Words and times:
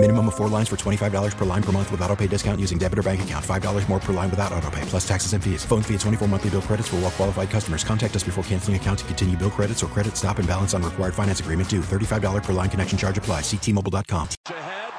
Minimum 0.00 0.28
of 0.28 0.36
four 0.36 0.46
lines 0.48 0.68
for 0.68 0.76
$25 0.76 1.36
per 1.36 1.44
line 1.44 1.62
per 1.62 1.72
month 1.72 1.90
with 1.90 2.00
auto 2.02 2.14
pay 2.14 2.28
discount 2.28 2.60
using 2.60 2.78
debit 2.78 3.00
or 3.00 3.02
bank 3.02 3.20
account. 3.20 3.44
$5 3.44 3.88
more 3.88 3.98
per 3.98 4.12
line 4.12 4.30
without 4.30 4.52
auto 4.52 4.70
pay, 4.70 4.80
plus 4.82 5.06
taxes 5.06 5.32
and 5.32 5.42
fees. 5.42 5.64
Phone 5.64 5.82
fee 5.82 5.94
at 5.94 6.00
24 6.00 6.28
monthly 6.28 6.50
bill 6.50 6.62
credits 6.62 6.86
for 6.86 6.96
all 6.96 7.02
well 7.02 7.10
qualified 7.10 7.50
customers. 7.50 7.82
Contact 7.82 8.14
us 8.14 8.22
before 8.22 8.44
canceling 8.44 8.76
account 8.76 9.00
to 9.00 9.04
continue 9.06 9.36
bill 9.36 9.50
credits 9.50 9.82
or 9.82 9.88
credit 9.88 10.16
stop 10.16 10.38
and 10.38 10.46
balance 10.46 10.72
on 10.72 10.84
required 10.84 11.14
finance 11.14 11.40
agreement 11.40 11.68
due. 11.68 11.80
$35 11.80 12.44
per 12.44 12.52
line 12.52 12.70
connection 12.70 12.96
charge 12.96 13.18
apply. 13.18 13.40
Ctmobile.com. 13.40 14.28
ahead. 14.46 14.92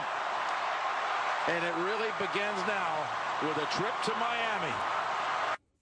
And 1.47 1.63
it 1.63 1.75
really 1.75 2.11
begins 2.19 2.59
now 2.67 3.07
with 3.41 3.55
a 3.55 3.67
trip 3.71 3.93
to 4.03 4.11
Miami. 4.19 4.73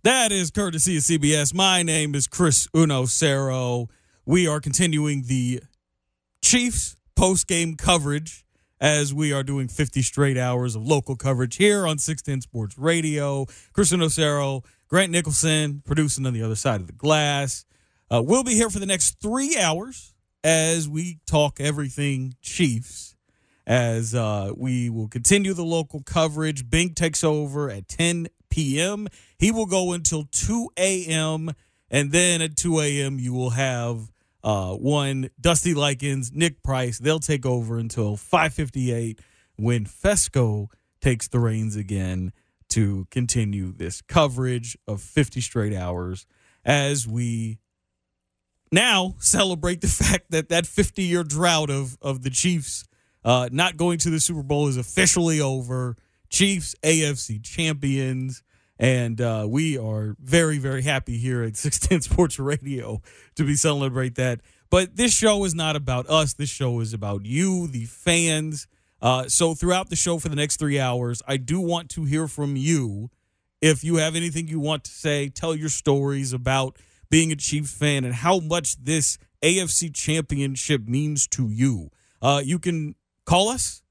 That 0.03 0.31
is 0.31 0.51
courtesy 0.51 0.97
of 0.97 1.03
CBS. 1.03 1.55
My 1.55 1.81
name 1.81 2.13
is 2.13 2.27
Chris 2.27 2.67
Uno 2.75 3.05
Cero. 3.05 3.87
We 4.27 4.47
are 4.47 4.59
continuing 4.59 5.23
the 5.23 5.63
Chiefs 6.43 6.97
post 7.15 7.47
game 7.47 7.75
coverage 7.75 8.45
as 8.79 9.13
we 9.13 9.33
are 9.33 9.43
doing 9.43 9.67
50 9.67 10.01
straight 10.01 10.37
hours 10.37 10.75
of 10.75 10.85
local 10.85 11.15
coverage 11.15 11.55
here 11.57 11.87
on 11.87 11.97
610 11.97 12.41
Sports 12.41 12.77
Radio. 12.77 13.45
Chris 13.73 13.91
Uno 13.91 14.07
Cero, 14.07 14.63
Grant 14.87 15.11
Nicholson 15.11 15.81
producing 15.85 16.25
on 16.25 16.33
the 16.33 16.43
other 16.43 16.55
side 16.55 16.81
of 16.81 16.87
the 16.87 16.93
glass. 16.93 17.65
Uh, 18.09 18.21
we'll 18.23 18.43
be 18.43 18.53
here 18.53 18.69
for 18.69 18.79
the 18.79 18.85
next 18.85 19.19
three 19.21 19.57
hours 19.57 20.13
as 20.43 20.87
we 20.87 21.19
talk 21.25 21.59
everything 21.59 22.35
Chiefs. 22.41 23.15
As 23.65 24.15
uh, 24.15 24.53
we 24.55 24.89
will 24.89 25.09
continue 25.09 25.53
the 25.53 25.65
local 25.65 26.01
coverage. 26.01 26.69
Bink 26.69 26.95
takes 26.95 27.21
over 27.21 27.69
at 27.69 27.89
10 27.89 28.27
p.m. 28.49 29.07
He 29.37 29.51
will 29.51 29.65
go 29.65 29.91
until 29.91 30.23
2 30.31 30.69
a.m. 30.77 31.51
And 31.89 32.13
then 32.13 32.41
at 32.41 32.55
2 32.55 32.79
a.m., 32.79 33.19
you 33.19 33.33
will 33.33 33.51
have 33.51 34.09
uh, 34.43 34.73
one 34.73 35.29
Dusty 35.39 35.73
Likens, 35.73 36.31
Nick 36.33 36.63
Price. 36.63 36.99
They'll 36.99 37.19
take 37.19 37.45
over 37.45 37.77
until 37.77 38.17
5:58 38.17 39.19
when 39.57 39.85
Fesco 39.85 40.67
takes 41.01 41.27
the 41.27 41.39
reins 41.39 41.75
again 41.75 42.31
to 42.69 43.07
continue 43.11 43.71
this 43.71 44.01
coverage 44.01 44.77
of 44.87 45.01
50 45.01 45.41
straight 45.41 45.73
hours 45.73 46.25
as 46.65 47.07
we 47.07 47.59
now 48.71 49.15
celebrate 49.19 49.81
the 49.81 49.87
fact 50.03 50.31
that 50.31 50.49
that 50.49 50.65
50 50.67 51.03
year 51.03 51.23
drought 51.23 51.69
of 51.69 51.97
of 52.01 52.23
the 52.23 52.29
Chiefs 52.29 52.85
uh, 53.23 53.49
not 53.51 53.75
going 53.75 53.97
to 53.99 54.09
the 54.09 54.19
Super 54.19 54.43
Bowl 54.43 54.67
is 54.67 54.77
officially 54.77 55.41
over. 55.41 55.95
Chiefs 56.29 56.75
AFC 56.83 57.43
champions. 57.43 58.43
And 58.79 59.19
uh, 59.19 59.47
we 59.49 59.77
are 59.77 60.15
very, 60.19 60.57
very 60.59 60.83
happy 60.83 61.17
here 61.17 61.43
at 61.43 61.57
610 61.57 62.01
Sports 62.01 62.39
Radio 62.39 63.01
to 63.35 63.43
be 63.43 63.55
celebrate 63.55 64.15
that. 64.15 64.41
But 64.69 64.97
this 64.97 65.13
show 65.13 65.43
is 65.45 65.55
not 65.55 65.75
about 65.75 66.09
us. 66.09 66.33
This 66.33 66.49
show 66.49 66.79
is 66.79 66.93
about 66.93 67.25
you, 67.25 67.67
the 67.67 67.85
fans. 67.85 68.67
Uh, 69.01 69.27
so 69.27 69.53
throughout 69.53 69.89
the 69.89 69.95
show 69.95 70.19
for 70.19 70.29
the 70.29 70.35
next 70.35 70.57
three 70.57 70.79
hours, 70.79 71.21
I 71.27 71.37
do 71.37 71.59
want 71.59 71.89
to 71.91 72.05
hear 72.05 72.27
from 72.27 72.55
you. 72.55 73.09
If 73.61 73.83
you 73.83 73.95
have 73.95 74.15
anything 74.15 74.47
you 74.47 74.59
want 74.59 74.83
to 74.83 74.91
say, 74.91 75.29
tell 75.29 75.55
your 75.55 75.69
stories 75.69 76.33
about 76.33 76.77
being 77.09 77.31
a 77.31 77.35
Chiefs 77.35 77.73
fan 77.73 78.03
and 78.03 78.13
how 78.13 78.39
much 78.39 78.83
this 78.83 79.17
AFC 79.41 79.93
championship 79.93 80.87
means 80.87 81.27
to 81.27 81.49
you. 81.49 81.89
Uh, 82.21 82.41
you 82.43 82.59
can 82.59 82.95
call 83.25 83.49
us 83.49 83.83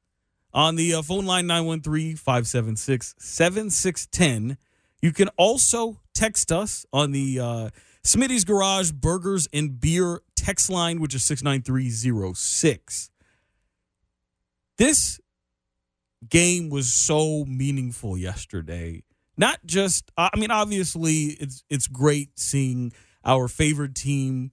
on 0.52 0.76
the 0.76 0.94
uh, 0.94 1.02
phone 1.02 1.26
line 1.26 1.46
913 1.46 2.16
576 2.16 3.14
7610. 3.18 4.56
You 5.02 5.12
can 5.12 5.28
also 5.36 6.00
text 6.14 6.50
us 6.50 6.86
on 6.92 7.12
the 7.12 7.38
uh, 7.40 7.70
Smitty's 8.04 8.44
Garage 8.44 8.92
Burgers 8.92 9.48
and 9.52 9.80
Beer 9.80 10.20
text 10.36 10.70
line, 10.70 11.00
which 11.00 11.14
is 11.14 11.24
69306. 11.24 13.10
This 14.78 15.20
game 16.28 16.70
was 16.70 16.92
so 16.92 17.44
meaningful 17.46 18.16
yesterday. 18.16 19.02
Not 19.36 19.58
just, 19.66 20.10
I 20.16 20.30
mean, 20.36 20.50
obviously, 20.50 21.36
it's 21.40 21.62
it's 21.68 21.86
great 21.86 22.38
seeing 22.38 22.92
our 23.24 23.48
favorite 23.48 23.94
team 23.94 24.52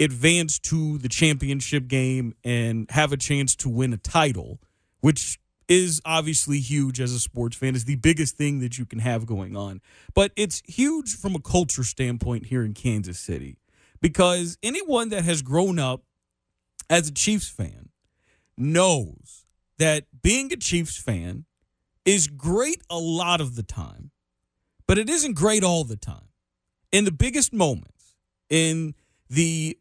advance 0.00 0.58
to 0.58 0.98
the 0.98 1.08
championship 1.08 1.86
game 1.86 2.34
and 2.44 2.90
have 2.90 3.12
a 3.12 3.16
chance 3.16 3.54
to 3.56 3.68
win 3.68 3.92
a 3.92 3.96
title, 3.96 4.60
which 5.00 5.38
is 5.68 6.00
obviously 6.04 6.60
huge 6.60 7.00
as 7.00 7.12
a 7.12 7.20
sports 7.20 7.56
fan, 7.56 7.74
is 7.74 7.84
the 7.84 7.96
biggest 7.96 8.36
thing 8.36 8.60
that 8.60 8.78
you 8.78 8.86
can 8.86 9.00
have 9.00 9.26
going 9.26 9.56
on. 9.56 9.80
But 10.14 10.32
it's 10.36 10.62
huge 10.66 11.16
from 11.16 11.34
a 11.34 11.40
culture 11.40 11.84
standpoint 11.84 12.46
here 12.46 12.62
in 12.62 12.74
Kansas 12.74 13.18
City 13.18 13.58
because 14.00 14.58
anyone 14.62 15.08
that 15.08 15.24
has 15.24 15.42
grown 15.42 15.78
up 15.78 16.02
as 16.88 17.08
a 17.08 17.12
Chiefs 17.12 17.48
fan 17.48 17.88
knows 18.56 19.46
that 19.78 20.04
being 20.22 20.52
a 20.52 20.56
Chiefs 20.56 20.96
fan 20.96 21.44
is 22.04 22.28
great 22.28 22.80
a 22.88 22.98
lot 22.98 23.40
of 23.40 23.56
the 23.56 23.62
time, 23.62 24.12
but 24.86 24.98
it 24.98 25.10
isn't 25.10 25.34
great 25.34 25.64
all 25.64 25.84
the 25.84 25.96
time. 25.96 26.28
In 26.92 27.04
the 27.04 27.12
biggest 27.12 27.52
moments, 27.52 28.14
in 28.48 28.94
the 29.28 29.76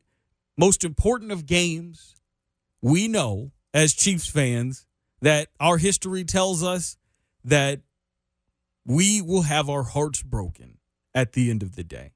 most 0.57 0.84
important 0.84 1.31
of 1.31 1.46
games, 1.46 2.16
we 2.81 3.07
know 3.07 3.52
as 3.73 3.94
Chiefs 3.94 4.28
fans 4.28 4.88
that 5.22 5.48
our 5.59 5.78
history 5.78 6.24
tells 6.24 6.64
us 6.64 6.98
that 7.44 7.81
we 8.86 9.22
will 9.22 9.44
have 9.44 9.70
our 9.70 9.84
hearts 9.84 10.22
broken 10.22 10.78
at 11.14 11.34
the 11.34 11.50
end 11.50 11.64
of 11.64 11.76
the 11.76 11.84
day. 11.84 12.12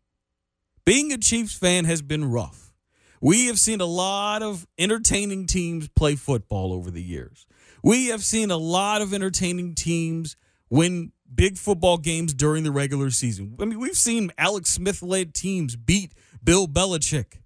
Being 0.86 1.12
a 1.12 1.18
Chiefs 1.18 1.54
fan 1.54 1.86
has 1.86 2.02
been 2.02 2.30
rough. 2.30 2.74
We 3.22 3.48
have 3.48 3.60
seen 3.60 3.82
a 3.82 3.86
lot 3.86 4.42
of 4.42 4.66
entertaining 4.78 5.46
teams 5.46 5.90
play 5.90 6.16
football 6.16 6.74
over 6.74 6.90
the 6.90 7.04
years. 7.04 7.46
We 7.84 8.08
have 8.08 8.24
seen 8.24 8.50
a 8.50 8.58
lot 8.58 9.02
of 9.02 9.14
entertaining 9.14 9.76
teams 9.76 10.36
win 10.70 11.12
big 11.34 11.58
football 11.58 11.98
games 11.98 12.34
during 12.34 12.64
the 12.64 12.72
regular 12.72 13.10
season. 13.10 13.56
I 13.60 13.66
mean, 13.66 13.80
we've 13.80 13.98
seen 13.98 14.31
Alex 14.38 14.70
Smith 14.70 15.02
led 15.02 15.34
teams 15.34 15.76
beat 15.76 16.14
Bill 16.44 16.68
Belichick 16.68 17.42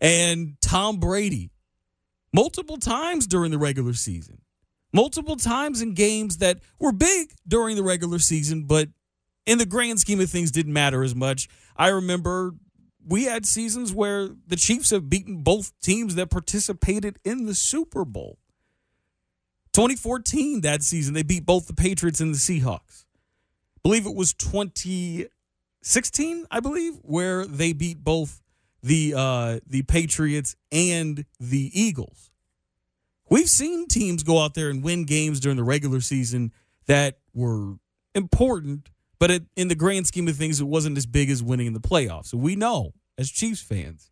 and 0.00 0.56
Tom 0.60 0.98
Brady 0.98 1.50
multiple 2.32 2.76
times 2.76 3.26
during 3.26 3.50
the 3.50 3.58
regular 3.58 3.94
season 3.94 4.40
multiple 4.96 5.36
times 5.36 5.80
in 5.82 5.92
games 5.92 6.38
that 6.38 6.58
were 6.78 6.90
big 6.90 7.34
during 7.46 7.76
the 7.76 7.82
regular 7.82 8.18
season, 8.18 8.64
but 8.64 8.88
in 9.44 9.58
the 9.58 9.66
grand 9.66 10.00
scheme 10.00 10.18
of 10.20 10.30
things 10.30 10.50
didn't 10.50 10.72
matter 10.72 11.02
as 11.02 11.14
much. 11.14 11.48
I 11.76 11.88
remember 11.88 12.54
we 13.06 13.24
had 13.24 13.44
seasons 13.44 13.92
where 13.92 14.30
the 14.46 14.56
Chiefs 14.56 14.88
have 14.90 15.10
beaten 15.10 15.42
both 15.42 15.78
teams 15.82 16.14
that 16.14 16.30
participated 16.30 17.18
in 17.24 17.44
the 17.44 17.54
Super 17.54 18.06
Bowl. 18.06 18.38
2014, 19.74 20.62
that 20.62 20.82
season, 20.82 21.12
they 21.12 21.22
beat 21.22 21.44
both 21.44 21.66
the 21.66 21.74
Patriots 21.74 22.20
and 22.20 22.34
the 22.34 22.38
Seahawks. 22.38 23.04
I 23.76 23.80
believe 23.82 24.06
it 24.06 24.14
was 24.14 24.32
2016, 24.32 26.46
I 26.50 26.60
believe, 26.60 26.94
where 27.02 27.46
they 27.46 27.74
beat 27.74 28.02
both 28.02 28.40
the 28.82 29.12
uh, 29.14 29.60
the 29.66 29.82
Patriots 29.82 30.56
and 30.72 31.26
the 31.38 31.70
Eagles. 31.78 32.30
We've 33.28 33.48
seen 33.48 33.88
teams 33.88 34.22
go 34.22 34.38
out 34.38 34.54
there 34.54 34.70
and 34.70 34.82
win 34.82 35.04
games 35.04 35.40
during 35.40 35.56
the 35.56 35.64
regular 35.64 36.00
season 36.00 36.52
that 36.86 37.18
were 37.34 37.74
important, 38.14 38.90
but 39.18 39.30
it, 39.30 39.44
in 39.56 39.68
the 39.68 39.74
grand 39.74 40.06
scheme 40.06 40.28
of 40.28 40.36
things, 40.36 40.60
it 40.60 40.64
wasn't 40.64 40.96
as 40.96 41.06
big 41.06 41.28
as 41.30 41.42
winning 41.42 41.66
in 41.66 41.72
the 41.72 41.80
playoffs. 41.80 42.26
So 42.26 42.38
we 42.38 42.54
know 42.54 42.92
as 43.18 43.30
Chiefs 43.30 43.60
fans, 43.60 44.10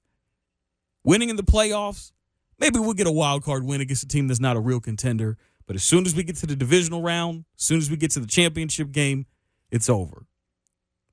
winning 1.04 1.28
in 1.28 1.36
the 1.36 1.44
playoffs, 1.44 2.10
maybe 2.58 2.80
we'll 2.80 2.94
get 2.94 3.06
a 3.06 3.12
wild 3.12 3.44
card 3.44 3.64
win 3.64 3.80
against 3.80 4.02
a 4.02 4.08
team 4.08 4.26
that's 4.26 4.40
not 4.40 4.56
a 4.56 4.60
real 4.60 4.80
contender. 4.80 5.36
But 5.66 5.76
as 5.76 5.82
soon 5.84 6.04
as 6.06 6.14
we 6.14 6.24
get 6.24 6.36
to 6.36 6.46
the 6.46 6.56
divisional 6.56 7.00
round, 7.00 7.44
as 7.56 7.64
soon 7.64 7.78
as 7.78 7.90
we 7.90 7.96
get 7.96 8.10
to 8.12 8.20
the 8.20 8.26
championship 8.26 8.92
game, 8.92 9.26
it's 9.70 9.88
over. 9.88 10.26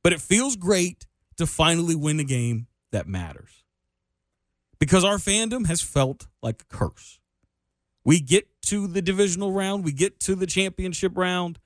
But 0.04 0.13
it 0.13 0.21
feels 0.21 0.56
great 0.56 1.06
to 1.38 1.45
finally 1.45 1.95
win 1.95 2.19
a 2.19 2.24
game 2.24 2.68
that 2.92 3.07
matters 3.07 3.63
because 4.80 5.06
our 5.06 5.18
fandom 5.18 5.68
has 5.68 5.81
felt 5.81 6.27
like 6.42 6.63
a 6.63 6.75
curse. 6.75 7.20
We 8.03 8.19
get 8.19 8.48
to 8.63 8.88
the 8.88 9.01
divisional 9.01 9.51
round, 9.51 9.83
we 9.83 9.92
get 9.92 10.19
to 10.21 10.36
the 10.36 10.48
championship 10.48 11.15
round, 11.15 11.59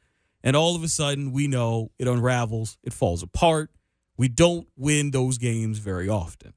and 0.43 0.55
all 0.55 0.75
of 0.75 0.83
a 0.83 0.87
sudden 0.87 1.31
we 1.31 1.47
know 1.47 1.91
it 1.97 2.07
unravels, 2.07 2.77
it 2.83 2.93
falls 2.93 3.23
apart. 3.23 3.71
We 4.17 4.27
don't 4.27 4.67
win 4.75 5.11
those 5.11 5.37
games 5.37 5.79
very 5.79 6.07
often. 6.07 6.53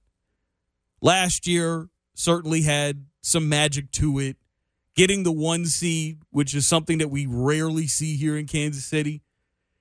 Last 1.01 1.47
year 1.47 1.89
certainly 2.15 2.63
had 2.63 3.07
some 3.21 3.49
magic 3.49 3.91
to 3.93 4.19
it. 4.19 4.37
Getting 4.95 5.23
the 5.23 5.33
one 5.33 5.65
seed, 5.67 6.19
which 6.31 6.55
is 6.55 6.67
something 6.67 6.99
that 6.99 7.09
we 7.09 7.27
rarely 7.27 7.87
see 7.87 8.17
here 8.17 8.37
in 8.37 8.47
Kansas 8.47 8.85
City. 8.85 9.23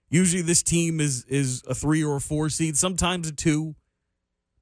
Usually 0.10 0.44
this 0.44 0.62
team 0.62 1.00
is 1.00 1.26
is 1.26 1.64
a 1.68 1.74
three 1.74 2.04
or 2.04 2.18
a 2.18 2.22
four 2.22 2.50
seed, 2.50 2.78
sometimes 2.78 3.28
a 3.28 3.32
two. 3.32 3.76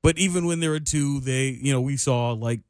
But 0.02 0.18
even 0.18 0.46
when 0.46 0.62
they're 0.62 0.76
a 0.76 0.80
two, 0.80 1.20
they, 1.20 1.50
you 1.50 1.74
know, 1.74 1.82
we 1.82 1.98
saw 1.98 2.32
like 2.32 2.62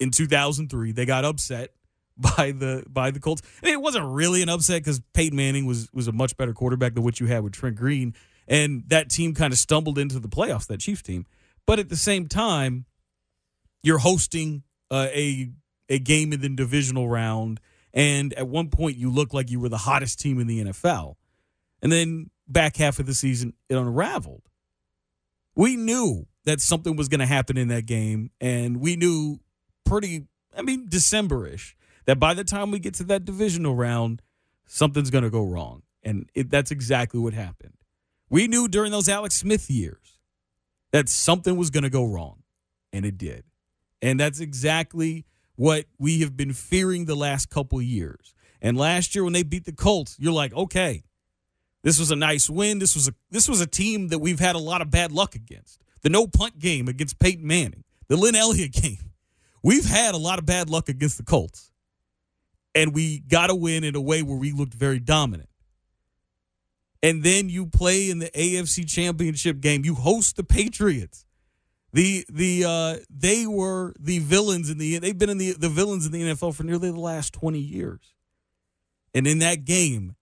in 0.00 0.10
2003, 0.10 0.92
they 0.92 1.04
got 1.04 1.24
upset 1.24 1.70
by 2.16 2.52
the 2.52 2.84
by 2.88 3.10
the 3.10 3.20
Colts. 3.20 3.42
It 3.62 3.80
wasn't 3.80 4.06
really 4.06 4.42
an 4.42 4.48
upset 4.48 4.82
because 4.82 5.00
Peyton 5.12 5.36
Manning 5.36 5.66
was 5.66 5.88
was 5.92 6.08
a 6.08 6.12
much 6.12 6.36
better 6.36 6.52
quarterback 6.52 6.94
than 6.94 7.04
what 7.04 7.20
you 7.20 7.26
had 7.26 7.44
with 7.44 7.52
Trent 7.52 7.76
Green, 7.76 8.14
and 8.48 8.84
that 8.88 9.10
team 9.10 9.34
kind 9.34 9.52
of 9.52 9.58
stumbled 9.58 9.98
into 9.98 10.18
the 10.18 10.28
playoffs. 10.28 10.66
That 10.66 10.80
Chiefs 10.80 11.02
team, 11.02 11.26
but 11.66 11.78
at 11.78 11.88
the 11.88 11.96
same 11.96 12.26
time, 12.26 12.86
you're 13.82 13.98
hosting 13.98 14.64
uh, 14.90 15.08
a 15.12 15.50
a 15.88 15.98
game 15.98 16.32
in 16.32 16.40
the 16.40 16.48
divisional 16.48 17.08
round, 17.08 17.60
and 17.94 18.34
at 18.34 18.48
one 18.48 18.68
point 18.68 18.96
you 18.96 19.10
looked 19.10 19.34
like 19.34 19.50
you 19.50 19.60
were 19.60 19.68
the 19.68 19.78
hottest 19.78 20.20
team 20.20 20.40
in 20.40 20.46
the 20.46 20.64
NFL, 20.64 21.14
and 21.82 21.90
then 21.90 22.30
back 22.46 22.76
half 22.76 22.98
of 22.98 23.06
the 23.06 23.14
season 23.14 23.54
it 23.68 23.76
unraveled. 23.76 24.42
We 25.54 25.76
knew 25.76 26.26
that 26.44 26.60
something 26.60 26.96
was 26.96 27.08
going 27.08 27.20
to 27.20 27.26
happen 27.26 27.56
in 27.56 27.68
that 27.68 27.86
game, 27.86 28.30
and 28.40 28.78
we 28.80 28.96
knew 28.96 29.40
pretty, 29.90 30.26
I 30.56 30.62
mean, 30.62 30.88
Decemberish 30.88 31.74
that 32.06 32.18
by 32.18 32.34
the 32.34 32.44
time 32.44 32.70
we 32.70 32.78
get 32.78 32.94
to 32.94 33.04
that 33.04 33.24
divisional 33.24 33.74
round, 33.74 34.22
something's 34.66 35.10
going 35.10 35.24
to 35.24 35.30
go 35.30 35.44
wrong, 35.44 35.82
and 36.02 36.30
it, 36.34 36.50
that's 36.50 36.70
exactly 36.70 37.20
what 37.20 37.34
happened. 37.34 37.74
We 38.28 38.46
knew 38.46 38.68
during 38.68 38.92
those 38.92 39.08
Alex 39.08 39.36
Smith 39.36 39.68
years 39.68 40.18
that 40.92 41.08
something 41.08 41.56
was 41.56 41.70
going 41.70 41.82
to 41.82 41.90
go 41.90 42.04
wrong, 42.04 42.42
and 42.92 43.04
it 43.04 43.18
did. 43.18 43.44
And 44.00 44.18
that's 44.18 44.40
exactly 44.40 45.26
what 45.56 45.86
we 45.98 46.20
have 46.20 46.36
been 46.36 46.52
fearing 46.52 47.04
the 47.04 47.14
last 47.14 47.50
couple 47.50 47.82
years. 47.82 48.34
And 48.62 48.78
last 48.78 49.14
year 49.14 49.24
when 49.24 49.32
they 49.32 49.42
beat 49.42 49.64
the 49.64 49.72
Colts, 49.72 50.16
you're 50.18 50.32
like, 50.32 50.54
okay, 50.54 51.02
this 51.82 51.98
was 51.98 52.10
a 52.10 52.16
nice 52.16 52.48
win. 52.48 52.78
This 52.78 52.94
was 52.94 53.08
a 53.08 53.14
this 53.30 53.48
was 53.48 53.60
a 53.60 53.66
team 53.66 54.08
that 54.08 54.18
we've 54.18 54.40
had 54.40 54.54
a 54.54 54.58
lot 54.58 54.82
of 54.82 54.90
bad 54.90 55.12
luck 55.12 55.34
against. 55.34 55.82
The 56.02 56.08
no 56.08 56.26
punt 56.26 56.58
game 56.58 56.88
against 56.88 57.18
Peyton 57.18 57.46
Manning, 57.46 57.84
the 58.08 58.16
Lin 58.16 58.34
Elliott 58.34 58.72
game. 58.82 59.09
We've 59.62 59.84
had 59.84 60.14
a 60.14 60.18
lot 60.18 60.38
of 60.38 60.46
bad 60.46 60.70
luck 60.70 60.88
against 60.88 61.18
the 61.18 61.24
Colts. 61.24 61.70
And 62.74 62.94
we 62.94 63.20
got 63.20 63.50
a 63.50 63.54
win 63.54 63.84
in 63.84 63.96
a 63.96 64.00
way 64.00 64.22
where 64.22 64.36
we 64.36 64.52
looked 64.52 64.74
very 64.74 65.00
dominant. 65.00 65.48
And 67.02 67.22
then 67.22 67.48
you 67.48 67.66
play 67.66 68.10
in 68.10 68.18
the 68.18 68.30
AFC 68.30 68.88
Championship 68.88 69.60
game. 69.60 69.84
You 69.84 69.94
host 69.94 70.36
the 70.36 70.44
Patriots. 70.44 71.24
The 71.92 72.24
the 72.28 72.64
uh, 72.64 72.96
they 73.08 73.46
were 73.46 73.94
the 73.98 74.20
villains 74.20 74.70
in 74.70 74.78
the 74.78 74.98
they've 74.98 75.18
been 75.18 75.30
in 75.30 75.38
the 75.38 75.52
the 75.52 75.68
villains 75.68 76.06
in 76.06 76.12
the 76.12 76.22
NFL 76.22 76.54
for 76.54 76.62
nearly 76.62 76.90
the 76.90 77.00
last 77.00 77.32
20 77.32 77.58
years. 77.58 78.14
And 79.12 79.26
in 79.26 79.40
that 79.40 79.64
game, 79.64 80.14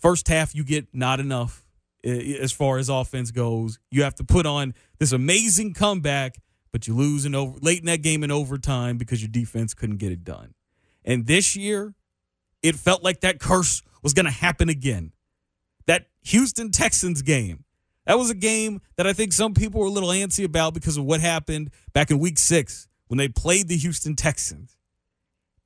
first 0.00 0.28
half 0.28 0.54
you 0.54 0.64
get 0.64 0.88
not 0.94 1.20
enough 1.20 1.66
as 2.04 2.52
far 2.52 2.78
as 2.78 2.88
offense 2.88 3.30
goes. 3.30 3.78
You 3.90 4.02
have 4.02 4.14
to 4.16 4.24
put 4.24 4.46
on 4.46 4.74
this 4.98 5.12
amazing 5.12 5.74
comeback, 5.74 6.36
but 6.72 6.86
you 6.86 6.94
lose 6.96 7.24
in 7.24 7.34
over 7.34 7.58
late 7.60 7.80
in 7.80 7.86
that 7.86 8.02
game 8.02 8.24
in 8.24 8.30
overtime 8.30 8.96
because 8.96 9.22
your 9.22 9.28
defense 9.28 9.74
couldn't 9.74 9.98
get 9.98 10.10
it 10.10 10.24
done. 10.24 10.54
And 11.04 11.26
this 11.26 11.54
year, 11.54 11.94
it 12.62 12.76
felt 12.76 13.02
like 13.02 13.20
that 13.20 13.38
curse 13.38 13.82
was 14.02 14.14
going 14.14 14.24
to 14.24 14.32
happen 14.32 14.68
again. 14.68 15.12
That 15.86 16.06
Houston 16.22 16.70
Texans 16.70 17.22
game. 17.22 17.64
That 18.06 18.18
was 18.18 18.30
a 18.30 18.34
game 18.34 18.80
that 18.96 19.06
I 19.06 19.12
think 19.12 19.32
some 19.32 19.54
people 19.54 19.80
were 19.80 19.86
a 19.86 19.90
little 19.90 20.08
antsy 20.08 20.44
about 20.44 20.74
because 20.74 20.96
of 20.96 21.04
what 21.04 21.20
happened 21.20 21.70
back 21.92 22.10
in 22.10 22.18
week 22.18 22.38
six 22.38 22.88
when 23.06 23.18
they 23.18 23.28
played 23.28 23.68
the 23.68 23.76
Houston 23.76 24.16
Texans. 24.16 24.76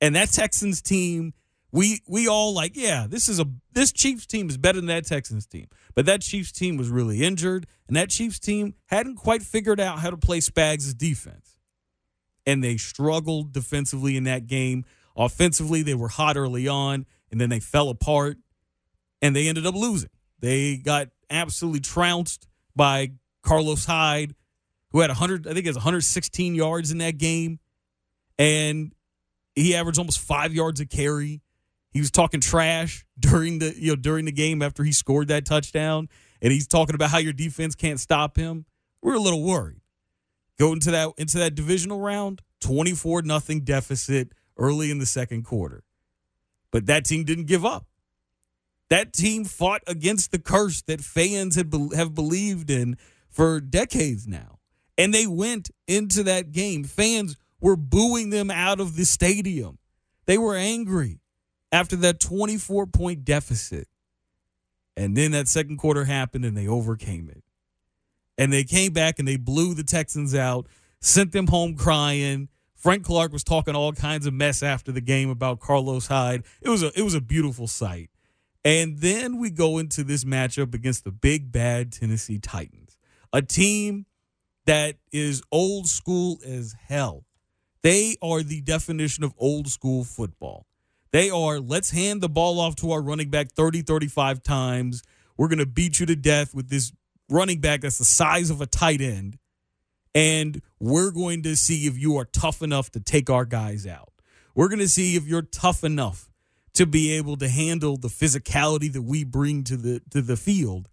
And 0.01 0.15
that 0.15 0.31
Texans 0.31 0.81
team, 0.81 1.33
we 1.71 2.01
we 2.07 2.27
all 2.27 2.53
like, 2.53 2.75
yeah, 2.75 3.07
this 3.07 3.27
is 3.27 3.39
a 3.39 3.45
this 3.73 3.91
Chiefs 3.91 4.25
team 4.25 4.49
is 4.49 4.57
better 4.57 4.79
than 4.79 4.87
that 4.87 5.05
Texans 5.05 5.45
team. 5.45 5.67
But 5.95 6.05
that 6.05 6.21
Chiefs 6.21 6.51
team 6.51 6.77
was 6.77 6.89
really 6.89 7.23
injured, 7.23 7.67
and 7.87 7.97
that 7.97 8.09
Chiefs 8.09 8.39
team 8.39 8.75
hadn't 8.85 9.15
quite 9.15 9.43
figured 9.43 9.79
out 9.79 9.99
how 9.99 10.09
to 10.09 10.17
play 10.17 10.39
Spags' 10.39 10.97
defense. 10.97 11.57
And 12.45 12.63
they 12.63 12.77
struggled 12.77 13.51
defensively 13.51 14.15
in 14.15 14.23
that 14.23 14.47
game. 14.47 14.85
Offensively, 15.17 15.81
they 15.81 15.95
were 15.95 16.07
hot 16.07 16.37
early 16.37 16.67
on, 16.67 17.05
and 17.31 17.41
then 17.41 17.49
they 17.49 17.59
fell 17.59 17.89
apart, 17.89 18.37
and 19.21 19.35
they 19.35 19.47
ended 19.49 19.65
up 19.65 19.75
losing. 19.75 20.09
They 20.39 20.77
got 20.77 21.09
absolutely 21.29 21.81
trounced 21.81 22.47
by 22.75 23.11
Carlos 23.41 23.85
Hyde, 23.85 24.35
who 24.91 24.99
had 24.99 25.09
100, 25.09 25.47
I 25.47 25.53
think 25.53 25.65
it 25.65 25.69
was 25.69 25.77
116 25.77 26.55
yards 26.55 26.91
in 26.91 26.99
that 26.99 27.17
game, 27.17 27.59
and 28.37 28.93
he 29.55 29.75
averaged 29.75 29.97
almost 29.97 30.19
five 30.19 30.53
yards 30.53 30.79
a 30.79 30.85
carry. 30.85 31.41
He 31.91 31.99
was 31.99 32.11
talking 32.11 32.41
trash 32.41 33.05
during 33.19 33.59
the 33.59 33.73
you 33.77 33.91
know 33.91 33.95
during 33.95 34.25
the 34.25 34.31
game 34.31 34.61
after 34.61 34.83
he 34.83 34.91
scored 34.91 35.27
that 35.29 35.45
touchdown, 35.45 36.09
and 36.41 36.51
he's 36.51 36.67
talking 36.67 36.95
about 36.95 37.09
how 37.09 37.17
your 37.17 37.33
defense 37.33 37.75
can't 37.75 37.99
stop 37.99 38.37
him. 38.37 38.65
We're 39.01 39.15
a 39.15 39.19
little 39.19 39.43
worried. 39.43 39.81
Go 40.59 40.73
into 40.73 40.91
that 40.91 41.11
into 41.17 41.37
that 41.37 41.55
divisional 41.55 41.99
round, 41.99 42.41
24 42.61 43.21
nothing 43.23 43.61
deficit 43.61 44.33
early 44.57 44.91
in 44.91 44.99
the 44.99 45.05
second 45.05 45.43
quarter. 45.43 45.83
But 46.71 46.87
that 46.87 47.05
team 47.05 47.23
didn't 47.23 47.45
give 47.45 47.65
up. 47.65 47.85
That 48.89 49.13
team 49.13 49.43
fought 49.43 49.81
against 49.85 50.31
the 50.31 50.39
curse 50.39 50.81
that 50.83 51.01
fans 51.01 51.55
had 51.55 51.73
have 51.95 52.15
believed 52.15 52.69
in 52.69 52.97
for 53.29 53.59
decades 53.59 54.27
now. 54.27 54.59
And 54.97 55.13
they 55.13 55.27
went 55.27 55.69
into 55.87 56.23
that 56.23 56.51
game. 56.51 56.83
Fans 56.83 57.37
were 57.59 57.75
booing 57.75 58.29
them 58.29 58.49
out 58.49 58.79
of 58.79 58.95
the 58.95 59.05
stadium. 59.05 59.77
They 60.25 60.37
were 60.37 60.55
angry 60.55 61.19
after 61.71 61.95
that 61.97 62.19
24 62.19 62.87
point 62.87 63.25
deficit. 63.25 63.87
And 64.95 65.15
then 65.15 65.31
that 65.31 65.47
second 65.47 65.77
quarter 65.77 66.05
happened 66.05 66.45
and 66.45 66.57
they 66.57 66.67
overcame 66.67 67.29
it. 67.29 67.43
And 68.37 68.51
they 68.51 68.63
came 68.63 68.93
back 68.93 69.19
and 69.19 69.27
they 69.27 69.37
blew 69.37 69.73
the 69.73 69.83
Texans 69.83 70.33
out, 70.33 70.67
sent 70.99 71.31
them 71.31 71.47
home 71.47 71.75
crying. 71.75 72.49
Frank 72.75 73.03
Clark 73.05 73.31
was 73.31 73.43
talking 73.43 73.75
all 73.75 73.93
kinds 73.93 74.27
of 74.27 74.33
mess 74.33 74.61
after 74.61 74.91
the 74.91 75.01
game 75.01 75.29
about 75.29 75.59
Carlos 75.59 76.07
Hyde. 76.07 76.43
It 76.61 76.69
was 76.69 76.83
a 76.83 76.91
it 76.97 77.03
was 77.03 77.15
a 77.15 77.21
beautiful 77.21 77.67
sight. 77.67 78.09
And 78.63 78.99
then 78.99 79.39
we 79.39 79.49
go 79.49 79.77
into 79.77 80.03
this 80.03 80.23
matchup 80.23 80.73
against 80.73 81.03
the 81.03 81.11
big 81.11 81.51
bad 81.51 81.91
Tennessee 81.91 82.37
Titans, 82.39 82.97
a 83.31 83.41
team 83.41 84.05
that 84.65 84.97
is 85.11 85.41
old 85.51 85.87
school 85.87 86.39
as 86.45 86.75
hell. 86.87 87.23
They 87.81 88.17
are 88.21 88.43
the 88.43 88.61
definition 88.61 89.23
of 89.23 89.33
old 89.37 89.69
school 89.69 90.03
football. 90.03 90.65
They 91.17 91.31
are, 91.31 91.59
let's 91.59 91.89
hand 91.89 92.21
the 92.21 92.29
ball 92.29 92.59
off 92.59 92.75
to 92.75 92.91
our 92.91 93.01
running 93.01 93.31
back 93.31 93.51
30, 93.51 93.81
35 93.81 94.43
times. 94.43 95.01
We're 95.35 95.47
going 95.47 95.57
to 95.57 95.65
beat 95.65 95.99
you 95.99 96.05
to 96.05 96.15
death 96.15 96.53
with 96.53 96.69
this 96.69 96.93
running 97.27 97.59
back 97.59 97.81
that's 97.81 97.97
the 97.97 98.05
size 98.05 98.51
of 98.51 98.61
a 98.61 98.67
tight 98.67 99.01
end. 99.01 99.39
And 100.13 100.61
we're 100.79 101.09
going 101.09 101.41
to 101.41 101.55
see 101.55 101.87
if 101.87 101.97
you 101.97 102.17
are 102.17 102.25
tough 102.25 102.61
enough 102.61 102.91
to 102.91 102.99
take 102.99 103.31
our 103.31 103.45
guys 103.45 103.87
out. 103.87 104.13
We're 104.53 104.67
going 104.67 104.77
to 104.77 104.87
see 104.87 105.15
if 105.15 105.25
you're 105.25 105.41
tough 105.41 105.83
enough 105.83 106.29
to 106.73 106.85
be 106.85 107.13
able 107.13 107.35
to 107.37 107.49
handle 107.49 107.97
the 107.97 108.09
physicality 108.09 108.93
that 108.93 109.01
we 109.01 109.23
bring 109.23 109.63
to 109.63 109.75
the 109.75 110.03
to 110.11 110.21
the 110.21 110.37
field. 110.37 110.87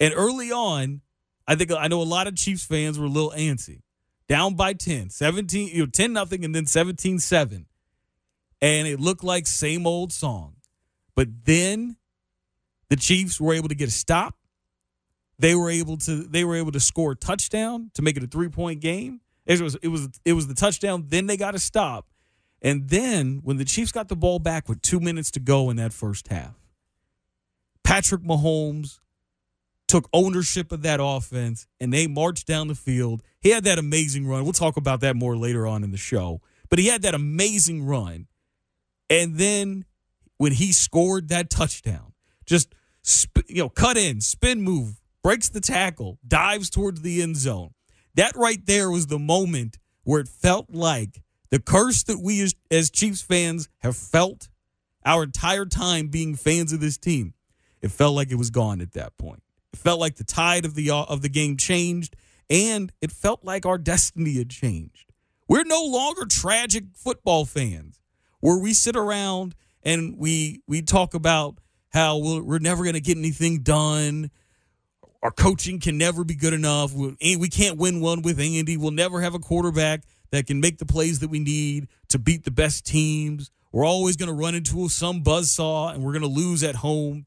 And 0.00 0.14
early 0.16 0.50
on, 0.50 1.02
I 1.46 1.56
think 1.56 1.72
I 1.72 1.88
know 1.88 2.00
a 2.00 2.04
lot 2.04 2.26
of 2.26 2.36
Chiefs 2.36 2.64
fans 2.64 2.98
were 2.98 3.04
a 3.04 3.10
little 3.10 3.34
antsy. 3.36 3.82
Down 4.28 4.54
by 4.54 4.72
10, 4.72 5.10
17, 5.10 5.68
you 5.68 5.80
know, 5.80 5.90
10 5.92 6.10
nothing 6.14 6.42
and 6.42 6.54
then 6.54 6.64
17-7. 6.64 7.66
And 8.62 8.88
it 8.88 9.00
looked 9.00 9.24
like 9.24 9.46
same 9.46 9.86
old 9.86 10.12
song. 10.12 10.54
But 11.14 11.44
then 11.44 11.96
the 12.88 12.96
Chiefs 12.96 13.40
were 13.40 13.52
able 13.52 13.68
to 13.68 13.74
get 13.74 13.88
a 13.88 13.92
stop. 13.92 14.36
They 15.38 15.54
were 15.54 15.68
able 15.68 15.96
to 15.98 16.22
they 16.22 16.44
were 16.44 16.54
able 16.56 16.72
to 16.72 16.80
score 16.80 17.12
a 17.12 17.16
touchdown 17.16 17.90
to 17.94 18.02
make 18.02 18.16
it 18.16 18.22
a 18.22 18.28
three-point 18.28 18.80
game. 18.80 19.20
It 19.44 19.60
was 19.60 19.74
it 19.82 19.88
was 19.88 20.08
it 20.24 20.34
was 20.34 20.46
the 20.46 20.54
touchdown, 20.54 21.06
then 21.08 21.26
they 21.26 21.36
got 21.36 21.54
a 21.54 21.58
stop. 21.58 22.06
And 22.62 22.88
then 22.88 23.40
when 23.42 23.56
the 23.56 23.64
Chiefs 23.64 23.90
got 23.90 24.08
the 24.08 24.14
ball 24.14 24.38
back 24.38 24.68
with 24.68 24.80
two 24.80 25.00
minutes 25.00 25.32
to 25.32 25.40
go 25.40 25.68
in 25.68 25.76
that 25.76 25.92
first 25.92 26.28
half, 26.28 26.54
Patrick 27.82 28.22
Mahomes 28.22 29.00
took 29.88 30.08
ownership 30.12 30.70
of 30.70 30.82
that 30.82 31.00
offense 31.02 31.66
and 31.80 31.92
they 31.92 32.06
marched 32.06 32.46
down 32.46 32.68
the 32.68 32.74
field. 32.76 33.22
He 33.40 33.50
had 33.50 33.64
that 33.64 33.78
amazing 33.78 34.28
run. 34.28 34.44
We'll 34.44 34.52
talk 34.52 34.76
about 34.76 35.00
that 35.00 35.16
more 35.16 35.36
later 35.36 35.66
on 35.66 35.82
in 35.82 35.90
the 35.90 35.96
show. 35.96 36.40
But 36.70 36.78
he 36.78 36.86
had 36.86 37.02
that 37.02 37.14
amazing 37.14 37.84
run. 37.84 38.28
And 39.12 39.36
then 39.36 39.84
when 40.38 40.52
he 40.52 40.72
scored 40.72 41.28
that 41.28 41.50
touchdown, 41.50 42.14
just 42.46 42.74
you 43.46 43.62
know, 43.62 43.68
cut 43.68 43.98
in, 43.98 44.22
spin 44.22 44.62
move, 44.62 45.02
breaks 45.22 45.50
the 45.50 45.60
tackle, 45.60 46.18
dives 46.26 46.70
towards 46.70 47.02
the 47.02 47.20
end 47.20 47.36
zone. 47.36 47.74
That 48.14 48.34
right 48.36 48.64
there 48.64 48.90
was 48.90 49.08
the 49.08 49.18
moment 49.18 49.78
where 50.04 50.20
it 50.20 50.28
felt 50.28 50.70
like 50.70 51.22
the 51.50 51.58
curse 51.58 52.02
that 52.04 52.20
we 52.22 52.40
as, 52.40 52.54
as 52.70 52.90
Chiefs 52.90 53.20
fans 53.20 53.68
have 53.80 53.96
felt 53.98 54.48
our 55.04 55.24
entire 55.24 55.66
time 55.66 56.08
being 56.08 56.34
fans 56.34 56.72
of 56.72 56.80
this 56.80 56.96
team, 56.96 57.34
it 57.82 57.90
felt 57.90 58.14
like 58.14 58.30
it 58.30 58.36
was 58.36 58.48
gone 58.48 58.80
at 58.80 58.92
that 58.92 59.18
point. 59.18 59.42
It 59.74 59.78
felt 59.78 60.00
like 60.00 60.16
the 60.16 60.24
tide 60.24 60.64
of 60.64 60.74
the 60.74 60.90
uh, 60.90 61.04
of 61.04 61.20
the 61.20 61.28
game 61.28 61.58
changed, 61.58 62.16
and 62.48 62.90
it 63.02 63.12
felt 63.12 63.44
like 63.44 63.66
our 63.66 63.78
destiny 63.78 64.38
had 64.38 64.48
changed. 64.48 65.12
We're 65.48 65.64
no 65.64 65.84
longer 65.84 66.24
tragic 66.24 66.84
football 66.94 67.44
fans, 67.44 68.00
where 68.42 68.58
we 68.58 68.74
sit 68.74 68.96
around 68.96 69.54
and 69.82 70.18
we 70.18 70.60
we 70.66 70.82
talk 70.82 71.14
about 71.14 71.58
how 71.92 72.18
we're, 72.18 72.42
we're 72.42 72.58
never 72.58 72.82
going 72.82 72.94
to 72.94 73.00
get 73.00 73.16
anything 73.16 73.60
done. 73.62 74.30
Our 75.22 75.30
coaching 75.30 75.78
can 75.78 75.96
never 75.96 76.24
be 76.24 76.34
good 76.34 76.52
enough. 76.52 76.92
We, 76.92 77.36
we 77.36 77.48
can't 77.48 77.78
win 77.78 78.00
one 78.00 78.22
with 78.22 78.40
Andy. 78.40 78.76
We'll 78.76 78.90
never 78.90 79.20
have 79.20 79.34
a 79.34 79.38
quarterback 79.38 80.02
that 80.32 80.46
can 80.46 80.60
make 80.60 80.78
the 80.78 80.86
plays 80.86 81.20
that 81.20 81.30
we 81.30 81.38
need 81.38 81.86
to 82.08 82.18
beat 82.18 82.44
the 82.44 82.50
best 82.50 82.84
teams. 82.84 83.50
We're 83.70 83.86
always 83.86 84.16
going 84.16 84.28
to 84.28 84.34
run 84.34 84.56
into 84.56 84.88
some 84.88 85.22
buzzsaw 85.22 85.94
and 85.94 86.02
we're 86.02 86.12
going 86.12 86.22
to 86.22 86.28
lose 86.28 86.64
at 86.64 86.76
home. 86.76 87.26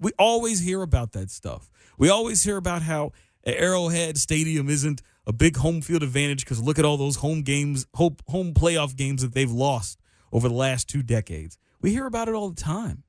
We 0.00 0.12
always 0.18 0.60
hear 0.60 0.80
about 0.80 1.12
that 1.12 1.30
stuff. 1.30 1.68
We 1.98 2.08
always 2.08 2.42
hear 2.42 2.56
about 2.56 2.82
how 2.82 3.12
Arrowhead 3.44 4.16
Stadium 4.16 4.70
isn't 4.70 5.02
a 5.26 5.32
big 5.32 5.56
home 5.56 5.82
field 5.82 6.02
advantage 6.02 6.44
because 6.44 6.62
look 6.62 6.78
at 6.78 6.86
all 6.86 6.96
those 6.96 7.16
home 7.16 7.42
games, 7.42 7.86
home 7.94 8.14
playoff 8.54 8.96
games 8.96 9.20
that 9.20 9.34
they've 9.34 9.50
lost 9.50 9.98
over 10.34 10.48
the 10.48 10.54
last 10.54 10.88
two 10.88 11.02
decades. 11.02 11.56
We 11.80 11.92
hear 11.92 12.06
about 12.06 12.28
it 12.28 12.34
all 12.34 12.50
the 12.50 12.60
time. 12.60 13.04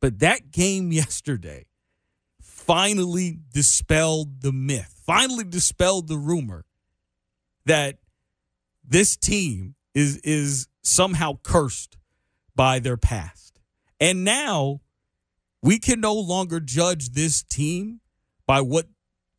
But 0.00 0.18
that 0.18 0.50
game 0.50 0.92
yesterday 0.92 1.66
finally 2.42 3.38
dispelled 3.54 4.42
the 4.42 4.52
myth, 4.52 5.00
finally 5.06 5.44
dispelled 5.44 6.08
the 6.08 6.18
rumor 6.18 6.66
that 7.64 7.98
this 8.84 9.16
team 9.16 9.76
is 9.94 10.18
is 10.18 10.68
somehow 10.82 11.38
cursed 11.42 11.96
by 12.54 12.78
their 12.80 12.96
past. 12.96 13.60
And 14.00 14.24
now 14.24 14.80
we 15.62 15.78
can 15.78 16.00
no 16.00 16.14
longer 16.14 16.60
judge 16.60 17.10
this 17.10 17.42
team 17.42 18.00
by 18.46 18.60
what 18.60 18.86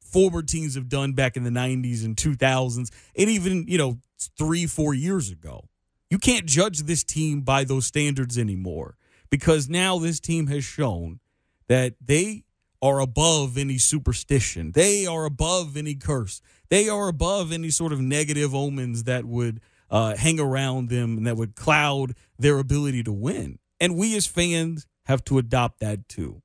former 0.01 0.41
teams 0.41 0.75
have 0.75 0.89
done 0.89 1.13
back 1.13 1.38
in 1.38 1.44
the 1.44 1.50
90s 1.50 2.03
and 2.03 2.15
2000s 2.15 2.89
and 3.15 3.29
even, 3.29 3.65
you 3.67 3.77
know, 3.77 4.00
3 4.38 4.65
4 4.65 4.94
years 4.94 5.29
ago. 5.29 5.70
You 6.10 6.18
can't 6.18 6.46
judge 6.46 6.84
this 6.84 7.04
team 7.04 7.42
by 7.42 7.64
those 7.64 7.86
standards 7.86 8.38
anymore 8.38 8.98
because 9.30 9.70
now 9.70 10.00
this 10.00 10.20
team 10.20 10.48
has 10.48 10.64
shown 10.64 11.20
that 11.68 11.96
they 12.04 12.44
are 12.82 13.00
above 13.00 13.58
any 13.58 13.78
superstition. 13.78 14.72
They 14.72 15.06
are 15.06 15.26
above 15.26 15.76
any 15.76 15.96
curse. 15.96 16.42
They 16.70 16.88
are 16.90 17.08
above 17.08 17.52
any 17.52 17.70
sort 17.70 17.92
of 17.92 18.00
negative 18.00 18.54
omens 18.54 19.04
that 19.04 19.26
would 19.26 19.60
uh, 19.90 20.16
hang 20.16 20.40
around 20.40 20.90
them 20.90 21.18
and 21.18 21.28
that 21.28 21.38
would 21.38 21.56
cloud 21.56 22.14
their 22.38 22.60
ability 22.60 23.04
to 23.04 23.12
win. 23.12 23.60
And 23.80 23.96
we 23.96 24.16
as 24.16 24.28
fans 24.28 24.86
have 25.06 25.24
to 25.26 25.38
adopt 25.38 25.80
that 25.80 26.08
too. 26.08 26.42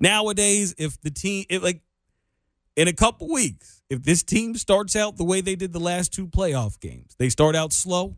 Nowadays, 0.00 0.74
if 0.78 1.00
the 1.00 1.10
team, 1.10 1.46
it, 1.48 1.62
like 1.62 1.80
in 2.74 2.88
a 2.88 2.92
couple 2.92 3.28
weeks, 3.28 3.82
if 3.88 4.02
this 4.02 4.22
team 4.22 4.56
starts 4.56 4.96
out 4.96 5.16
the 5.16 5.24
way 5.24 5.40
they 5.40 5.54
did 5.54 5.72
the 5.72 5.80
last 5.80 6.12
two 6.12 6.26
playoff 6.26 6.80
games, 6.80 7.14
they 7.18 7.28
start 7.28 7.54
out 7.54 7.72
slow, 7.72 8.16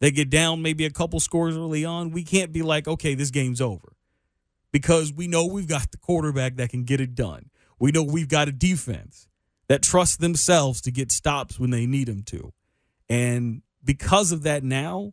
they 0.00 0.10
get 0.10 0.30
down 0.30 0.62
maybe 0.62 0.84
a 0.84 0.90
couple 0.90 1.20
scores 1.20 1.56
early 1.56 1.84
on, 1.84 2.10
we 2.10 2.22
can't 2.22 2.52
be 2.52 2.62
like, 2.62 2.86
okay, 2.86 3.14
this 3.14 3.30
game's 3.30 3.60
over. 3.60 3.94
Because 4.70 5.12
we 5.12 5.26
know 5.26 5.46
we've 5.46 5.68
got 5.68 5.90
the 5.90 5.98
quarterback 5.98 6.56
that 6.56 6.70
can 6.70 6.84
get 6.84 7.00
it 7.00 7.14
done. 7.14 7.50
We 7.78 7.90
know 7.90 8.02
we've 8.02 8.28
got 8.28 8.48
a 8.48 8.52
defense 8.52 9.28
that 9.68 9.82
trusts 9.82 10.16
themselves 10.16 10.80
to 10.82 10.90
get 10.90 11.12
stops 11.12 11.58
when 11.58 11.70
they 11.70 11.86
need 11.86 12.08
them 12.08 12.22
to. 12.24 12.52
And 13.08 13.62
because 13.84 14.32
of 14.32 14.42
that 14.42 14.64
now, 14.64 15.12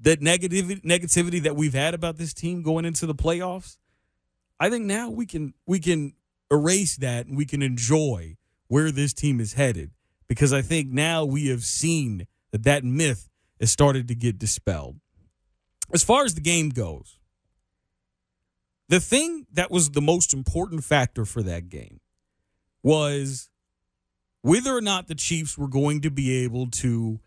that 0.00 0.20
negativity 0.20 0.82
negativity 0.82 1.42
that 1.42 1.56
we've 1.56 1.74
had 1.74 1.94
about 1.94 2.16
this 2.16 2.32
team 2.32 2.62
going 2.62 2.84
into 2.84 3.06
the 3.06 3.14
playoffs, 3.14 3.76
I 4.58 4.70
think 4.70 4.86
now 4.86 5.10
we 5.10 5.26
can 5.26 5.54
we 5.66 5.78
can 5.78 6.14
erase 6.50 6.96
that 6.96 7.26
and 7.26 7.36
we 7.36 7.44
can 7.44 7.62
enjoy 7.62 8.36
where 8.68 8.90
this 8.90 9.12
team 9.12 9.40
is 9.40 9.54
headed 9.54 9.90
because 10.28 10.52
I 10.52 10.62
think 10.62 10.88
now 10.90 11.24
we 11.24 11.48
have 11.48 11.64
seen 11.64 12.26
that 12.50 12.62
that 12.64 12.84
myth 12.84 13.29
has 13.60 13.70
started 13.70 14.08
to 14.08 14.14
get 14.14 14.38
dispelled. 14.38 14.96
As 15.92 16.02
far 16.02 16.24
as 16.24 16.34
the 16.34 16.40
game 16.40 16.70
goes, 16.70 17.18
the 18.88 19.00
thing 19.00 19.46
that 19.52 19.70
was 19.70 19.90
the 19.90 20.00
most 20.00 20.34
important 20.34 20.82
factor 20.82 21.24
for 21.24 21.42
that 21.42 21.68
game 21.68 22.00
was 22.82 23.50
whether 24.42 24.76
or 24.76 24.80
not 24.80 25.06
the 25.06 25.14
Chiefs 25.14 25.56
were 25.56 25.68
going 25.68 26.00
to 26.00 26.10
be 26.10 26.42
able 26.42 26.68
to 26.70 27.20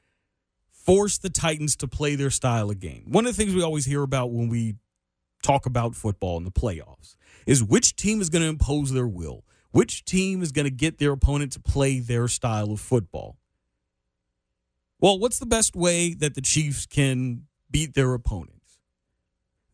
force 0.71 1.17
the 1.17 1.29
Titans 1.29 1.75
to 1.77 1.87
play 1.87 2.15
their 2.15 2.29
style 2.29 2.69
of 2.69 2.79
game. 2.79 3.03
One 3.07 3.25
of 3.25 3.35
the 3.35 3.41
things 3.41 3.55
we 3.55 3.63
always 3.63 3.85
hear 3.85 4.01
about 4.01 4.31
when 4.31 4.49
we 4.49 4.75
talk 5.41 5.65
about 5.65 5.95
football 5.95 6.37
in 6.37 6.43
the 6.43 6.51
playoffs 6.51 7.15
is 7.45 7.63
which 7.63 7.95
team 7.95 8.21
is 8.21 8.29
going 8.29 8.41
to 8.41 8.49
impose 8.49 8.91
their 8.91 9.07
will, 9.07 9.45
which 9.71 10.03
team 10.03 10.41
is 10.41 10.51
going 10.51 10.65
to 10.65 10.71
get 10.71 10.97
their 10.97 11.11
opponent 11.11 11.51
to 11.53 11.59
play 11.59 11.99
their 11.99 12.27
style 12.27 12.71
of 12.71 12.79
football. 12.79 13.37
Well, 15.03 15.19
what's 15.19 15.37
the 15.37 15.45
best 15.45 15.75
way 15.75 16.13
that 16.13 16.33
the 16.33 16.39
Chiefs 16.39 16.85
can 16.85 17.47
beat 17.69 17.93
their 17.93 18.13
opponents? 18.13 18.79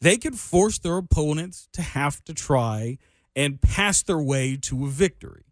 They 0.02 0.18
can 0.18 0.34
force 0.34 0.80
their 0.80 0.98
opponents 0.98 1.70
to 1.74 1.84
have 1.84 2.24
to 2.24 2.34
try 2.34 2.98
and 3.36 3.62
pass 3.62 4.02
their 4.02 4.18
way 4.18 4.58
to 4.64 4.86
a 4.86 4.90
victory. 4.90 5.46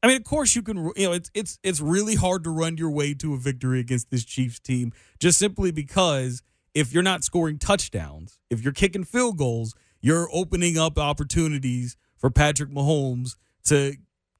I 0.00 0.06
mean, 0.06 0.16
of 0.16 0.22
course, 0.22 0.54
you 0.54 0.62
can. 0.62 0.92
You 0.94 1.08
know, 1.08 1.12
it's 1.12 1.28
it's 1.34 1.58
it's 1.64 1.80
really 1.80 2.14
hard 2.14 2.44
to 2.44 2.50
run 2.50 2.76
your 2.76 2.90
way 2.90 3.14
to 3.14 3.34
a 3.34 3.36
victory 3.36 3.80
against 3.80 4.12
this 4.12 4.24
Chiefs 4.24 4.60
team, 4.60 4.92
just 5.18 5.40
simply 5.40 5.72
because 5.72 6.40
if 6.72 6.92
you're 6.92 7.02
not 7.02 7.24
scoring 7.24 7.58
touchdowns, 7.58 8.38
if 8.48 8.62
you're 8.62 8.72
kicking 8.72 9.02
field 9.02 9.38
goals, 9.38 9.74
you're 10.00 10.28
opening 10.32 10.78
up 10.78 11.00
opportunities 11.00 11.96
for 12.16 12.30
Patrick 12.30 12.70
Mahomes 12.70 13.34
to 13.64 13.96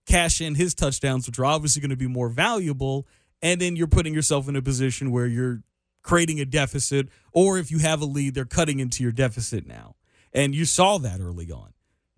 cash 0.06 0.40
in 0.40 0.54
his 0.54 0.76
touchdowns, 0.76 1.26
which 1.26 1.40
are 1.40 1.44
obviously 1.44 1.80
going 1.80 1.90
to 1.90 1.96
be 1.96 2.06
more 2.06 2.28
valuable. 2.28 3.04
And 3.42 3.60
then 3.60 3.76
you're 3.76 3.88
putting 3.88 4.14
yourself 4.14 4.48
in 4.48 4.56
a 4.56 4.62
position 4.62 5.10
where 5.10 5.26
you're 5.26 5.62
creating 6.02 6.40
a 6.40 6.44
deficit, 6.44 7.08
or 7.32 7.58
if 7.58 7.70
you 7.70 7.78
have 7.78 8.00
a 8.00 8.04
lead, 8.04 8.34
they're 8.34 8.44
cutting 8.44 8.80
into 8.80 9.02
your 9.02 9.12
deficit 9.12 9.66
now. 9.66 9.96
And 10.32 10.54
you 10.54 10.64
saw 10.64 10.98
that 10.98 11.20
early 11.20 11.50
on. 11.50 11.72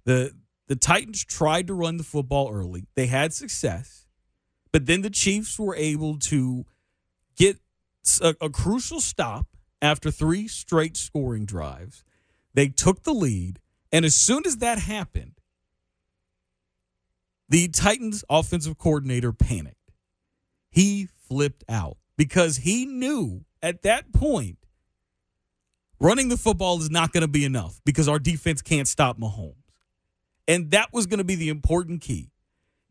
The 0.05 0.33
the 0.67 0.77
Titans 0.77 1.25
tried 1.25 1.67
to 1.67 1.75
run 1.75 1.99
the 1.99 2.05
football 2.05 2.51
early. 2.51 2.87
They 2.95 3.07
had 3.07 3.35
success, 3.35 4.07
but 4.73 4.87
then 4.87 5.03
the 5.03 5.11
Chiefs 5.11 5.59
were 5.59 5.77
able 5.77 6.19
to 6.21 6.65
get 7.37 7.59
a, 8.23 8.35
a 8.41 8.49
crucial 8.49 9.01
stop 9.01 9.47
after 9.83 10.11
three 10.11 10.49
straight 10.49 10.97
scoring 10.97 11.45
drives. 11.45 12.03
They 12.55 12.69
took 12.69 13.03
the 13.03 13.13
lead, 13.13 13.61
and 13.93 14.05
as 14.05 14.15
soon 14.15 14.43
as 14.47 14.59
that 14.59 14.79
happened, 14.79 15.33
the 17.49 17.69
Titans 17.69 18.25
offensive 18.31 18.79
coordinator 18.79 19.33
panicked. 19.33 19.93
He 20.71 21.09
flipped 21.29 21.65
out 21.69 21.97
because 22.17 22.59
he 22.59 22.87
knew 22.87 23.45
at 23.63 23.83
that 23.83 24.13
point 24.13 24.59
running 26.01 26.29
the 26.29 26.37
football 26.37 26.79
is 26.79 26.91
not 26.91 27.13
going 27.13 27.23
to 27.23 27.29
be 27.29 27.45
enough 27.45 27.81
because 27.85 28.09
our 28.09 28.19
defense 28.19 28.63
can't 28.63 28.89
stop 28.89 29.19
Mahomes. 29.19 29.55
And 30.47 30.71
that 30.73 30.93
was 30.93 31.07
going 31.07 31.19
to 31.19 31.25
be 31.25 31.35
the 31.35 31.49
important 31.49 32.03
key. 32.03 32.31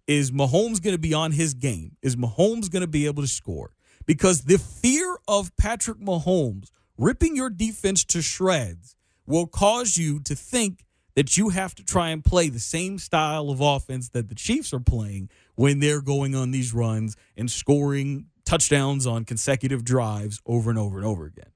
Is 0.07 0.31
Mahomes 0.31 0.81
going 0.81 0.95
to 0.95 0.99
be 0.99 1.13
on 1.13 1.31
his 1.31 1.53
game? 1.53 1.95
Is 2.01 2.15
Mahomes 2.15 2.69
going 2.69 2.81
to 2.81 2.87
be 2.87 3.05
able 3.05 3.21
to 3.21 3.27
score? 3.27 3.71
Because 4.05 4.41
the 4.41 4.57
fear 4.57 5.17
of 5.27 5.55
Patrick 5.55 5.99
Mahomes 5.99 6.71
ripping 6.97 7.35
your 7.35 7.49
defense 7.49 8.03
to 8.05 8.21
shreds 8.21 8.95
will 9.25 9.47
cause 9.47 9.95
you 9.95 10.19
to 10.21 10.35
think 10.35 10.85
that 11.15 11.37
you 11.37 11.49
have 11.49 11.75
to 11.75 11.83
try 11.83 12.09
and 12.09 12.23
play 12.23 12.49
the 12.49 12.59
same 12.59 12.97
style 12.97 13.49
of 13.49 13.61
offense 13.61 14.09
that 14.09 14.27
the 14.27 14.35
Chiefs 14.35 14.73
are 14.73 14.79
playing 14.79 15.29
when 15.55 15.79
they're 15.79 16.01
going 16.01 16.36
on 16.36 16.51
these 16.51 16.74
runs 16.74 17.15
and 17.38 17.50
scoring 17.50 18.27
touchdowns 18.45 19.07
on 19.07 19.25
consecutive 19.25 19.83
drives 19.83 20.41
over 20.45 20.69
and 20.69 20.79
over 20.79 20.98
and 20.98 21.05
over 21.05 21.25
again. 21.25 21.51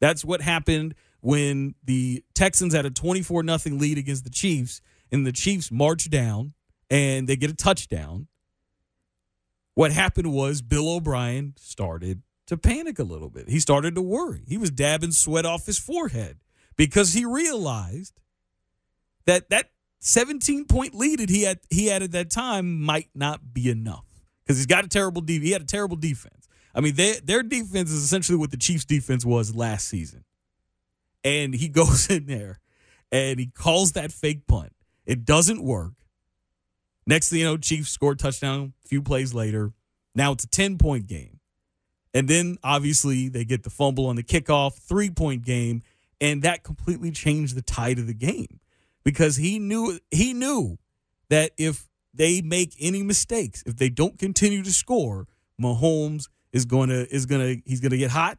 That's 0.00 0.24
what 0.24 0.40
happened 0.40 0.94
when 1.20 1.74
the 1.84 2.24
Texans 2.34 2.74
had 2.74 2.86
a 2.86 2.90
24 2.90 3.42
nothing 3.42 3.78
lead 3.78 3.98
against 3.98 4.24
the 4.24 4.30
Chiefs 4.30 4.80
and 5.10 5.26
the 5.26 5.32
Chiefs 5.32 5.70
march 5.70 6.08
down 6.10 6.54
and 6.90 7.28
they 7.28 7.36
get 7.36 7.50
a 7.50 7.54
touchdown. 7.54 8.28
What 9.74 9.92
happened 9.92 10.32
was 10.32 10.62
Bill 10.62 10.88
O'Brien 10.88 11.54
started 11.56 12.22
to 12.46 12.56
panic 12.56 12.98
a 12.98 13.04
little 13.04 13.28
bit. 13.28 13.48
He 13.48 13.60
started 13.60 13.94
to 13.94 14.02
worry. 14.02 14.42
He 14.48 14.56
was 14.56 14.70
dabbing 14.70 15.12
sweat 15.12 15.44
off 15.44 15.66
his 15.66 15.78
forehead 15.78 16.38
because 16.76 17.12
he 17.12 17.24
realized 17.24 18.20
that 19.26 19.50
that 19.50 19.70
17 20.00 20.66
point 20.66 20.94
lead 20.94 21.20
that 21.20 21.30
he 21.30 21.42
had 21.42 21.60
he 21.70 21.86
had 21.86 22.02
at 22.02 22.12
that 22.12 22.30
time 22.30 22.80
might 22.80 23.08
not 23.14 23.52
be 23.52 23.68
enough 23.68 24.04
because 24.44 24.56
he's 24.56 24.66
got 24.66 24.84
a 24.84 24.88
terrible 24.88 25.22
he 25.26 25.50
had 25.50 25.62
a 25.62 25.66
terrible 25.66 25.96
defense. 25.96 26.48
I 26.74 26.80
mean, 26.80 26.94
they, 26.94 27.14
their 27.24 27.42
defense 27.42 27.90
is 27.90 28.04
essentially 28.04 28.38
what 28.38 28.50
the 28.50 28.56
Chiefs' 28.56 28.84
defense 28.84 29.24
was 29.24 29.54
last 29.54 29.88
season. 29.88 30.24
And 31.24 31.54
he 31.54 31.68
goes 31.68 32.08
in 32.08 32.26
there 32.26 32.60
and 33.10 33.40
he 33.40 33.46
calls 33.46 33.92
that 33.92 34.12
fake 34.12 34.46
punt. 34.46 34.72
It 35.04 35.24
doesn't 35.24 35.62
work. 35.62 35.92
Next 37.06 37.30
thing 37.30 37.40
you 37.40 37.46
know, 37.46 37.56
Chiefs 37.56 37.90
scored 37.90 38.18
touchdown 38.18 38.74
a 38.84 38.88
few 38.88 39.02
plays 39.02 39.32
later. 39.34 39.72
Now 40.14 40.32
it's 40.32 40.44
a 40.44 40.48
10 40.48 40.78
point 40.78 41.06
game. 41.06 41.40
And 42.14 42.28
then 42.28 42.58
obviously 42.62 43.28
they 43.28 43.44
get 43.44 43.64
the 43.64 43.70
fumble 43.70 44.06
on 44.06 44.16
the 44.16 44.22
kickoff, 44.22 44.78
three 44.78 45.10
point 45.10 45.44
game, 45.44 45.82
and 46.20 46.42
that 46.42 46.62
completely 46.62 47.10
changed 47.10 47.54
the 47.54 47.62
tide 47.62 47.98
of 47.98 48.06
the 48.06 48.14
game 48.14 48.60
because 49.04 49.36
he 49.36 49.58
knew 49.58 49.98
he 50.10 50.32
knew 50.32 50.78
that 51.30 51.52
if 51.56 51.88
they 52.14 52.42
make 52.42 52.74
any 52.80 53.02
mistakes, 53.02 53.62
if 53.66 53.76
they 53.76 53.88
don't 53.88 54.18
continue 54.18 54.62
to 54.62 54.72
score, 54.72 55.26
Mahomes 55.60 56.28
is 56.52 56.64
going 56.64 56.88
to 56.88 57.06
is 57.14 57.26
going 57.26 57.40
to 57.40 57.62
he's 57.64 57.80
going 57.80 57.92
to 57.92 57.98
get 57.98 58.10
hot 58.10 58.38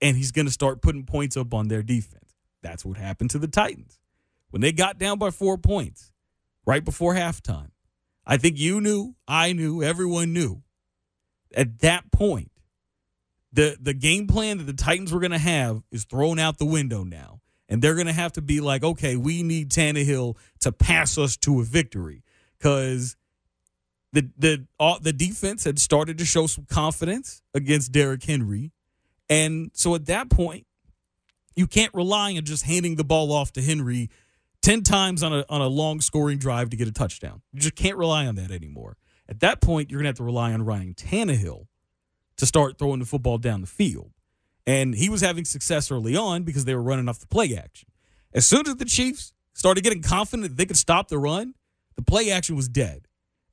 and 0.00 0.16
he's 0.16 0.32
going 0.32 0.46
to 0.46 0.52
start 0.52 0.82
putting 0.82 1.04
points 1.04 1.36
up 1.36 1.54
on 1.54 1.68
their 1.68 1.82
defense. 1.82 2.34
That's 2.62 2.84
what 2.84 2.96
happened 2.96 3.30
to 3.30 3.38
the 3.38 3.48
Titans 3.48 3.98
when 4.54 4.60
they 4.60 4.70
got 4.70 4.98
down 4.98 5.18
by 5.18 5.30
four 5.30 5.58
points 5.58 6.12
right 6.64 6.84
before 6.84 7.12
halftime, 7.12 7.72
I 8.24 8.36
think 8.36 8.56
you 8.56 8.80
knew, 8.80 9.16
I 9.26 9.52
knew, 9.52 9.82
everyone 9.82 10.32
knew. 10.32 10.62
At 11.56 11.80
that 11.80 12.12
point, 12.12 12.52
the 13.52 13.76
the 13.80 13.94
game 13.94 14.28
plan 14.28 14.58
that 14.58 14.68
the 14.68 14.72
Titans 14.72 15.12
were 15.12 15.18
going 15.18 15.32
to 15.32 15.38
have 15.38 15.82
is 15.90 16.04
thrown 16.04 16.38
out 16.38 16.58
the 16.58 16.66
window 16.66 17.02
now, 17.02 17.40
and 17.74 17.82
they're 17.82 17.96
going 17.96 18.06
to 18.06 18.12
have 18.12 18.30
to 18.34 18.40
be 18.40 18.60
like, 18.60 18.84
okay, 18.84 19.16
we 19.16 19.42
need 19.42 19.68
Tannehill 19.68 20.36
to 20.60 20.70
pass 20.70 21.18
us 21.18 21.36
to 21.38 21.58
a 21.58 21.64
victory 21.64 22.22
because 22.56 23.16
the 24.12 24.30
the 24.38 24.68
all, 24.78 25.00
the 25.00 25.12
defense 25.12 25.64
had 25.64 25.80
started 25.80 26.16
to 26.18 26.24
show 26.24 26.46
some 26.46 26.66
confidence 26.66 27.42
against 27.52 27.90
Derrick 27.90 28.22
Henry, 28.22 28.70
and 29.28 29.72
so 29.74 29.96
at 29.96 30.06
that 30.06 30.30
point, 30.30 30.68
you 31.56 31.66
can't 31.66 31.92
rely 31.94 32.36
on 32.36 32.44
just 32.44 32.62
handing 32.62 32.94
the 32.94 33.02
ball 33.02 33.32
off 33.32 33.50
to 33.54 33.60
Henry 33.60 34.08
ten 34.62 34.84
times 34.84 35.24
on 35.24 35.32
a 35.32 35.44
on 35.48 35.60
a 35.60 35.66
long 35.66 36.00
scoring 36.00 36.38
drive 36.38 36.70
to 36.70 36.76
get 36.76 36.86
a 36.86 36.92
touchdown. 36.92 37.42
You 37.52 37.58
just 37.58 37.74
can't 37.74 37.96
rely 37.96 38.24
on 38.26 38.36
that 38.36 38.52
anymore. 38.52 38.96
At 39.28 39.40
that 39.40 39.60
point, 39.60 39.90
you're 39.90 39.98
going 39.98 40.04
to 40.04 40.10
have 40.10 40.18
to 40.18 40.22
rely 40.22 40.52
on 40.52 40.64
Ryan 40.64 40.94
Tannehill 40.94 41.66
to 42.36 42.46
start 42.46 42.78
throwing 42.78 43.00
the 43.00 43.04
football 43.04 43.38
down 43.38 43.62
the 43.62 43.66
field. 43.66 44.12
And 44.66 44.94
he 44.94 45.08
was 45.08 45.20
having 45.20 45.44
success 45.44 45.90
early 45.90 46.16
on 46.16 46.42
because 46.42 46.64
they 46.64 46.74
were 46.74 46.82
running 46.82 47.08
off 47.08 47.18
the 47.18 47.26
play 47.26 47.56
action. 47.56 47.88
As 48.32 48.46
soon 48.46 48.66
as 48.66 48.76
the 48.76 48.84
Chiefs 48.84 49.32
started 49.52 49.84
getting 49.84 50.02
confident 50.02 50.48
that 50.48 50.56
they 50.56 50.66
could 50.66 50.76
stop 50.76 51.08
the 51.08 51.18
run, 51.18 51.54
the 51.96 52.02
play 52.02 52.30
action 52.30 52.56
was 52.56 52.68
dead. 52.68 53.06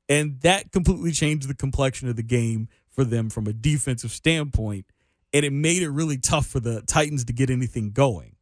And 0.08 0.40
that 0.40 0.72
completely 0.72 1.12
changed 1.12 1.48
the 1.48 1.54
complexion 1.54 2.08
of 2.08 2.16
the 2.16 2.22
game 2.22 2.68
for 2.90 3.04
them 3.04 3.30
from 3.30 3.46
a 3.46 3.52
defensive 3.52 4.10
standpoint. 4.10 4.86
And 5.32 5.44
it 5.44 5.52
made 5.52 5.82
it 5.82 5.90
really 5.90 6.18
tough 6.18 6.46
for 6.46 6.60
the 6.60 6.82
Titans 6.82 7.24
to 7.26 7.32
get 7.32 7.50
anything 7.50 7.92
going 7.92 8.36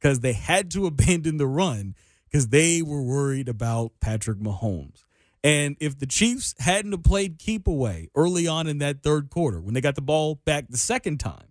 because 0.00 0.20
they 0.20 0.32
had 0.32 0.70
to 0.72 0.86
abandon 0.88 1.36
the 1.36 1.46
run 1.46 1.94
because 2.30 2.48
they 2.48 2.82
were 2.82 3.02
worried 3.02 3.48
about 3.48 3.92
Patrick 4.00 4.38
Mahomes. 4.38 5.04
And 5.44 5.76
if 5.80 5.98
the 5.98 6.06
Chiefs 6.06 6.54
hadn't 6.58 6.92
have 6.92 7.04
played 7.04 7.38
keep 7.38 7.66
away 7.66 8.08
early 8.14 8.46
on 8.46 8.66
in 8.66 8.78
that 8.78 9.02
third 9.02 9.30
quarter, 9.30 9.60
when 9.60 9.72
they 9.72 9.80
got 9.80 9.94
the 9.94 10.02
ball 10.02 10.36
back 10.44 10.66
the 10.68 10.76
second 10.76 11.18
time, 11.20 11.47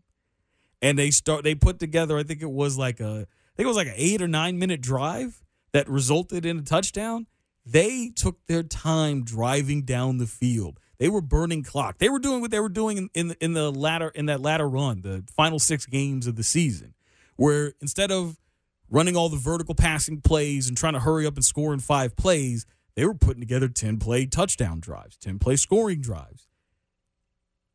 and 0.81 0.97
they 0.97 1.11
start 1.11 1.43
they 1.43 1.55
put 1.55 1.79
together, 1.79 2.17
I 2.17 2.23
think 2.23 2.41
it 2.41 2.51
was 2.51 2.77
like 2.77 2.99
a 2.99 3.27
I 3.27 3.55
think 3.55 3.65
it 3.65 3.67
was 3.67 3.77
like 3.77 3.87
an 3.87 3.93
eight 3.95 4.21
or 4.21 4.27
nine 4.27 4.59
minute 4.59 4.81
drive 4.81 5.43
that 5.73 5.89
resulted 5.89 6.45
in 6.45 6.59
a 6.59 6.61
touchdown. 6.61 7.27
They 7.65 8.11
took 8.15 8.45
their 8.47 8.63
time 8.63 9.23
driving 9.23 9.81
down 9.81 10.19
the 10.19 10.27
field. 10.27 10.79
They 10.99 11.09
were 11.09 11.21
burning 11.21 11.63
clock. 11.63 11.97
They 11.97 12.09
were 12.09 12.19
doing 12.19 12.41
what 12.41 12.49
they 12.49 12.59
were 12.59 12.69
doing 12.69 12.97
in, 12.97 13.09
in, 13.13 13.35
in 13.41 13.53
the 13.53 13.71
latter 13.71 14.09
in 14.09 14.27
that 14.27 14.41
latter 14.41 14.67
run, 14.67 15.01
the 15.01 15.23
final 15.35 15.59
six 15.59 15.85
games 15.85 16.27
of 16.27 16.35
the 16.35 16.43
season, 16.43 16.93
where 17.35 17.73
instead 17.81 18.11
of 18.11 18.39
running 18.89 19.15
all 19.15 19.29
the 19.29 19.37
vertical 19.37 19.75
passing 19.75 20.21
plays 20.21 20.67
and 20.67 20.77
trying 20.77 20.93
to 20.93 20.99
hurry 20.99 21.25
up 21.25 21.35
and 21.35 21.43
score 21.45 21.73
in 21.73 21.79
five 21.79 22.15
plays, 22.15 22.65
they 22.95 23.05
were 23.05 23.13
putting 23.13 23.41
together 23.41 23.67
10 23.67 23.99
play 23.99 24.25
touchdown 24.25 24.79
drives, 24.79 25.17
10 25.17 25.39
play 25.39 25.55
scoring 25.55 26.01
drives. 26.01 26.46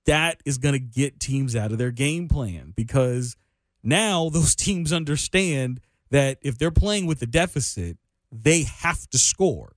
That 0.07 0.41
is 0.45 0.59
going 0.59 0.75
to 0.75 0.79
get 0.79 1.21
teams 1.21 1.55
out 1.55 1.73
of 1.73 1.79
their 1.79 1.91
game 1.91 2.29
plan 2.29 2.73
because 2.75 3.37
now 3.83 4.29
those 4.33 4.55
teams 4.55 4.93
understand 4.93 5.81
that 6.11 6.39
if 6.43 6.59
they're 6.59 6.71
playing 6.71 7.07
with 7.07 7.23
a 7.23 7.27
deficit, 7.27 7.99
they 8.31 8.63
have 8.63 9.09
to 9.11 9.19
score. 9.19 9.77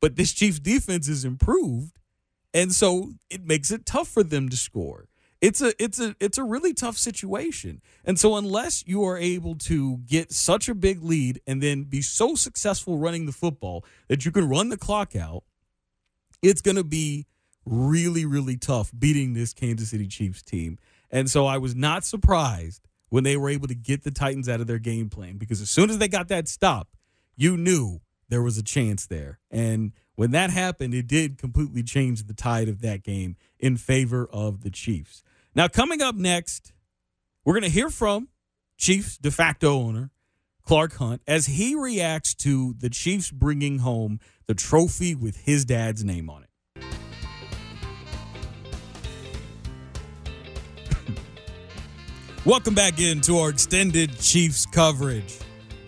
But 0.00 0.16
this 0.16 0.32
Chiefs 0.32 0.58
defense 0.58 1.08
is 1.08 1.24
improved, 1.24 1.98
and 2.52 2.72
so 2.72 3.12
it 3.30 3.44
makes 3.44 3.70
it 3.70 3.86
tough 3.86 4.08
for 4.08 4.22
them 4.22 4.48
to 4.50 4.56
score 4.56 5.08
it's 5.44 5.60
a 5.60 5.74
it's 5.78 6.00
a 6.00 6.16
it's 6.20 6.38
a 6.38 6.42
really 6.42 6.72
tough 6.72 6.96
situation. 6.96 7.82
And 8.02 8.18
so 8.18 8.36
unless 8.36 8.82
you 8.86 9.04
are 9.04 9.18
able 9.18 9.56
to 9.56 9.98
get 9.98 10.32
such 10.32 10.70
a 10.70 10.74
big 10.74 11.02
lead 11.02 11.42
and 11.46 11.62
then 11.62 11.82
be 11.82 12.00
so 12.00 12.34
successful 12.34 12.96
running 12.96 13.26
the 13.26 13.32
football 13.32 13.84
that 14.08 14.24
you 14.24 14.32
can 14.32 14.48
run 14.48 14.70
the 14.70 14.78
clock 14.78 15.14
out, 15.14 15.44
it's 16.40 16.62
going 16.62 16.76
to 16.78 16.84
be 16.84 17.26
really 17.64 18.24
really 18.24 18.56
tough 18.56 18.90
beating 18.96 19.34
this 19.34 19.54
Kansas 19.54 19.90
City 19.90 20.06
Chiefs 20.06 20.42
team. 20.42 20.78
And 21.10 21.30
so 21.30 21.46
I 21.46 21.58
was 21.58 21.74
not 21.74 22.04
surprised 22.04 22.86
when 23.08 23.24
they 23.24 23.36
were 23.36 23.48
able 23.48 23.68
to 23.68 23.74
get 23.74 24.02
the 24.02 24.10
Titans 24.10 24.48
out 24.48 24.60
of 24.60 24.66
their 24.66 24.78
game 24.78 25.08
plan 25.08 25.36
because 25.36 25.60
as 25.60 25.70
soon 25.70 25.90
as 25.90 25.98
they 25.98 26.08
got 26.08 26.28
that 26.28 26.48
stop, 26.48 26.88
you 27.36 27.56
knew 27.56 28.00
there 28.28 28.42
was 28.42 28.58
a 28.58 28.62
chance 28.62 29.06
there. 29.06 29.38
And 29.50 29.92
when 30.16 30.30
that 30.32 30.50
happened, 30.50 30.94
it 30.94 31.06
did 31.06 31.38
completely 31.38 31.82
change 31.82 32.24
the 32.24 32.34
tide 32.34 32.68
of 32.68 32.80
that 32.80 33.02
game 33.02 33.36
in 33.58 33.76
favor 33.76 34.28
of 34.32 34.62
the 34.62 34.70
Chiefs. 34.70 35.22
Now, 35.54 35.68
coming 35.68 36.02
up 36.02 36.14
next, 36.14 36.72
we're 37.44 37.54
going 37.54 37.62
to 37.62 37.68
hear 37.68 37.90
from 37.90 38.28
Chiefs 38.76 39.18
de 39.18 39.30
facto 39.30 39.74
owner 39.74 40.10
Clark 40.64 40.94
Hunt 40.94 41.22
as 41.26 41.46
he 41.46 41.74
reacts 41.74 42.34
to 42.36 42.74
the 42.78 42.90
Chiefs 42.90 43.30
bringing 43.30 43.78
home 43.78 44.18
the 44.46 44.54
trophy 44.54 45.14
with 45.14 45.36
his 45.36 45.64
dad's 45.64 46.02
name 46.02 46.28
on 46.30 46.42
it. 46.42 46.50
Welcome 52.46 52.74
back 52.74 53.00
into 53.00 53.38
our 53.38 53.48
extended 53.48 54.18
Chiefs 54.18 54.66
coverage 54.66 55.38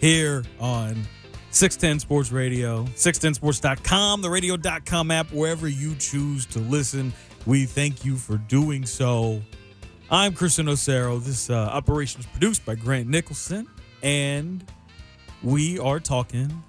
here 0.01 0.43
on 0.59 1.07
610 1.51 1.99
Sports 2.01 2.33
Radio, 2.33 2.85
610sports.com, 2.85 4.23
the 4.23 4.31
radio.com 4.31 5.11
app, 5.11 5.31
wherever 5.33 5.69
you 5.69 5.95
choose 5.97 6.47
to 6.47 6.59
listen. 6.61 7.13
We 7.45 7.67
thank 7.67 8.07
you 8.07 8.17
for 8.17 8.39
doing 8.39 8.87
so. 8.87 9.43
I'm 10.11 10.33
Christian 10.33 10.65
Osero. 10.65 11.23
This 11.23 11.51
uh, 11.51 11.57
operation 11.57 12.21
is 12.21 12.27
produced 12.27 12.65
by 12.65 12.75
Grant 12.77 13.07
Nicholson, 13.07 13.69
and 14.03 14.65
we 15.43 15.79
are 15.79 16.01
talking 16.01 16.65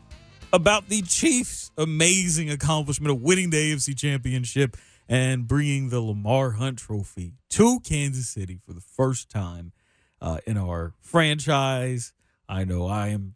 about 0.52 0.90
the 0.90 1.02
Chiefs' 1.04 1.72
amazing 1.78 2.50
accomplishment 2.50 3.16
of 3.16 3.22
winning 3.22 3.52
the 3.52 3.74
AFC 3.74 3.98
Championship 3.98 4.76
and 5.08 5.48
bringing 5.48 5.88
the 5.88 6.02
Lamar 6.02 6.52
Hunt 6.52 6.78
Trophy 6.78 7.36
to 7.52 7.80
Kansas 7.80 8.28
City 8.28 8.60
for 8.66 8.74
the 8.74 8.82
first 8.82 9.30
time 9.30 9.72
uh, 10.22 10.40
in 10.46 10.58
our 10.58 10.94
franchise. 11.02 12.14
I 12.50 12.64
know 12.64 12.88
I 12.88 13.10
am 13.10 13.36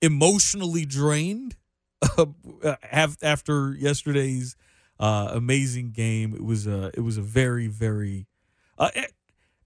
emotionally 0.00 0.84
drained 0.84 1.56
uh, 2.18 2.26
after 2.90 3.74
yesterday's 3.74 4.56
uh, 4.98 5.30
amazing 5.32 5.92
game. 5.92 6.34
It 6.34 6.44
was 6.44 6.66
a 6.66 6.90
it 6.94 7.00
was 7.00 7.16
a 7.16 7.22
very 7.22 7.66
very 7.66 8.26
uh, 8.78 8.90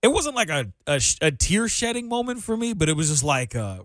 it 0.02 0.08
wasn't 0.08 0.36
like 0.36 0.50
a, 0.50 0.72
a, 0.86 1.00
a 1.20 1.30
tear 1.30 1.68
shedding 1.68 2.08
moment 2.08 2.42
for 2.42 2.56
me, 2.56 2.74
but 2.74 2.88
it 2.88 2.96
was 2.96 3.08
just 3.08 3.24
like 3.24 3.56
uh, 3.56 3.80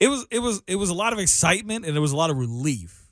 it 0.00 0.08
was 0.08 0.26
it 0.30 0.38
was 0.38 0.62
it 0.66 0.76
was 0.76 0.90
a 0.90 0.94
lot 0.94 1.12
of 1.12 1.18
excitement 1.18 1.84
and 1.84 1.96
it 1.96 2.00
was 2.00 2.12
a 2.12 2.16
lot 2.16 2.30
of 2.30 2.36
relief 2.36 3.10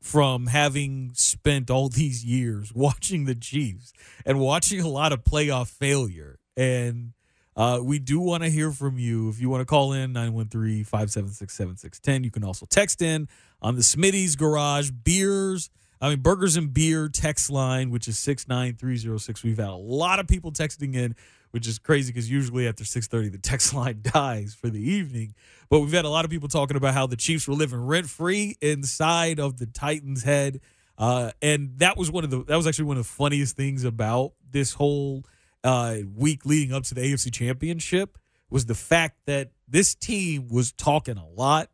from 0.00 0.48
having 0.48 1.12
spent 1.14 1.70
all 1.70 1.88
these 1.88 2.24
years 2.24 2.72
watching 2.74 3.24
the 3.24 3.34
Chiefs 3.34 3.92
and 4.26 4.38
watching 4.38 4.80
a 4.80 4.88
lot 4.88 5.12
of 5.12 5.24
playoff 5.24 5.68
failure. 5.68 6.38
And 6.56 7.13
uh, 7.56 7.80
we 7.82 7.98
do 7.98 8.20
want 8.20 8.42
to 8.42 8.50
hear 8.50 8.70
from 8.70 8.98
you. 8.98 9.28
If 9.28 9.40
you 9.40 9.48
want 9.48 9.60
to 9.60 9.66
call 9.66 9.92
in 9.92 10.12
913 10.12 10.84
576 10.84 11.52
7610, 11.54 12.24
you 12.24 12.30
can 12.30 12.44
also 12.44 12.66
text 12.66 13.02
in 13.02 13.28
on 13.62 13.76
the 13.76 13.82
Smitty's 13.82 14.36
Garage 14.36 14.90
Beers. 14.90 15.70
I 16.00 16.10
mean, 16.10 16.20
Burgers 16.20 16.56
and 16.56 16.74
Beer 16.74 17.08
text 17.08 17.50
line, 17.50 17.90
which 17.90 18.08
is 18.08 18.18
69306. 18.18 19.42
We've 19.42 19.56
had 19.56 19.68
a 19.68 19.74
lot 19.74 20.18
of 20.18 20.26
people 20.26 20.52
texting 20.52 20.94
in 20.94 21.14
which 21.54 21.68
is 21.68 21.78
crazy 21.78 22.12
because 22.12 22.28
usually 22.28 22.66
after 22.66 22.82
6.30 22.82 23.30
the 23.30 23.38
text 23.38 23.72
line 23.72 24.00
dies 24.02 24.54
for 24.54 24.68
the 24.68 24.80
evening 24.80 25.36
but 25.68 25.78
we've 25.78 25.92
had 25.92 26.04
a 26.04 26.08
lot 26.08 26.24
of 26.24 26.30
people 26.30 26.48
talking 26.48 26.76
about 26.76 26.94
how 26.94 27.06
the 27.06 27.14
chiefs 27.14 27.46
were 27.46 27.54
living 27.54 27.78
rent-free 27.78 28.56
inside 28.60 29.38
of 29.38 29.58
the 29.58 29.66
titans 29.66 30.24
head 30.24 30.60
uh, 30.98 31.30
and 31.40 31.78
that 31.78 31.96
was 31.96 32.10
one 32.10 32.24
of 32.24 32.30
the 32.30 32.42
that 32.42 32.56
was 32.56 32.66
actually 32.66 32.86
one 32.86 32.96
of 32.96 33.04
the 33.04 33.08
funniest 33.08 33.54
things 33.54 33.84
about 33.84 34.32
this 34.50 34.72
whole 34.72 35.24
uh, 35.64 35.96
week 36.14 36.44
leading 36.46 36.74
up 36.74 36.84
to 36.84 36.94
the 36.94 37.00
afc 37.00 37.32
championship 37.32 38.18
was 38.50 38.66
the 38.66 38.74
fact 38.74 39.18
that 39.26 39.50
this 39.66 39.94
team 39.94 40.48
was 40.48 40.72
talking 40.72 41.16
a 41.16 41.26
lot 41.26 41.70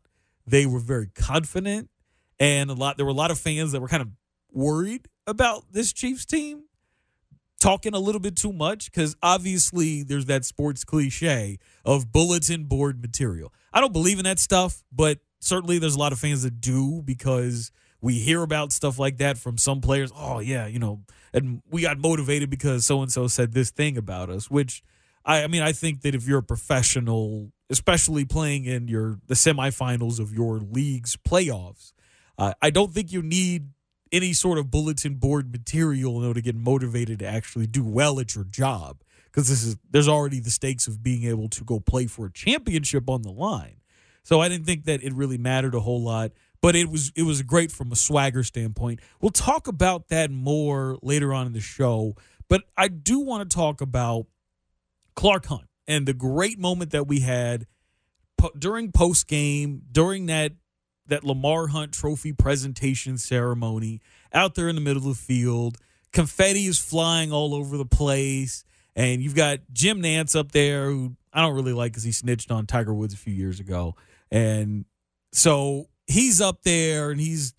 they 0.47 0.65
were 0.65 0.79
very 0.79 1.07
confident 1.07 1.89
and 2.39 2.69
a 2.69 2.73
lot 2.73 2.97
there 2.97 3.05
were 3.05 3.11
a 3.11 3.15
lot 3.15 3.31
of 3.31 3.37
fans 3.37 3.71
that 3.71 3.81
were 3.81 3.87
kind 3.87 4.01
of 4.01 4.09
worried 4.51 5.07
about 5.27 5.65
this 5.71 5.93
chiefs 5.93 6.25
team 6.25 6.63
talking 7.61 7.93
a 7.93 7.99
little 7.99 8.19
bit 8.19 8.35
too 8.35 8.51
much 8.51 8.91
because 8.91 9.15
obviously 9.21 10.03
there's 10.03 10.25
that 10.25 10.43
sports 10.43 10.83
cliche 10.83 11.59
of 11.85 12.11
bulletin 12.11 12.65
board 12.65 12.99
material. 13.01 13.53
I 13.71 13.79
don't 13.79 13.93
believe 13.93 14.17
in 14.17 14.25
that 14.25 14.39
stuff, 14.39 14.83
but 14.91 15.19
certainly 15.39 15.77
there's 15.77 15.95
a 15.95 15.99
lot 15.99 16.11
of 16.11 16.19
fans 16.19 16.41
that 16.43 16.59
do 16.59 17.03
because 17.05 17.71
we 18.01 18.19
hear 18.19 18.41
about 18.41 18.71
stuff 18.71 18.97
like 18.97 19.17
that 19.17 19.37
from 19.37 19.57
some 19.57 19.79
players. 19.79 20.11
Oh 20.15 20.39
yeah, 20.39 20.65
you 20.65 20.79
know, 20.79 21.01
and 21.33 21.61
we 21.69 21.83
got 21.83 21.99
motivated 21.99 22.49
because 22.49 22.85
so 22.85 23.01
and 23.01 23.11
so 23.11 23.27
said 23.27 23.53
this 23.53 23.69
thing 23.69 23.97
about 23.97 24.29
us. 24.29 24.49
Which 24.49 24.83
I, 25.23 25.43
I 25.43 25.47
mean, 25.47 25.61
I 25.61 25.71
think 25.71 26.01
that 26.01 26.15
if 26.15 26.27
you're 26.27 26.39
a 26.39 26.43
professional, 26.43 27.51
especially 27.69 28.25
playing 28.25 28.65
in 28.65 28.87
your 28.87 29.19
the 29.27 29.35
semifinals 29.35 30.19
of 30.19 30.33
your 30.33 30.59
league's 30.59 31.15
playoffs, 31.15 31.93
uh, 32.37 32.53
I 32.61 32.71
don't 32.71 32.91
think 32.91 33.11
you 33.11 33.21
need 33.21 33.69
any 34.11 34.33
sort 34.33 34.57
of 34.57 34.69
bulletin 34.69 35.15
board 35.15 35.51
material 35.51 36.19
in 36.19 36.27
order 36.27 36.39
to 36.39 36.43
get 36.43 36.55
motivated 36.55 37.19
to 37.19 37.25
actually 37.25 37.67
do 37.67 37.83
well 37.83 38.19
at 38.19 38.35
your 38.35 38.43
job 38.43 38.97
because 39.25 39.47
this 39.47 39.63
is 39.63 39.77
there's 39.89 40.07
already 40.07 40.39
the 40.39 40.49
stakes 40.49 40.87
of 40.87 41.01
being 41.01 41.23
able 41.23 41.47
to 41.49 41.63
go 41.63 41.79
play 41.79 42.07
for 42.07 42.25
a 42.25 42.31
championship 42.31 43.09
on 43.09 43.21
the 43.21 43.31
line. 43.31 43.77
So 44.23 44.41
I 44.41 44.49
didn't 44.49 44.65
think 44.65 44.85
that 44.85 45.01
it 45.03 45.13
really 45.13 45.37
mattered 45.37 45.73
a 45.73 45.79
whole 45.79 46.01
lot, 46.01 46.31
but 46.61 46.75
it 46.75 46.89
was 46.89 47.11
it 47.15 47.23
was 47.23 47.41
great 47.41 47.71
from 47.71 47.91
a 47.91 47.95
swagger 47.95 48.43
standpoint. 48.43 48.99
We'll 49.19 49.31
talk 49.31 49.67
about 49.67 50.09
that 50.09 50.31
more 50.31 50.97
later 51.01 51.33
on 51.33 51.47
in 51.47 51.53
the 51.53 51.59
show, 51.59 52.15
but 52.47 52.63
I 52.77 52.87
do 52.87 53.19
want 53.19 53.49
to 53.49 53.55
talk 53.55 53.81
about 53.81 54.27
Clark 55.15 55.47
Hunt 55.47 55.67
and 55.87 56.07
the 56.07 56.13
great 56.13 56.59
moment 56.59 56.91
that 56.91 57.07
we 57.07 57.21
had 57.21 57.65
po- 58.37 58.51
during 58.57 58.91
post 58.91 59.27
game, 59.27 59.81
during 59.91 60.27
that 60.27 60.53
that 61.07 61.23
Lamar 61.23 61.67
Hunt 61.67 61.91
Trophy 61.91 62.31
presentation 62.31 63.17
ceremony 63.17 63.99
out 64.31 64.55
there 64.55 64.69
in 64.69 64.75
the 64.75 64.81
middle 64.81 65.09
of 65.09 65.17
the 65.17 65.23
field. 65.23 65.77
Confetti 66.13 66.65
is 66.65 66.77
flying 66.77 67.31
all 67.31 67.55
over 67.55 67.77
the 67.77 67.85
place, 67.85 68.63
and 68.95 69.21
you've 69.21 69.35
got 69.35 69.59
Jim 69.71 70.01
Nantz 70.01 70.35
up 70.37 70.51
there, 70.51 70.85
who 70.87 71.15
I 71.33 71.41
don't 71.41 71.55
really 71.55 71.73
like 71.73 71.93
because 71.93 72.03
he 72.03 72.11
snitched 72.11 72.51
on 72.51 72.65
Tiger 72.65 72.93
Woods 72.93 73.13
a 73.13 73.17
few 73.17 73.33
years 73.33 73.59
ago, 73.59 73.95
and 74.29 74.85
so 75.33 75.87
he's 76.11 76.41
up 76.41 76.63
there 76.63 77.11
and 77.11 77.19
he's 77.19 77.53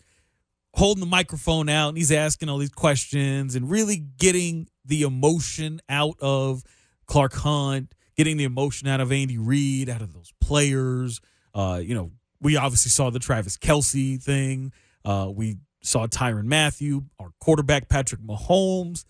holding 0.75 1.01
the 1.01 1.07
microphone 1.07 1.69
out 1.69 1.89
and 1.89 1.99
he's 1.99 2.13
asking 2.13 2.49
all 2.49 2.59
these 2.59 2.71
questions 2.71 3.55
and 3.55 3.71
really 3.71 3.97
getting 4.19 4.69
the 4.85 5.03
emotion 5.03 5.81
out 5.89 6.17
of 6.21 6.63
Clark 7.07 7.35
Hunt, 7.35 7.95
getting 8.17 8.37
the 8.37 8.45
emotion 8.45 8.89
out 8.89 9.01
of 9.01 9.13
Andy 9.13 9.39
Reid, 9.39 9.89
out 9.89 10.03
of 10.03 10.13
those 10.13 10.33
players. 10.41 11.21
Uh, 11.55 11.81
you 11.83 11.95
know, 11.95 12.11
we 12.41 12.57
obviously 12.57 12.91
saw 12.91 13.11
the 13.11 13.19
Travis 13.19 13.57
Kelce 13.57 14.21
thing. 14.21 14.73
Uh, 15.05 15.31
we 15.33 15.57
saw 15.83 16.07
Tyrann 16.07 16.45
Mathieu, 16.45 17.05
our 17.19 17.33
quarterback 17.41 17.89
Patrick 17.89 18.21
Mahomes. 18.21 19.05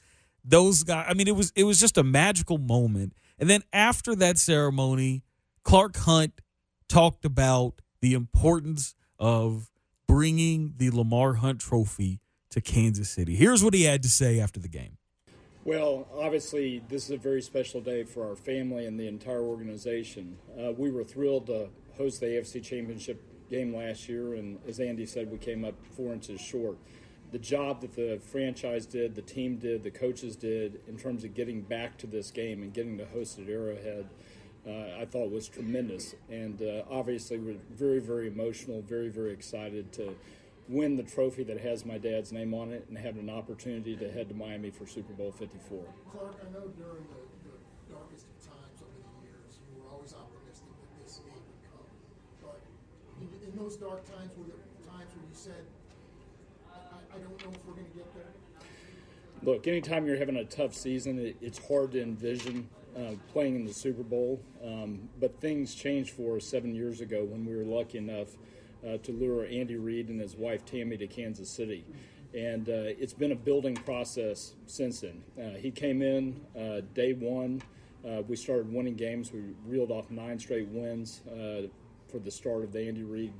Those 0.45 0.83
guys. 0.83 1.07
I 1.09 1.15
mean, 1.15 1.29
it 1.29 1.37
was 1.37 1.53
it 1.55 1.65
was 1.65 1.79
just 1.79 1.97
a 1.97 2.03
magical 2.03 2.59
moment. 2.59 3.15
And 3.39 3.49
then 3.49 3.63
after 3.73 4.15
that 4.17 4.39
ceremony, 4.39 5.23
Clark 5.63 5.97
Hunt 5.99 6.41
talked 6.89 7.25
about 7.25 7.81
the 8.01 8.15
importance 8.15 8.95
of 9.23 9.71
bringing 10.09 10.75
the 10.79 10.91
Lamar 10.91 11.35
Hunt 11.35 11.61
Trophy 11.61 12.21
to 12.51 12.61
Kansas 12.61 13.09
City. 13.09 13.37
Here's 13.37 13.63
what 13.63 13.73
he 13.73 13.85
had 13.85 14.03
to 14.03 14.09
say 14.09 14.41
after 14.41 14.59
the 14.59 14.69
game. 14.69 14.99
Well, 15.65 16.09
obviously, 16.19 16.83
this 16.89 17.05
is 17.05 17.13
a 17.13 17.17
very 17.17 17.41
special 17.41 17.81
day 17.81 18.03
for 18.03 18.29
our 18.29 18.35
family 18.35 18.85
and 18.85 18.99
the 18.99 19.07
entire 19.07 19.43
organization. 19.43 20.37
Uh, 20.61 20.73
we 20.73 20.91
were 20.91 21.05
thrilled 21.05 21.47
to 21.47 21.69
host 21.97 22.19
the 22.19 22.27
AFC 22.27 22.65
Championship 22.65 23.23
game 23.49 23.73
last 23.73 24.09
year, 24.09 24.35
and 24.35 24.59
as 24.67 24.81
Andy 24.81 25.07
said, 25.07 25.31
we 25.31 25.39
came 25.39 25.65
up 25.65 25.75
four 25.97 26.13
inches 26.13 26.41
short. 26.41 26.77
The 27.31 27.39
job 27.39 27.81
that 27.83 27.95
the 27.95 28.21
franchise 28.33 28.87
did, 28.87 29.15
the 29.15 29.23
team 29.23 29.57
did, 29.59 29.85
the 29.85 29.91
coaches 29.93 30.35
did 30.35 30.81
in 30.89 30.99
terms 30.99 31.23
of 31.23 31.33
getting 31.33 31.63
back 31.63 31.97
to 31.99 32.09
this 32.09 32.33
game 32.33 32.65
and 32.65 32.75
getting 32.75 32.99
to 32.99 33.07
host 33.07 33.39
at 33.39 33.49
Arrowhead, 33.49 34.09
uh, 34.67 35.01
I 35.01 35.07
thought 35.07 35.31
was 35.31 35.49
tremendous. 35.49 36.15
And 36.31 36.63
uh, 36.63 36.83
obviously, 36.91 37.39
we're 37.39 37.57
very, 37.71 37.99
very 37.99 38.29
emotional, 38.29 38.83
very, 38.83 39.09
very 39.09 39.33
excited 39.33 39.93
to 39.95 40.15
win 40.69 40.97
the 40.97 41.03
trophy 41.03 41.43
that 41.45 41.61
has 41.61 41.85
my 41.85 41.99
dad's 41.99 42.33
name 42.33 42.55
on 42.55 42.73
it 42.73 42.87
and 42.89 42.97
have 42.97 43.17
an 43.17 43.29
opportunity 43.29 43.97
to 43.97 44.11
head 44.11 44.29
to 44.29 44.35
Miami 44.35 44.71
for 44.71 44.87
Super 44.87 45.13
Bowl 45.13 45.33
54. 45.33 45.85
Clark, 46.13 46.37
I 46.41 46.53
know 46.53 46.71
during 46.79 47.03
the, 47.11 47.21
the 47.51 47.55
darkest 47.93 48.27
of 48.31 48.39
times 48.39 48.79
over 48.79 48.99
the 49.03 49.27
years, 49.27 49.59
you 49.67 49.83
were 49.83 49.91
always 49.91 50.15
optimistic 50.15 50.71
that 50.71 51.03
this 51.03 51.19
day 51.19 51.35
would 51.35 51.61
come. 51.67 51.87
But 52.41 52.61
in, 53.21 53.51
in 53.51 53.59
those 53.59 53.77
dark 53.77 54.07
times, 54.07 54.31
were 54.39 54.47
there 54.47 54.63
times 54.87 55.11
when 55.19 55.27
you 55.27 55.35
said, 55.35 55.67
I, 56.71 57.17
I 57.17 57.19
don't 57.19 57.35
know 57.43 57.51
if 57.51 57.67
we're 57.67 57.75
going 57.75 57.91
to 57.91 57.97
get 57.99 58.15
there? 58.15 58.31
Look, 59.43 59.67
anytime 59.67 60.07
you're 60.07 60.19
having 60.19 60.37
a 60.37 60.45
tough 60.45 60.73
season, 60.73 61.19
it, 61.19 61.37
it's 61.43 61.59
hard 61.67 61.91
to 61.93 62.03
envision 62.03 62.69
uh, 62.97 63.13
playing 63.33 63.57
in 63.57 63.65
the 63.65 63.73
Super 63.73 64.03
Bowl. 64.03 64.41
Um, 64.65 65.09
but 65.21 65.41
things 65.41 65.75
changed 65.75 66.11
for 66.11 66.37
us 66.37 66.47
seven 66.47 66.75
years 66.75 67.01
ago 67.01 67.25
when 67.25 67.45
we 67.45 67.57
were 67.57 67.65
lucky 67.65 67.99
enough 67.99 68.29
uh, 68.87 68.99
to 68.99 69.13
lure 69.13 69.47
Andy 69.47 69.77
Reid 69.77 70.09
and 70.09 70.21
his 70.21 70.37
wife 70.37 70.65
Tammy 70.65 70.97
to 70.97 71.07
Kansas 71.07 71.49
City. 71.49 71.85
And 72.35 72.69
uh, 72.69 72.97
it's 72.99 73.13
been 73.13 73.33
a 73.33 73.37
building 73.37 73.75
process 73.75 74.55
since 74.67 75.01
then. 75.01 75.23
Uh, 75.39 75.57
he 75.59 75.71
came 75.71 76.03
in 76.03 76.41
uh, 76.59 76.81
day 76.95 77.13
one. 77.13 77.63
Uh, 78.07 78.23
we 78.27 78.37
started 78.37 78.73
winning 78.73 78.95
games. 78.95 79.33
We 79.33 79.43
reeled 79.67 79.91
off 79.91 80.11
nine 80.11 80.39
straight 80.39 80.69
wins 80.69 81.21
for 82.11 82.19
the 82.19 82.31
start 82.31 82.65
of 82.65 82.73
the 82.73 82.87
Andy 82.89 83.05
Reid 83.05 83.33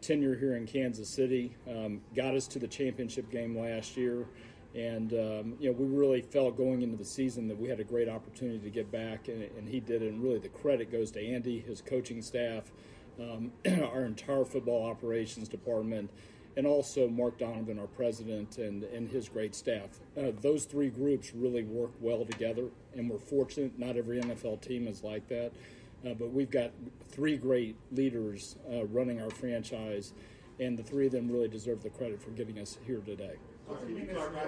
tenure 0.00 0.36
here 0.36 0.56
in 0.56 0.66
Kansas 0.66 1.08
City. 1.08 1.56
Um, 1.68 2.00
got 2.14 2.34
us 2.34 2.46
to 2.48 2.58
the 2.58 2.68
championship 2.68 3.28
game 3.30 3.58
last 3.58 3.96
year. 3.96 4.26
And 4.74 5.12
um, 5.12 5.54
you 5.60 5.70
know, 5.70 5.76
we 5.76 5.86
really 5.86 6.22
felt 6.22 6.56
going 6.56 6.82
into 6.82 6.96
the 6.96 7.04
season 7.04 7.46
that 7.48 7.58
we 7.58 7.68
had 7.68 7.80
a 7.80 7.84
great 7.84 8.08
opportunity 8.08 8.58
to 8.60 8.70
get 8.70 8.90
back, 8.90 9.28
and, 9.28 9.42
and 9.42 9.68
he 9.68 9.80
did. 9.80 10.02
And 10.02 10.22
really, 10.22 10.38
the 10.38 10.48
credit 10.48 10.90
goes 10.90 11.10
to 11.12 11.24
Andy, 11.24 11.60
his 11.60 11.82
coaching 11.82 12.22
staff, 12.22 12.72
um, 13.20 13.52
our 13.92 14.04
entire 14.04 14.46
football 14.46 14.88
operations 14.88 15.48
department, 15.48 16.10
and 16.56 16.66
also 16.66 17.06
Mark 17.06 17.38
Donovan, 17.38 17.78
our 17.78 17.86
president, 17.86 18.56
and, 18.56 18.84
and 18.84 19.10
his 19.10 19.28
great 19.28 19.54
staff. 19.54 20.00
Uh, 20.16 20.32
those 20.40 20.64
three 20.64 20.88
groups 20.88 21.34
really 21.34 21.64
work 21.64 21.92
well 22.00 22.24
together, 22.24 22.68
and 22.94 23.10
we're 23.10 23.18
fortunate. 23.18 23.78
Not 23.78 23.98
every 23.98 24.20
NFL 24.20 24.62
team 24.62 24.88
is 24.88 25.02
like 25.02 25.28
that, 25.28 25.52
uh, 26.06 26.14
but 26.14 26.32
we've 26.32 26.50
got 26.50 26.70
three 27.10 27.36
great 27.36 27.76
leaders 27.90 28.56
uh, 28.72 28.86
running 28.86 29.20
our 29.20 29.30
franchise, 29.30 30.14
and 30.58 30.78
the 30.78 30.82
three 30.82 31.06
of 31.06 31.12
them 31.12 31.30
really 31.30 31.48
deserve 31.48 31.82
the 31.82 31.90
credit 31.90 32.22
for 32.22 32.30
getting 32.30 32.58
us 32.58 32.78
here 32.86 33.00
today. 33.00 33.36
Clark, 33.66 33.88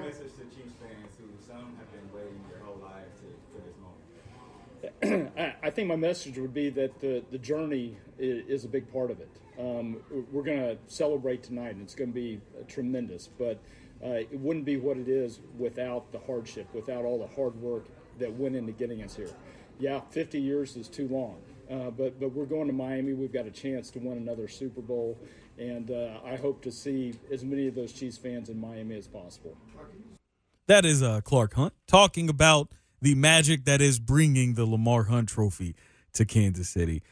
message 0.03 0.33
to 0.35 0.45
Chiefs 0.57 0.75
fans 0.81 1.15
who 1.19 1.27
some 1.47 1.77
have 1.77 1.91
been 1.93 2.13
waiting 2.15 2.41
their 2.51 2.61
whole 2.65 2.81
lives 2.83 3.21
to, 3.21 3.27
for 3.53 3.61
this 3.65 3.77
moment? 3.81 5.55
I 5.63 5.71
think 5.71 5.89
my 5.89 5.97
message 5.97 6.39
would 6.39 6.55
be 6.55 6.71
that 6.71 7.01
the, 7.01 7.23
the 7.31 7.39
journey 7.39 7.97
is, 8.19 8.65
a 8.65 8.69
big 8.69 8.93
part 8.93 9.11
of 9.11 9.21
it. 9.21 9.31
Um, 9.59 9.99
we're 10.33 10.43
going 10.43 10.61
to 10.61 10.77
celebrate 10.89 11.43
tonight, 11.43 11.75
and 11.75 11.83
it's 11.83 11.95
going 11.95 12.11
to 12.11 12.15
be 12.15 12.41
tremendous, 12.69 13.29
but 13.39 13.59
uh, 14.05 14.09
it 14.09 14.39
wouldn't 14.39 14.65
be 14.65 14.77
what 14.77 14.97
it 14.97 15.09
is 15.09 15.41
without 15.59 16.11
the 16.13 16.19
hardship, 16.19 16.67
without 16.75 17.05
all 17.05 17.19
the 17.19 17.35
hard 17.35 17.55
work 17.61 17.85
that 18.19 18.33
went 18.33 18.57
into 18.57 18.73
getting 18.73 19.03
us 19.03 19.17
here. 19.17 19.31
Yeah, 19.79 20.01
50 20.11 20.41
years 20.41 20.77
is 20.77 20.89
too 20.89 21.09
long, 21.09 21.37
uh, 21.71 21.91
but, 21.91 22.21
but 22.21 22.33
we're 22.33 22.45
going 22.45 22.67
to 22.67 22.73
Miami. 22.73 23.13
We've 23.13 23.33
got 23.33 23.47
a 23.47 23.51
chance 23.51 23.91
to 23.91 23.99
win 23.99 24.19
another 24.19 24.49
Super 24.49 24.81
Bowl 24.81 25.19
and 25.59 25.91
uh, 25.91 26.21
I 26.25 26.37
hope 26.37 26.63
to 26.63 26.73
see 26.73 27.15
as 27.31 27.45
many 27.45 27.67
of 27.69 27.75
those 27.75 27.93
Chiefs 27.93 28.19
fans 28.19 28.49
in 28.49 28.61
Miami 28.61 28.97
as 28.97 29.07
possible. 29.07 29.57
That 30.67 30.85
is 30.85 31.03
uh, 31.03 31.21
Clark 31.21 31.55
Hunt 31.55 31.75
talking 31.87 32.29
about 32.29 32.69
the 33.01 33.15
magic 33.15 33.65
that 33.67 33.81
is 33.81 33.99
bringing 33.99 34.55
the 34.55 34.65
Lamar 34.65 35.05
Hunt 35.05 35.29
Trophy 35.29 35.77
to 36.15 36.25
Kansas 36.25 36.69
City. 36.69 37.03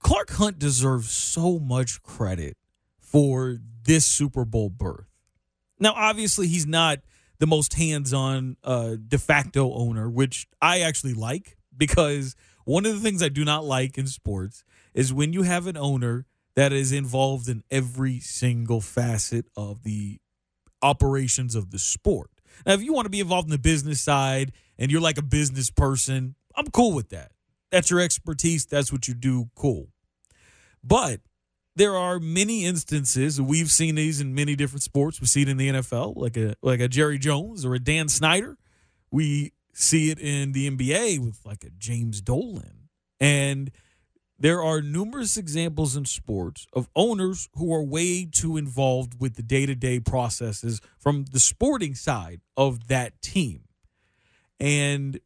Clark 0.00 0.30
Hunt 0.30 0.58
deserves 0.58 1.10
so 1.10 1.58
much 1.58 2.02
credit 2.02 2.56
for 2.98 3.58
this 3.84 4.04
Super 4.04 4.44
Bowl 4.44 4.70
berth. 4.70 5.06
Now, 5.78 5.92
obviously, 5.94 6.48
he's 6.48 6.66
not 6.66 7.00
the 7.38 7.46
most 7.46 7.74
hands 7.74 8.12
on 8.12 8.56
uh, 8.64 8.96
de 9.06 9.18
facto 9.18 9.72
owner, 9.72 10.08
which 10.08 10.46
I 10.60 10.80
actually 10.80 11.14
like 11.14 11.56
because 11.76 12.34
one 12.66 12.84
of 12.84 12.92
the 12.92 13.00
things 13.00 13.22
I 13.22 13.28
do 13.28 13.44
not 13.44 13.64
like 13.64 13.96
in 13.96 14.06
sports 14.06 14.64
is 14.92 15.12
when 15.12 15.32
you 15.32 15.42
have 15.42 15.66
an 15.66 15.76
owner 15.76 16.26
that 16.56 16.72
is 16.72 16.90
involved 16.90 17.48
in 17.48 17.62
every 17.70 18.18
single 18.18 18.80
facet 18.80 19.46
of 19.56 19.84
the 19.84 20.18
operations 20.82 21.54
of 21.54 21.70
the 21.70 21.78
sport. 21.78 22.30
Now, 22.66 22.72
if 22.72 22.82
you 22.82 22.92
want 22.92 23.06
to 23.06 23.10
be 23.10 23.20
involved 23.20 23.46
in 23.46 23.52
the 23.52 23.58
business 23.58 24.00
side 24.00 24.52
and 24.78 24.90
you're 24.90 25.00
like 25.00 25.18
a 25.18 25.22
business 25.22 25.70
person, 25.70 26.34
I'm 26.56 26.66
cool 26.68 26.92
with 26.92 27.10
that. 27.10 27.30
That's 27.70 27.90
your 27.90 28.00
expertise. 28.00 28.66
That's 28.66 28.92
what 28.92 29.06
you 29.06 29.14
do. 29.14 29.50
Cool. 29.54 29.88
But 30.82 31.20
there 31.76 31.94
are 31.94 32.18
many 32.18 32.64
instances 32.64 33.40
we've 33.40 33.70
seen 33.70 33.94
these 33.94 34.20
in 34.20 34.34
many 34.34 34.56
different 34.56 34.82
sports. 34.82 35.20
We 35.20 35.28
see 35.28 35.42
it 35.42 35.48
in 35.48 35.56
the 35.56 35.68
NFL, 35.68 36.16
like 36.16 36.36
a 36.36 36.56
like 36.62 36.80
a 36.80 36.88
Jerry 36.88 37.18
Jones 37.18 37.64
or 37.64 37.74
a 37.74 37.78
Dan 37.78 38.08
Snyder. 38.08 38.56
We 39.10 39.52
see 39.76 40.10
it 40.10 40.18
in 40.18 40.52
the 40.52 40.70
NBA 40.70 41.18
with 41.18 41.40
like 41.44 41.62
a 41.62 41.70
James 41.70 42.20
Dolan. 42.20 42.88
And 43.20 43.70
there 44.38 44.62
are 44.62 44.80
numerous 44.80 45.36
examples 45.36 45.96
in 45.96 46.06
sports 46.06 46.66
of 46.72 46.88
owners 46.96 47.48
who 47.54 47.72
are 47.74 47.82
way 47.82 48.26
too 48.30 48.56
involved 48.56 49.20
with 49.20 49.36
the 49.36 49.42
day 49.42 49.66
to 49.66 49.74
day 49.74 50.00
processes 50.00 50.80
from 50.98 51.26
the 51.30 51.40
sporting 51.40 51.94
side 51.94 52.40
of 52.56 52.88
that 52.88 53.20
team. 53.20 53.64
And 54.58 55.20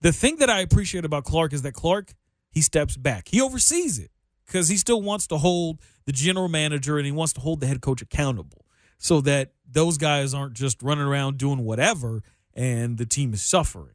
the 0.00 0.12
thing 0.12 0.36
that 0.36 0.48
I 0.48 0.60
appreciate 0.60 1.04
about 1.04 1.24
Clark 1.24 1.52
is 1.52 1.62
that 1.62 1.72
Clark, 1.72 2.14
he 2.50 2.62
steps 2.62 2.96
back, 2.96 3.28
he 3.28 3.40
oversees 3.40 3.98
it 3.98 4.10
because 4.46 4.68
he 4.68 4.76
still 4.78 5.02
wants 5.02 5.26
to 5.26 5.38
hold 5.38 5.80
the 6.06 6.12
general 6.12 6.48
manager 6.48 6.96
and 6.96 7.06
he 7.06 7.12
wants 7.12 7.34
to 7.34 7.40
hold 7.40 7.60
the 7.60 7.66
head 7.66 7.82
coach 7.82 8.00
accountable 8.00 8.64
so 8.98 9.20
that 9.22 9.52
those 9.70 9.98
guys 9.98 10.32
aren't 10.32 10.54
just 10.54 10.82
running 10.82 11.04
around 11.04 11.36
doing 11.36 11.64
whatever 11.64 12.22
and 12.54 12.98
the 12.98 13.06
team 13.06 13.32
is 13.32 13.42
suffering. 13.42 13.94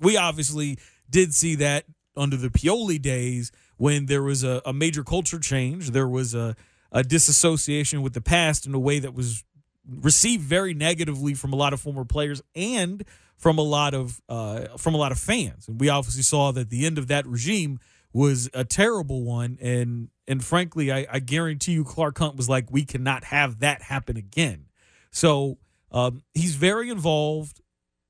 We 0.00 0.16
obviously 0.16 0.78
did 1.08 1.34
see 1.34 1.54
that 1.56 1.84
under 2.16 2.36
the 2.36 2.48
Pioli 2.48 3.00
days 3.00 3.52
when 3.76 4.06
there 4.06 4.22
was 4.22 4.44
a, 4.44 4.60
a 4.64 4.72
major 4.72 5.04
culture 5.04 5.38
change. 5.38 5.90
There 5.90 6.08
was 6.08 6.34
a, 6.34 6.56
a 6.90 7.02
disassociation 7.02 8.02
with 8.02 8.12
the 8.12 8.20
past 8.20 8.66
in 8.66 8.74
a 8.74 8.78
way 8.78 8.98
that 8.98 9.14
was 9.14 9.44
received 9.88 10.42
very 10.42 10.74
negatively 10.74 11.34
from 11.34 11.52
a 11.52 11.56
lot 11.56 11.72
of 11.72 11.80
former 11.80 12.04
players 12.04 12.42
and 12.54 13.04
from 13.36 13.58
a 13.58 13.62
lot 13.62 13.94
of 13.94 14.20
uh, 14.28 14.76
from 14.78 14.94
a 14.94 14.98
lot 14.98 15.12
of 15.12 15.18
fans. 15.18 15.66
And 15.68 15.80
we 15.80 15.88
obviously 15.88 16.22
saw 16.22 16.52
that 16.52 16.70
the 16.70 16.86
end 16.86 16.98
of 16.98 17.08
that 17.08 17.26
regime 17.26 17.80
was 18.12 18.48
a 18.54 18.64
terrible 18.64 19.22
one. 19.24 19.58
And 19.60 20.08
and 20.28 20.44
frankly, 20.44 20.92
I, 20.92 21.06
I 21.10 21.18
guarantee 21.18 21.72
you, 21.72 21.84
Clark 21.84 22.18
Hunt 22.18 22.36
was 22.36 22.48
like, 22.48 22.70
we 22.70 22.84
cannot 22.84 23.24
have 23.24 23.58
that 23.60 23.82
happen 23.82 24.16
again. 24.16 24.66
So 25.10 25.58
um, 25.92 26.22
he's 26.34 26.54
very 26.54 26.90
involved 26.90 27.60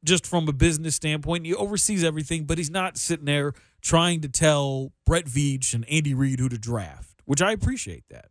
just 0.04 0.26
from 0.26 0.48
a 0.48 0.52
business 0.52 0.96
standpoint. 0.96 1.46
He 1.46 1.54
oversees 1.54 2.02
everything, 2.02 2.44
but 2.44 2.58
he's 2.58 2.70
not 2.70 2.96
sitting 2.96 3.26
there 3.26 3.52
trying 3.80 4.20
to 4.20 4.28
tell 4.28 4.92
Brett 5.04 5.26
Veach 5.26 5.74
and 5.74 5.88
Andy 5.88 6.14
Reid 6.14 6.40
who 6.40 6.48
to 6.48 6.58
draft, 6.58 7.20
which 7.24 7.42
I 7.42 7.52
appreciate 7.52 8.04
that. 8.10 8.28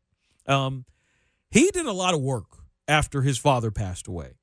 Um, 0.47 0.85
he 1.49 1.69
did 1.71 1.85
a 1.85 1.91
lot 1.93 2.13
of 2.13 2.21
work 2.21 2.57
after 2.87 3.21
his 3.21 3.37
father 3.37 3.71
passed 3.71 4.07
away, 4.07 4.33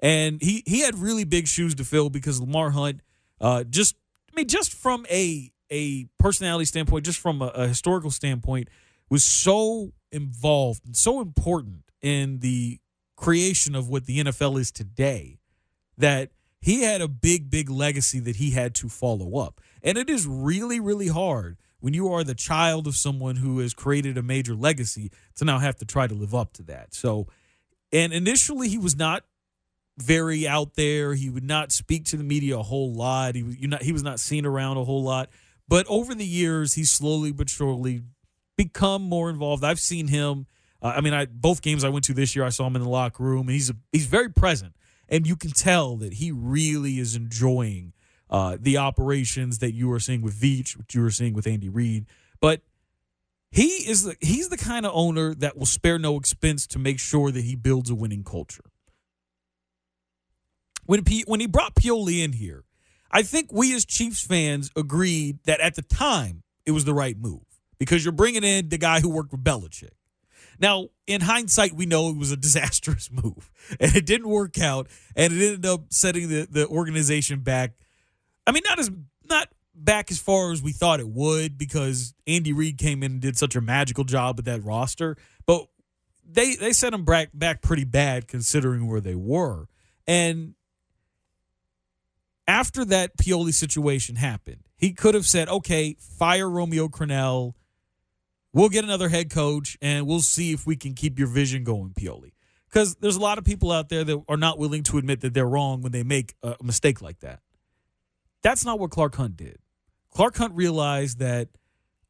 and 0.00 0.40
he 0.42 0.62
he 0.66 0.80
had 0.80 0.98
really 0.98 1.24
big 1.24 1.46
shoes 1.46 1.74
to 1.76 1.84
fill 1.84 2.10
because 2.10 2.40
Lamar 2.40 2.70
Hunt, 2.70 3.00
uh, 3.40 3.64
just 3.64 3.96
I 4.30 4.36
mean, 4.36 4.48
just 4.48 4.72
from 4.72 5.06
a 5.10 5.50
a 5.70 6.06
personality 6.18 6.64
standpoint, 6.64 7.04
just 7.04 7.18
from 7.18 7.42
a, 7.42 7.46
a 7.48 7.68
historical 7.68 8.10
standpoint, 8.10 8.68
was 9.08 9.24
so 9.24 9.92
involved 10.12 10.84
and 10.84 10.96
so 10.96 11.20
important 11.20 11.84
in 12.02 12.40
the 12.40 12.80
creation 13.18 13.74
of 13.74 13.88
what 13.88 14.06
the 14.06 14.20
NFL 14.20 14.58
is 14.58 14.70
today 14.70 15.40
that 15.98 16.30
he 16.60 16.82
had 16.82 17.00
a 17.00 17.08
big, 17.08 17.50
big 17.50 17.68
legacy 17.68 18.20
that 18.20 18.36
he 18.36 18.52
had 18.52 18.74
to 18.76 18.88
follow 18.88 19.38
up. 19.38 19.60
And 19.82 19.98
it 19.98 20.08
is 20.08 20.26
really, 20.26 20.78
really 20.80 21.08
hard 21.08 21.58
when 21.80 21.94
you 21.94 22.12
are 22.12 22.24
the 22.24 22.34
child 22.34 22.86
of 22.86 22.94
someone 22.94 23.36
who 23.36 23.58
has 23.58 23.74
created 23.74 24.16
a 24.16 24.22
major 24.22 24.54
legacy 24.54 25.10
to 25.36 25.44
now 25.44 25.58
have 25.58 25.76
to 25.76 25.84
try 25.84 26.06
to 26.06 26.14
live 26.14 26.34
up 26.34 26.52
to 26.54 26.62
that. 26.64 26.94
So, 26.94 27.26
and 27.92 28.12
initially 28.12 28.68
he 28.68 28.78
was 28.78 28.96
not 28.96 29.24
very 29.96 30.46
out 30.46 30.74
there. 30.74 31.14
He 31.14 31.28
would 31.28 31.44
not 31.44 31.72
speak 31.72 32.04
to 32.06 32.16
the 32.16 32.24
media 32.24 32.58
a 32.58 32.62
whole 32.62 32.92
lot. 32.92 33.34
He 33.34 33.42
was 33.42 33.56
not, 33.60 33.82
he 33.82 33.92
was 33.92 34.02
not 34.04 34.20
seen 34.20 34.46
around 34.46 34.76
a 34.76 34.84
whole 34.84 35.02
lot. 35.02 35.28
But 35.66 35.86
over 35.88 36.14
the 36.14 36.26
years, 36.26 36.74
he's 36.74 36.92
slowly 36.92 37.32
but 37.32 37.50
surely 37.50 38.02
become 38.56 39.02
more 39.02 39.28
involved. 39.28 39.64
I've 39.64 39.80
seen 39.80 40.08
him. 40.08 40.46
Uh, 40.80 40.94
I 40.96 41.00
mean, 41.00 41.14
I 41.14 41.26
both 41.26 41.62
games 41.62 41.84
I 41.84 41.88
went 41.88 42.04
to 42.06 42.14
this 42.14 42.36
year, 42.36 42.44
I 42.44 42.50
saw 42.50 42.66
him 42.66 42.76
in 42.76 42.82
the 42.82 42.88
locker 42.88 43.22
room, 43.22 43.42
and 43.42 43.50
he's 43.50 43.70
a, 43.70 43.76
he's 43.92 44.06
very 44.06 44.30
present, 44.30 44.74
and 45.08 45.26
you 45.26 45.36
can 45.36 45.50
tell 45.50 45.96
that 45.96 46.14
he 46.14 46.30
really 46.30 46.98
is 46.98 47.16
enjoying 47.16 47.92
uh, 48.30 48.56
the 48.60 48.76
operations 48.76 49.58
that 49.58 49.72
you 49.72 49.90
are 49.92 50.00
seeing 50.00 50.22
with 50.22 50.38
Veach, 50.38 50.76
what 50.76 50.94
you 50.94 51.02
were 51.02 51.10
seeing 51.10 51.34
with 51.34 51.46
Andy 51.46 51.68
Reid. 51.68 52.06
But 52.40 52.62
he 53.50 53.66
is 53.88 54.04
the, 54.04 54.16
he's 54.20 54.48
the 54.48 54.56
kind 54.56 54.84
of 54.84 54.92
owner 54.94 55.34
that 55.34 55.56
will 55.56 55.66
spare 55.66 55.98
no 55.98 56.16
expense 56.16 56.66
to 56.68 56.78
make 56.78 56.98
sure 56.98 57.30
that 57.30 57.44
he 57.44 57.56
builds 57.56 57.90
a 57.90 57.94
winning 57.94 58.24
culture. 58.24 58.64
When 60.84 61.04
P, 61.04 61.24
when 61.26 61.40
he 61.40 61.46
brought 61.46 61.74
Pioli 61.74 62.22
in 62.22 62.32
here, 62.32 62.64
I 63.10 63.22
think 63.22 63.50
we 63.52 63.74
as 63.74 63.84
Chiefs 63.84 64.24
fans 64.24 64.70
agreed 64.76 65.38
that 65.44 65.60
at 65.60 65.74
the 65.74 65.82
time 65.82 66.42
it 66.66 66.72
was 66.72 66.84
the 66.84 66.94
right 66.94 67.16
move 67.18 67.42
because 67.78 68.04
you're 68.04 68.12
bringing 68.12 68.44
in 68.44 68.68
the 68.68 68.78
guy 68.78 69.00
who 69.00 69.08
worked 69.08 69.32
with 69.32 69.42
Belichick. 69.42 69.97
Now, 70.58 70.88
in 71.06 71.20
hindsight, 71.20 71.72
we 71.72 71.86
know 71.86 72.10
it 72.10 72.16
was 72.16 72.32
a 72.32 72.36
disastrous 72.36 73.10
move 73.12 73.50
and 73.78 73.94
it 73.94 74.06
didn't 74.06 74.28
work 74.28 74.58
out 74.58 74.88
and 75.16 75.32
it 75.32 75.44
ended 75.44 75.66
up 75.66 75.86
setting 75.90 76.28
the, 76.28 76.46
the 76.50 76.66
organization 76.66 77.40
back. 77.40 77.72
I 78.46 78.52
mean, 78.52 78.62
not 78.66 78.78
as 78.78 78.90
not 79.28 79.48
back 79.74 80.10
as 80.10 80.18
far 80.18 80.52
as 80.52 80.62
we 80.62 80.72
thought 80.72 81.00
it 81.00 81.08
would 81.08 81.56
because 81.56 82.14
Andy 82.26 82.52
Reid 82.52 82.78
came 82.78 83.02
in 83.02 83.12
and 83.12 83.20
did 83.20 83.36
such 83.36 83.54
a 83.54 83.60
magical 83.60 84.04
job 84.04 84.36
with 84.36 84.46
that 84.46 84.64
roster, 84.64 85.16
but 85.46 85.68
they 86.28 86.56
they 86.56 86.72
set 86.72 86.90
them 86.90 87.04
back 87.04 87.30
back 87.32 87.62
pretty 87.62 87.84
bad 87.84 88.26
considering 88.26 88.86
where 88.86 89.00
they 89.00 89.14
were. 89.14 89.68
And 90.06 90.54
after 92.46 92.84
that 92.86 93.16
Pioli 93.16 93.52
situation 93.52 94.16
happened, 94.16 94.64
he 94.76 94.92
could 94.92 95.14
have 95.14 95.26
said, 95.26 95.48
"Okay, 95.48 95.96
fire 95.98 96.48
Romeo 96.48 96.88
Crennel. 96.88 97.54
We'll 98.52 98.68
get 98.68 98.84
another 98.84 99.08
head 99.08 99.30
coach, 99.30 99.76
and 99.82 100.06
we'll 100.06 100.20
see 100.20 100.52
if 100.52 100.66
we 100.66 100.76
can 100.76 100.94
keep 100.94 101.18
your 101.18 101.28
vision 101.28 101.64
going, 101.64 101.92
Pioli." 101.98 102.32
Because 102.68 102.96
there's 102.96 103.16
a 103.16 103.20
lot 103.20 103.38
of 103.38 103.44
people 103.44 103.72
out 103.72 103.88
there 103.88 104.04
that 104.04 104.22
are 104.28 104.36
not 104.36 104.58
willing 104.58 104.82
to 104.84 104.98
admit 104.98 105.20
that 105.20 105.32
they're 105.32 105.48
wrong 105.48 105.80
when 105.80 105.92
they 105.92 106.02
make 106.02 106.34
a 106.42 106.56
mistake 106.62 107.00
like 107.00 107.20
that. 107.20 107.40
That's 108.42 108.64
not 108.64 108.78
what 108.78 108.90
Clark 108.90 109.14
Hunt 109.16 109.36
did. 109.36 109.58
Clark 110.10 110.36
Hunt 110.36 110.54
realized 110.54 111.18
that 111.18 111.48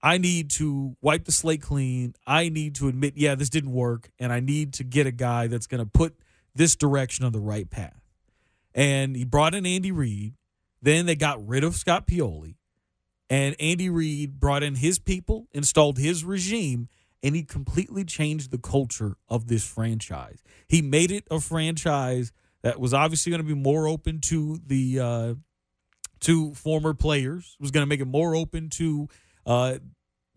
I 0.02 0.18
need 0.18 0.50
to 0.50 0.96
wipe 1.00 1.24
the 1.24 1.32
slate 1.32 1.62
clean. 1.62 2.14
I 2.26 2.48
need 2.48 2.74
to 2.76 2.88
admit, 2.88 3.14
yeah, 3.16 3.34
this 3.34 3.48
didn't 3.48 3.72
work, 3.72 4.10
and 4.18 4.32
I 4.32 4.40
need 4.40 4.72
to 4.74 4.84
get 4.84 5.06
a 5.06 5.12
guy 5.12 5.46
that's 5.48 5.66
going 5.66 5.84
to 5.84 5.90
put 5.90 6.16
this 6.54 6.76
direction 6.76 7.24
on 7.24 7.32
the 7.32 7.40
right 7.40 7.68
path. 7.68 8.00
And 8.74 9.16
he 9.16 9.24
brought 9.24 9.54
in 9.54 9.66
Andy 9.66 9.90
Reid. 9.90 10.34
Then 10.80 11.06
they 11.06 11.16
got 11.16 11.44
rid 11.44 11.64
of 11.64 11.74
Scott 11.74 12.06
Pioli. 12.06 12.54
And 13.30 13.54
Andy 13.60 13.90
Reid 13.90 14.40
brought 14.40 14.62
in 14.62 14.76
his 14.76 14.98
people, 14.98 15.48
installed 15.52 15.98
his 15.98 16.24
regime, 16.24 16.88
and 17.22 17.34
he 17.34 17.42
completely 17.42 18.04
changed 18.04 18.50
the 18.50 18.58
culture 18.58 19.16
of 19.28 19.48
this 19.48 19.66
franchise. 19.66 20.42
He 20.68 20.82
made 20.82 21.10
it 21.10 21.24
a 21.30 21.40
franchise 21.40 22.32
that 22.62 22.80
was 22.80 22.94
obviously 22.94 23.30
going 23.30 23.42
to 23.42 23.48
be 23.48 23.54
more 23.54 23.86
open 23.86 24.20
to 24.22 24.60
the 24.66 25.00
uh, 25.00 25.34
to 26.20 26.54
former 26.54 26.94
players. 26.94 27.56
Was 27.60 27.70
going 27.70 27.82
to 27.82 27.88
make 27.88 28.00
it 28.00 28.06
more 28.06 28.34
open 28.34 28.70
to 28.70 29.08
uh, 29.46 29.78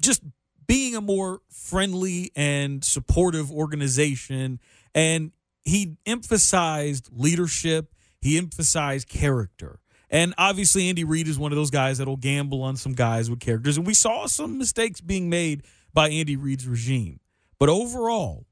just 0.01 0.23
being 0.67 0.95
a 0.95 1.01
more 1.01 1.41
friendly 1.49 2.31
and 2.33 2.81
supportive 2.83 3.51
organization. 3.51 4.59
And 4.95 5.31
he 5.63 5.97
emphasized 6.05 7.09
leadership. 7.11 7.93
He 8.21 8.37
emphasized 8.37 9.09
character. 9.09 9.80
And 10.11 10.33
obviously, 10.37 10.89
Andy 10.89 11.05
Reid 11.05 11.29
is 11.29 11.39
one 11.39 11.53
of 11.53 11.55
those 11.55 11.71
guys 11.71 11.97
that'll 11.97 12.17
gamble 12.17 12.61
on 12.61 12.75
some 12.75 12.91
guys 12.93 13.29
with 13.29 13.39
characters. 13.39 13.77
And 13.77 13.87
we 13.87 13.93
saw 13.93 14.27
some 14.27 14.57
mistakes 14.57 14.99
being 14.99 15.29
made 15.29 15.63
by 15.93 16.09
Andy 16.09 16.35
Reid's 16.35 16.67
regime. 16.67 17.21
But 17.57 17.69
overall, 17.69 18.45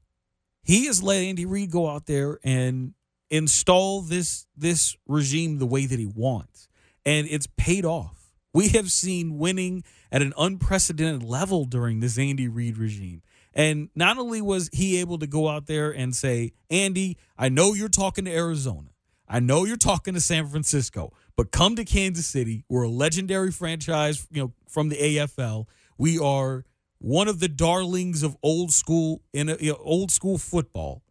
he 0.62 0.86
has 0.86 1.02
let 1.02 1.18
Andy 1.18 1.44
Reid 1.44 1.70
go 1.70 1.88
out 1.88 2.06
there 2.06 2.38
and 2.42 2.94
install 3.28 4.00
this 4.00 4.46
this 4.56 4.96
regime 5.06 5.58
the 5.58 5.66
way 5.66 5.84
that 5.84 5.98
he 5.98 6.06
wants. 6.06 6.68
And 7.04 7.26
it's 7.28 7.46
paid 7.58 7.84
off. 7.84 8.32
We 8.52 8.68
have 8.70 8.90
seen 8.90 9.38
winning 9.38 9.84
at 10.10 10.22
an 10.22 10.32
unprecedented 10.38 11.22
level 11.22 11.64
during 11.66 12.00
this 12.00 12.18
Andy 12.18 12.48
Reid 12.48 12.78
regime. 12.78 13.22
And 13.52 13.90
not 13.94 14.16
only 14.16 14.40
was 14.40 14.70
he 14.72 14.98
able 15.00 15.18
to 15.18 15.26
go 15.26 15.48
out 15.48 15.66
there 15.66 15.90
and 15.90 16.14
say, 16.14 16.52
Andy, 16.70 17.16
I 17.36 17.48
know 17.48 17.74
you're 17.74 17.88
talking 17.88 18.24
to 18.24 18.32
Arizona. 18.32 18.89
I 19.32 19.38
know 19.38 19.64
you're 19.64 19.76
talking 19.76 20.14
to 20.14 20.20
San 20.20 20.48
Francisco, 20.48 21.12
but 21.36 21.52
come 21.52 21.76
to 21.76 21.84
Kansas 21.84 22.26
City. 22.26 22.64
We're 22.68 22.82
a 22.82 22.90
legendary 22.90 23.52
franchise, 23.52 24.26
you 24.32 24.42
know, 24.42 24.52
from 24.68 24.88
the 24.88 24.96
AFL. 24.96 25.66
We 25.96 26.18
are 26.18 26.64
one 26.98 27.28
of 27.28 27.38
the 27.38 27.46
darlings 27.46 28.24
of 28.24 28.36
old 28.42 28.72
school 28.72 29.22
in 29.32 29.46
you 29.60 29.70
know, 29.70 29.78
old 29.80 30.10
school 30.10 30.36
football. 30.36 31.04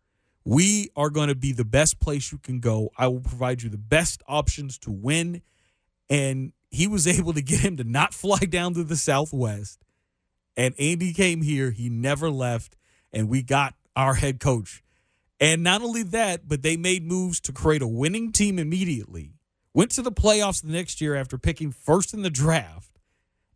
We 0.44 0.90
are 0.98 1.10
going 1.10 1.30
to 1.30 1.36
be 1.36 1.54
the 1.54 1.64
best 1.64 2.02
place 2.02 2.34
you 2.34 2.40
can 2.40 2.60
go. 2.60 2.90
I 2.98 3.08
will 3.08 3.22
provide 3.22 3.62
you 3.62 3.70
the 3.70 3.78
best 3.78 4.22
options 4.28 4.78
to 4.80 4.92
win. 4.92 5.42
And 6.10 6.52
he 6.72 6.88
was 6.88 7.08
able 7.20 7.32
to 7.32 7.42
get 7.42 7.62
him 7.62 7.78
to 7.78 7.86
not 7.86 8.14
fly 8.14 8.40
down 8.40 8.74
to 8.74 8.84
the 8.84 8.98
Southwest. 8.98 9.80
And 10.58 10.76
Andy 10.78 11.14
came 11.14 11.42
here. 11.42 11.72
He 11.72 11.88
never 11.88 12.30
left. 12.30 12.76
And 13.14 13.30
we 13.30 13.44
got 13.44 13.76
our 13.96 14.16
head 14.16 14.42
coach 14.42 14.84
and 15.40 15.64
not 15.64 15.82
only 15.82 16.04
that, 16.04 16.48
but 16.48 16.62
they 16.62 16.76
made 16.76 17.06
moves 17.06 17.40
to 17.42 17.54
create 17.54 17.82
a 17.82 17.88
winning 17.88 18.32
team 18.32 18.60
immediately. 18.60 19.34
Went 19.74 19.92
to 19.92 20.02
the 20.02 20.12
playoffs 20.12 20.62
the 20.62 20.72
next 20.72 21.00
year 21.00 21.16
after 21.16 21.38
picking 21.38 21.72
first 21.72 22.14
in 22.14 22.22
the 22.22 22.30
draft. 22.30 23.00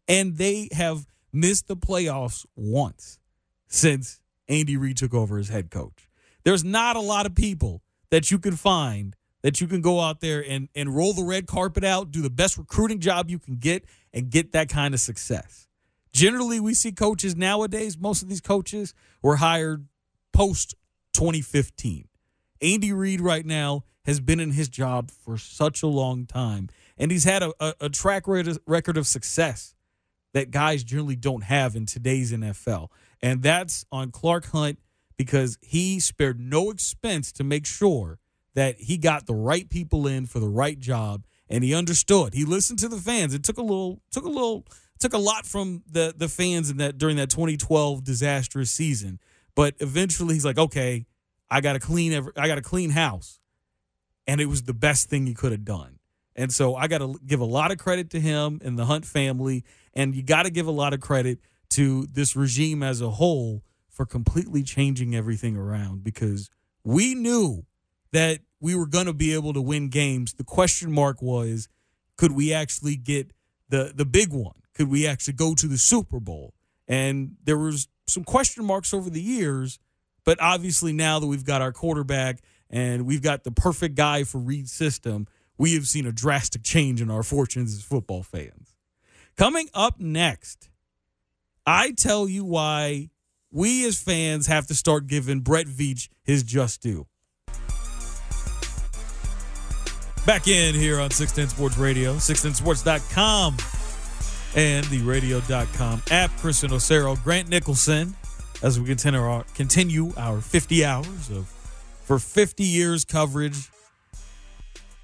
And 0.07 0.37
they 0.37 0.69
have 0.71 1.05
missed 1.31 1.67
the 1.67 1.75
playoffs 1.75 2.45
once 2.55 3.19
since 3.67 4.19
Andy 4.47 4.77
Reid 4.77 4.97
took 4.97 5.13
over 5.13 5.37
as 5.37 5.49
head 5.49 5.71
coach. 5.71 6.07
There's 6.43 6.63
not 6.63 6.95
a 6.95 7.01
lot 7.01 7.25
of 7.25 7.35
people 7.35 7.81
that 8.11 8.31
you 8.31 8.37
can 8.37 8.55
find 8.55 9.15
that 9.41 9.59
you 9.59 9.67
can 9.67 9.81
go 9.81 9.99
out 9.99 10.21
there 10.21 10.43
and, 10.47 10.69
and 10.75 10.95
roll 10.95 11.13
the 11.13 11.23
red 11.23 11.47
carpet 11.47 11.83
out, 11.83 12.11
do 12.11 12.21
the 12.21 12.29
best 12.29 12.57
recruiting 12.57 12.99
job 12.99 13.29
you 13.29 13.39
can 13.39 13.55
get, 13.55 13.85
and 14.13 14.29
get 14.29 14.51
that 14.53 14.69
kind 14.69 14.93
of 14.93 14.99
success. 14.99 15.67
Generally, 16.13 16.59
we 16.59 16.73
see 16.73 16.91
coaches 16.91 17.35
nowadays, 17.35 17.97
most 17.97 18.21
of 18.21 18.29
these 18.29 18.41
coaches 18.41 18.93
were 19.21 19.37
hired 19.37 19.87
post 20.31 20.75
2015. 21.13 22.07
Andy 22.61 22.93
Reid 22.93 23.21
right 23.21 23.45
now 23.45 23.83
has 24.05 24.19
been 24.19 24.39
in 24.39 24.51
his 24.51 24.69
job 24.69 25.11
for 25.11 25.37
such 25.37 25.81
a 25.83 25.87
long 25.87 26.25
time, 26.25 26.69
and 26.97 27.11
he's 27.11 27.23
had 27.23 27.43
a, 27.43 27.53
a, 27.59 27.73
a 27.81 27.89
track 27.89 28.23
record 28.27 28.97
of 28.97 29.07
success 29.07 29.75
that 30.33 30.51
guys 30.51 30.83
generally 30.83 31.15
don't 31.15 31.43
have 31.43 31.75
in 31.75 31.85
today's 31.85 32.33
NFL. 32.33 32.89
And 33.21 33.41
that's 33.41 33.85
on 33.91 34.11
Clark 34.11 34.47
Hunt 34.47 34.79
because 35.17 35.57
he 35.61 35.99
spared 35.99 36.39
no 36.39 36.71
expense 36.71 37.31
to 37.33 37.43
make 37.43 37.65
sure 37.65 38.19
that 38.55 38.79
he 38.79 38.97
got 38.97 39.25
the 39.25 39.33
right 39.33 39.69
people 39.69 40.07
in 40.07 40.25
for 40.25 40.39
the 40.39 40.49
right 40.49 40.79
job 40.79 41.23
and 41.49 41.63
he 41.63 41.73
understood. 41.73 42.33
He 42.33 42.45
listened 42.45 42.79
to 42.79 42.87
the 42.87 42.97
fans. 42.97 43.33
It 43.33 43.43
took 43.43 43.57
a 43.57 43.61
little 43.61 44.01
took 44.11 44.25
a 44.25 44.29
little 44.29 44.65
took 44.99 45.13
a 45.13 45.17
lot 45.17 45.45
from 45.45 45.83
the 45.89 46.13
the 46.15 46.29
fans 46.29 46.69
in 46.69 46.77
that 46.77 46.97
during 46.97 47.17
that 47.17 47.29
2012 47.29 48.03
disastrous 48.03 48.71
season 48.71 49.19
but 49.55 49.75
eventually 49.79 50.33
he's 50.33 50.45
like, 50.45 50.57
okay, 50.57 51.05
I 51.49 51.61
got 51.61 51.73
to 51.73 51.79
clean 51.79 52.13
every, 52.13 52.33
I 52.35 52.47
got 52.47 52.55
to 52.55 52.61
clean 52.61 52.91
house. 52.91 53.39
And 54.25 54.39
it 54.39 54.45
was 54.45 54.63
the 54.63 54.73
best 54.73 55.09
thing 55.09 55.25
he 55.25 55.33
could 55.33 55.51
have 55.51 55.65
done. 55.65 55.99
And 56.35 56.51
so 56.51 56.75
I 56.75 56.87
got 56.87 56.99
to 56.99 57.19
give 57.25 57.39
a 57.39 57.45
lot 57.45 57.71
of 57.71 57.77
credit 57.77 58.09
to 58.11 58.19
him 58.19 58.59
and 58.63 58.79
the 58.79 58.85
Hunt 58.85 59.05
family. 59.05 59.63
And 59.93 60.15
you 60.15 60.23
got 60.23 60.43
to 60.43 60.49
give 60.49 60.65
a 60.65 60.71
lot 60.71 60.93
of 60.93 60.99
credit 60.99 61.39
to 61.71 62.07
this 62.11 62.35
regime 62.35 62.81
as 62.81 63.01
a 63.01 63.11
whole 63.11 63.63
for 63.89 64.05
completely 64.05 64.63
changing 64.63 65.15
everything 65.15 65.55
around 65.55 66.03
because 66.03 66.49
we 66.83 67.13
knew 67.13 67.65
that 68.11 68.39
we 68.59 68.75
were 68.75 68.87
going 68.87 69.05
to 69.05 69.13
be 69.13 69.33
able 69.33 69.53
to 69.53 69.61
win 69.61 69.89
games. 69.89 70.33
The 70.33 70.43
question 70.43 70.91
mark 70.91 71.21
was, 71.21 71.67
could 72.17 72.31
we 72.31 72.53
actually 72.53 72.95
get 72.95 73.31
the 73.69 73.91
the 73.93 74.05
big 74.05 74.31
one? 74.31 74.55
Could 74.73 74.89
we 74.89 75.05
actually 75.05 75.33
go 75.33 75.53
to 75.55 75.67
the 75.67 75.77
Super 75.77 76.19
Bowl? 76.19 76.53
And 76.87 77.35
there 77.43 77.57
was 77.57 77.87
some 78.07 78.23
question 78.23 78.65
marks 78.65 78.93
over 78.93 79.09
the 79.09 79.21
years, 79.21 79.79
but 80.25 80.41
obviously 80.41 80.93
now 80.93 81.19
that 81.19 81.27
we've 81.27 81.45
got 81.45 81.61
our 81.61 81.71
quarterback 81.71 82.39
and 82.69 83.05
we've 83.05 83.21
got 83.21 83.43
the 83.43 83.51
perfect 83.51 83.95
guy 83.95 84.23
for 84.23 84.39
Reid's 84.39 84.71
system, 84.71 85.27
we 85.57 85.75
have 85.75 85.87
seen 85.87 86.05
a 86.05 86.11
drastic 86.11 86.63
change 86.63 87.01
in 87.01 87.09
our 87.09 87.23
fortunes 87.23 87.73
as 87.73 87.83
football 87.83 88.23
fans. 88.23 88.73
Coming 89.37 89.69
up 89.73 89.99
next, 89.99 90.69
I 91.65 91.91
tell 91.91 92.27
you 92.27 92.43
why 92.43 93.09
we 93.51 93.85
as 93.85 93.99
fans 93.99 94.47
have 94.47 94.67
to 94.67 94.75
start 94.75 95.07
giving 95.07 95.41
Brett 95.41 95.67
Veach 95.67 96.09
his 96.23 96.43
just 96.43 96.81
due. 96.81 97.07
Back 100.25 100.47
in 100.47 100.73
here 100.73 100.99
on 100.99 101.11
610 101.11 101.49
Sports 101.55 101.77
Radio, 101.77 102.15
610sports.com 102.15 103.57
and 104.55 104.85
the 104.85 105.01
radio.com 105.01 106.01
app. 106.11 106.31
Chris 106.37 106.63
Osero, 106.63 107.21
Grant 107.23 107.49
Nicholson, 107.49 108.15
as 108.61 108.79
we 108.79 108.85
continue 108.85 109.19
our, 109.19 109.43
continue 109.55 110.13
our 110.17 110.41
50 110.41 110.85
hours 110.85 111.29
of 111.29 111.47
for 112.03 112.19
50 112.19 112.63
years 112.63 113.05
coverage 113.05 113.69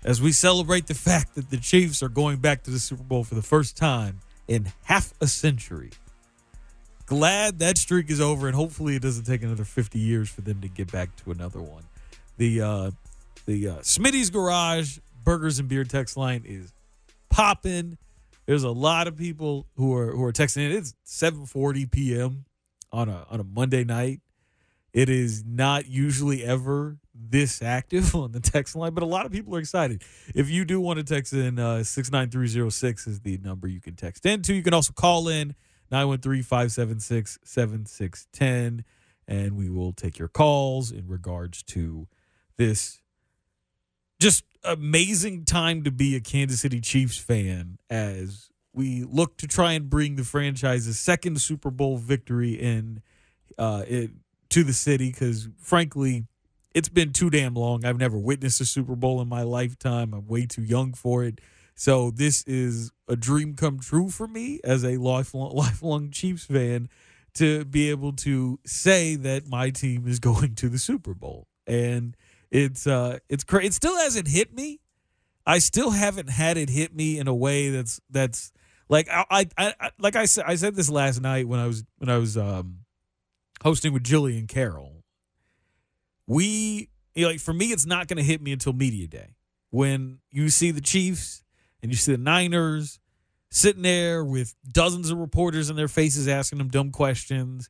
as 0.04 0.22
we 0.22 0.32
celebrate 0.32 0.88
the 0.88 0.94
fact 0.94 1.36
that 1.36 1.50
the 1.50 1.58
Chiefs 1.58 2.02
are 2.04 2.10
going 2.10 2.38
back 2.38 2.64
to 2.64 2.72
the 2.72 2.80
Super 2.80 3.04
Bowl 3.04 3.24
for 3.24 3.36
the 3.36 3.42
first 3.42 3.78
time 3.78 4.20
in 4.48 4.72
half 4.84 5.14
a 5.22 5.28
century. 5.28 5.92
Glad 7.06 7.60
that 7.60 7.78
streak 7.78 8.10
is 8.12 8.22
over, 8.22 8.48
and 8.48 8.56
hopefully 8.56 8.96
it 8.96 9.02
doesn't 9.02 9.26
take 9.26 9.42
another 9.42 9.64
50 9.64 9.98
years 9.98 10.30
for 10.30 10.42
them 10.42 10.62
to 10.62 10.68
get 10.68 10.92
back 10.92 11.16
to 11.18 11.32
another 11.32 11.62
one. 11.62 11.84
The 12.38 12.62
uh, 12.62 12.92
the 13.46 13.68
uh, 13.68 13.76
Smitty's 13.78 14.30
Garage 14.30 15.00
Burgers 15.24 15.58
and 15.58 15.68
Beer 15.68 15.84
text 15.84 16.18
line 16.18 16.44
is 16.46 16.72
popping. 17.30 17.98
There's 18.50 18.64
a 18.64 18.72
lot 18.72 19.08
of 19.08 19.16
people 19.16 19.68
who 19.76 19.94
are 19.96 20.12
who 20.12 20.24
are 20.24 20.34
texting 20.34 20.66
in. 20.66 20.72
It's 20.72 20.96
7:40 21.06 21.92
p.m. 21.92 22.46
on 22.92 23.08
a 23.08 23.28
on 23.30 23.40
a 23.40 23.44
Monday 23.44 23.84
night. 23.84 24.22
It 24.92 25.08
is 25.08 25.46
not 25.46 25.86
usually 25.86 26.44
ever 26.44 26.98
this 27.14 27.62
active 27.62 28.16
on 28.16 28.32
the 28.32 28.40
text 28.40 28.76
line, 28.76 28.96
but 28.96 29.04
a 29.04 29.06
lot 29.06 29.28
of 29.28 29.32
people 29.32 29.56
are 29.56 29.60
excited. 29.60 30.02
If 30.34 30.50
you 30.50 30.66
do 30.66 30.82
want 30.82 30.98
to 30.98 31.04
text 31.04 31.32
in, 31.32 31.60
uh, 31.60 31.84
69306 31.84 33.06
is 33.06 33.20
the 33.20 33.38
number 33.38 33.68
you 33.68 33.80
can 33.80 33.96
text 33.96 34.26
into. 34.26 34.56
You 34.56 34.64
can 34.64 34.74
also 34.74 34.94
call 34.94 35.28
in 35.28 35.54
913 35.92 36.42
576 36.42 37.38
7610, 37.44 38.84
and 39.28 39.58
we 39.58 39.70
will 39.70 39.94
take 39.94 40.18
your 40.18 40.28
calls 40.28 40.92
in 40.92 41.08
regards 41.08 41.62
to 41.66 42.08
this 42.58 43.00
just 44.20 44.44
amazing 44.64 45.46
time 45.46 45.84
to 45.84 45.92
be 45.92 46.16
a 46.16 46.20
Kansas 46.20 46.62
City 46.62 46.82
Chiefs 46.82 47.18
fan 47.18 47.78
as 47.90 48.50
we 48.74 49.04
look 49.04 49.38
to 49.38 49.48
try 49.48 49.74
and 49.74 49.90
bring 49.90 50.16
the 50.16 50.24
franchise's 50.24 51.00
second 51.00 51.42
Super 51.42 51.72
Bowl 51.72 51.98
victory 51.98 52.54
in 52.54 53.02
uh, 53.58 53.84
it, 53.88 54.12
to 54.50 54.64
the 54.64 54.74
city 54.74 55.12
because, 55.12 55.50
frankly, 55.58 56.26
it's 56.74 56.90
been 56.90 57.12
too 57.12 57.30
damn 57.30 57.56
long. 57.56 57.84
I've 57.84 57.98
never 57.98 58.18
witnessed 58.18 58.62
a 58.62 58.66
Super 58.66 58.96
Bowl 58.96 59.22
in 59.22 59.28
my 59.28 59.44
lifetime. 59.44 60.14
I'm 60.14 60.28
way 60.28 60.46
too 60.46 60.64
young 60.64 60.94
for 60.94 61.24
it. 61.24 61.40
So 61.76 62.12
this 62.12 62.44
is 62.44 62.92
a 63.08 63.16
dream 63.16 63.56
come 63.56 63.80
true 63.80 64.10
for 64.10 64.28
me 64.28 64.60
as 64.64 64.84
a 64.84 64.98
lifelong, 64.98 65.56
lifelong 65.56 66.12
Chiefs 66.12 66.46
fan 66.46 66.90
to 67.36 67.66
be 67.66 67.90
able 67.90 68.14
to 68.14 68.60
say 68.66 69.16
that 69.16 69.48
my 69.48 69.70
team 69.70 70.08
is 70.08 70.20
going 70.20 70.56
to 70.56 70.70
the 70.70 70.80
Super 70.80 71.14
Bowl. 71.14 71.48
And 71.66 72.16
it's 72.52 72.88
uh 72.88 73.20
it's 73.30 73.44
crazy. 73.44 73.68
It 73.68 73.74
still 73.74 73.98
hasn't 73.98 74.28
hit 74.28 74.54
me. 74.54 74.80
I 75.46 75.60
still 75.60 75.92
haven't 75.92 76.30
had 76.30 76.58
it 76.58 76.70
hit 76.70 76.96
me 76.96 77.18
in 77.18 77.28
a 77.28 77.34
way 77.34 77.70
that's 77.70 78.00
that's 78.10 78.52
like 78.88 79.08
I, 79.10 79.26
I, 79.58 79.74
I 79.80 79.92
like 80.00 80.16
I 80.16 80.26
said 80.26 80.46
I 80.48 80.56
said 80.56 80.76
this 80.76 80.90
last 80.90 81.22
night 81.22 81.48
when 81.48 81.60
I 81.60 81.68
was 81.68 81.84
when 81.98 82.10
I 82.10 82.18
was 82.18 82.38
um 82.38 82.80
hosting 83.64 83.94
with 83.94 84.04
Jillian 84.04 84.48
Carroll. 84.48 85.04
We 86.28 86.90
you 87.16 87.24
know, 87.24 87.32
like 87.32 87.40
for 87.40 87.54
me, 87.54 87.68
it's 87.68 87.86
not 87.86 88.08
going 88.08 88.18
to 88.18 88.24
hit 88.24 88.42
me 88.42 88.52
until 88.52 88.74
media 88.74 89.08
day 89.08 89.36
when 89.72 90.20
you 90.32 90.50
see 90.50 90.72
the 90.72 90.82
Chiefs 90.82 91.44
and 91.82 91.92
you 91.92 91.98
see 91.98 92.12
the 92.12 92.18
Niners 92.18 93.00
sitting 93.52 93.82
there 93.82 94.24
with 94.24 94.56
dozens 94.72 95.10
of 95.10 95.18
reporters 95.18 95.70
in 95.70 95.76
their 95.76 95.88
faces 95.88 96.28
asking 96.28 96.60
them 96.60 96.68
dumb 96.68 96.92
questions, 96.92 97.70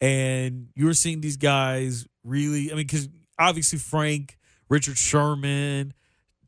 and 0.00 0.68
you're 0.74 0.92
seeing 0.92 1.20
these 1.20 1.36
guys 1.36 2.06
really. 2.24 2.70
I 2.70 2.74
mean, 2.74 2.86
because 2.86 3.08
obviously 3.40 3.78
Frank, 3.78 4.38
Richard 4.68 4.98
Sherman, 4.98 5.94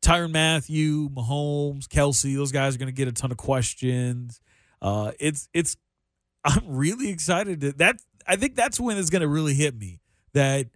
Tyrann 0.00 0.31
Mathieu, 0.33 1.09
Mahomes, 1.09 1.87
Kelce. 1.87 2.37
those 2.37 2.52
guys 2.52 2.74
are 2.74 2.78
going 2.78 2.87
to 2.87 2.92
get 2.92 3.09
a 3.09 3.12
ton 3.12 3.31
of 3.31 3.38
questions. 3.38 4.40
Uh, 4.81 5.12
it's 5.18 5.48
it's 5.55 5.76
I'm 6.44 6.64
really 6.66 7.09
excited 7.09 7.61
that 7.61 7.78
that 7.78 7.96
I 8.26 8.37
think 8.37 8.55
that's 8.55 8.78
when 8.78 8.98
it's 8.98 9.11
going 9.11 9.22
to 9.22 9.28
really 9.28 9.55
hit 9.55 9.76
me 9.76 10.00
that 10.35 10.66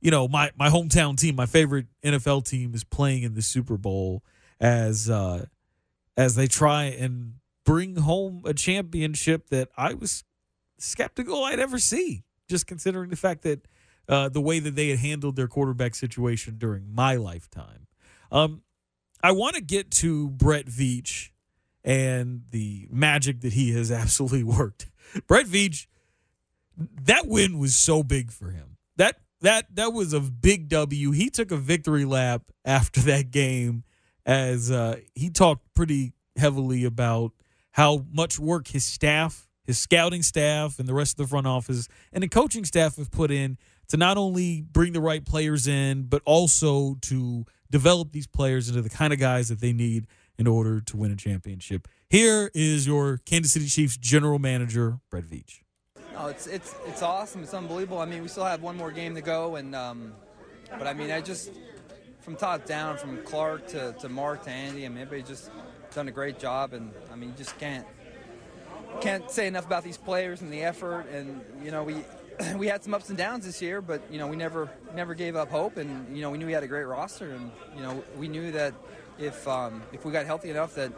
you 0.00 0.10
know 0.10 0.28
my 0.28 0.50
my 0.56 0.68
hometown 0.68 1.16
team, 1.16 1.36
my 1.36 1.46
favorite 1.46 1.86
NFL 2.04 2.48
team, 2.48 2.74
is 2.74 2.84
playing 2.84 3.22
in 3.22 3.34
the 3.34 3.42
Super 3.42 3.76
Bowl 3.76 4.22
as 4.60 5.08
uh, 5.08 5.46
as 6.16 6.34
they 6.34 6.46
try 6.46 6.84
and 6.84 7.34
bring 7.64 7.96
home 7.96 8.42
a 8.44 8.52
championship 8.52 9.48
that 9.48 9.68
I 9.76 9.94
was 9.94 10.24
skeptical 10.78 11.44
I'd 11.44 11.60
ever 11.60 11.78
see, 11.78 12.24
just 12.48 12.66
considering 12.66 13.10
the 13.10 13.16
fact 13.16 13.42
that 13.42 13.66
uh, 14.08 14.28
the 14.28 14.40
way 14.40 14.58
that 14.58 14.74
they 14.74 14.88
had 14.88 14.98
handled 14.98 15.36
their 15.36 15.48
quarterback 15.48 15.94
situation 15.94 16.56
during 16.58 16.92
my 16.92 17.16
lifetime. 17.16 17.86
Um, 18.32 18.62
I 19.22 19.32
want 19.32 19.56
to 19.56 19.60
get 19.60 19.90
to 19.92 20.30
Brett 20.30 20.66
Veach 20.66 21.30
and 21.84 22.42
the 22.50 22.88
magic 22.90 23.40
that 23.40 23.52
he 23.52 23.72
has 23.72 23.90
absolutely 23.92 24.44
worked. 24.44 24.86
Brett 25.26 25.46
Veach, 25.46 25.86
that 26.76 27.26
win 27.26 27.58
was 27.58 27.76
so 27.76 28.02
big 28.02 28.30
for 28.30 28.50
him. 28.50 28.76
That 28.96 29.16
that 29.40 29.74
that 29.74 29.92
was 29.92 30.12
a 30.12 30.20
big 30.20 30.68
W. 30.68 31.10
He 31.12 31.30
took 31.30 31.50
a 31.50 31.56
victory 31.56 32.04
lap 32.04 32.42
after 32.64 33.00
that 33.02 33.30
game 33.30 33.84
as 34.26 34.70
uh, 34.70 34.96
he 35.14 35.30
talked 35.30 35.64
pretty 35.74 36.12
heavily 36.36 36.84
about 36.84 37.32
how 37.72 38.04
much 38.12 38.38
work 38.38 38.68
his 38.68 38.84
staff, 38.84 39.48
his 39.64 39.78
scouting 39.78 40.22
staff, 40.22 40.78
and 40.78 40.88
the 40.88 40.94
rest 40.94 41.18
of 41.18 41.26
the 41.26 41.30
front 41.30 41.46
office 41.46 41.88
and 42.12 42.22
the 42.22 42.28
coaching 42.28 42.64
staff 42.64 42.96
have 42.96 43.10
put 43.10 43.30
in 43.30 43.58
to 43.90 43.96
not 43.96 44.16
only 44.16 44.62
bring 44.62 44.92
the 44.92 45.00
right 45.00 45.24
players 45.24 45.66
in, 45.66 46.04
but 46.04 46.22
also 46.24 46.96
to 47.02 47.44
develop 47.70 48.12
these 48.12 48.26
players 48.26 48.68
into 48.68 48.82
the 48.82 48.90
kind 48.90 49.12
of 49.12 49.18
guys 49.18 49.48
that 49.48 49.60
they 49.60 49.72
need 49.72 50.06
in 50.38 50.46
order 50.46 50.80
to 50.80 50.96
win 50.96 51.12
a 51.12 51.16
championship. 51.16 51.86
Here 52.08 52.50
is 52.54 52.86
your 52.86 53.18
Kansas 53.26 53.52
City 53.52 53.66
Chiefs 53.66 53.96
general 53.96 54.38
manager, 54.38 55.00
Brett 55.10 55.24
Veach. 55.24 55.60
No, 56.14 56.28
it's 56.28 56.46
it's 56.46 56.74
it's 56.86 57.02
awesome. 57.02 57.42
It's 57.42 57.54
unbelievable. 57.54 58.00
I 58.00 58.06
mean, 58.06 58.22
we 58.22 58.28
still 58.28 58.44
have 58.44 58.62
one 58.62 58.76
more 58.76 58.90
game 58.90 59.14
to 59.16 59.20
go, 59.20 59.56
and 59.56 59.74
um, 59.74 60.12
but 60.78 60.86
I 60.86 60.94
mean, 60.94 61.10
I 61.10 61.20
just 61.20 61.50
from 62.20 62.36
top 62.36 62.66
down, 62.66 62.96
from 62.96 63.18
Clark 63.24 63.66
to, 63.68 63.92
to 64.00 64.08
Mark 64.08 64.44
to 64.44 64.50
Andy, 64.50 64.84
I 64.84 64.88
mean, 64.88 64.98
everybody 64.98 65.22
just 65.22 65.50
done 65.94 66.08
a 66.08 66.12
great 66.12 66.38
job, 66.38 66.74
and 66.74 66.92
I 67.12 67.16
mean, 67.16 67.30
you 67.30 67.34
just 67.36 67.58
can't 67.58 67.86
can't 69.00 69.30
say 69.30 69.46
enough 69.46 69.66
about 69.66 69.82
these 69.82 69.96
players 69.96 70.42
and 70.42 70.52
the 70.52 70.62
effort, 70.62 71.06
and 71.12 71.40
you 71.62 71.70
know, 71.70 71.82
we 71.82 72.04
we 72.56 72.66
had 72.66 72.82
some 72.82 72.94
ups 72.94 73.08
and 73.08 73.18
downs 73.18 73.44
this 73.44 73.60
year, 73.60 73.80
but 73.80 74.02
you 74.10 74.18
know, 74.18 74.26
we 74.26 74.36
never 74.36 74.70
never 74.94 75.14
gave 75.14 75.36
up 75.36 75.50
hope, 75.50 75.76
and 75.76 76.14
you 76.14 76.22
know, 76.22 76.30
we 76.30 76.38
knew 76.38 76.46
we 76.46 76.52
had 76.52 76.62
a 76.62 76.68
great 76.68 76.84
roster, 76.84 77.30
and 77.30 77.50
you 77.76 77.82
know, 77.82 78.02
we 78.16 78.28
knew 78.28 78.52
that 78.52 78.74
if 79.18 79.46
um, 79.48 79.82
if 79.92 80.04
we 80.04 80.12
got 80.12 80.26
healthy 80.26 80.50
enough, 80.50 80.74
that 80.74 80.92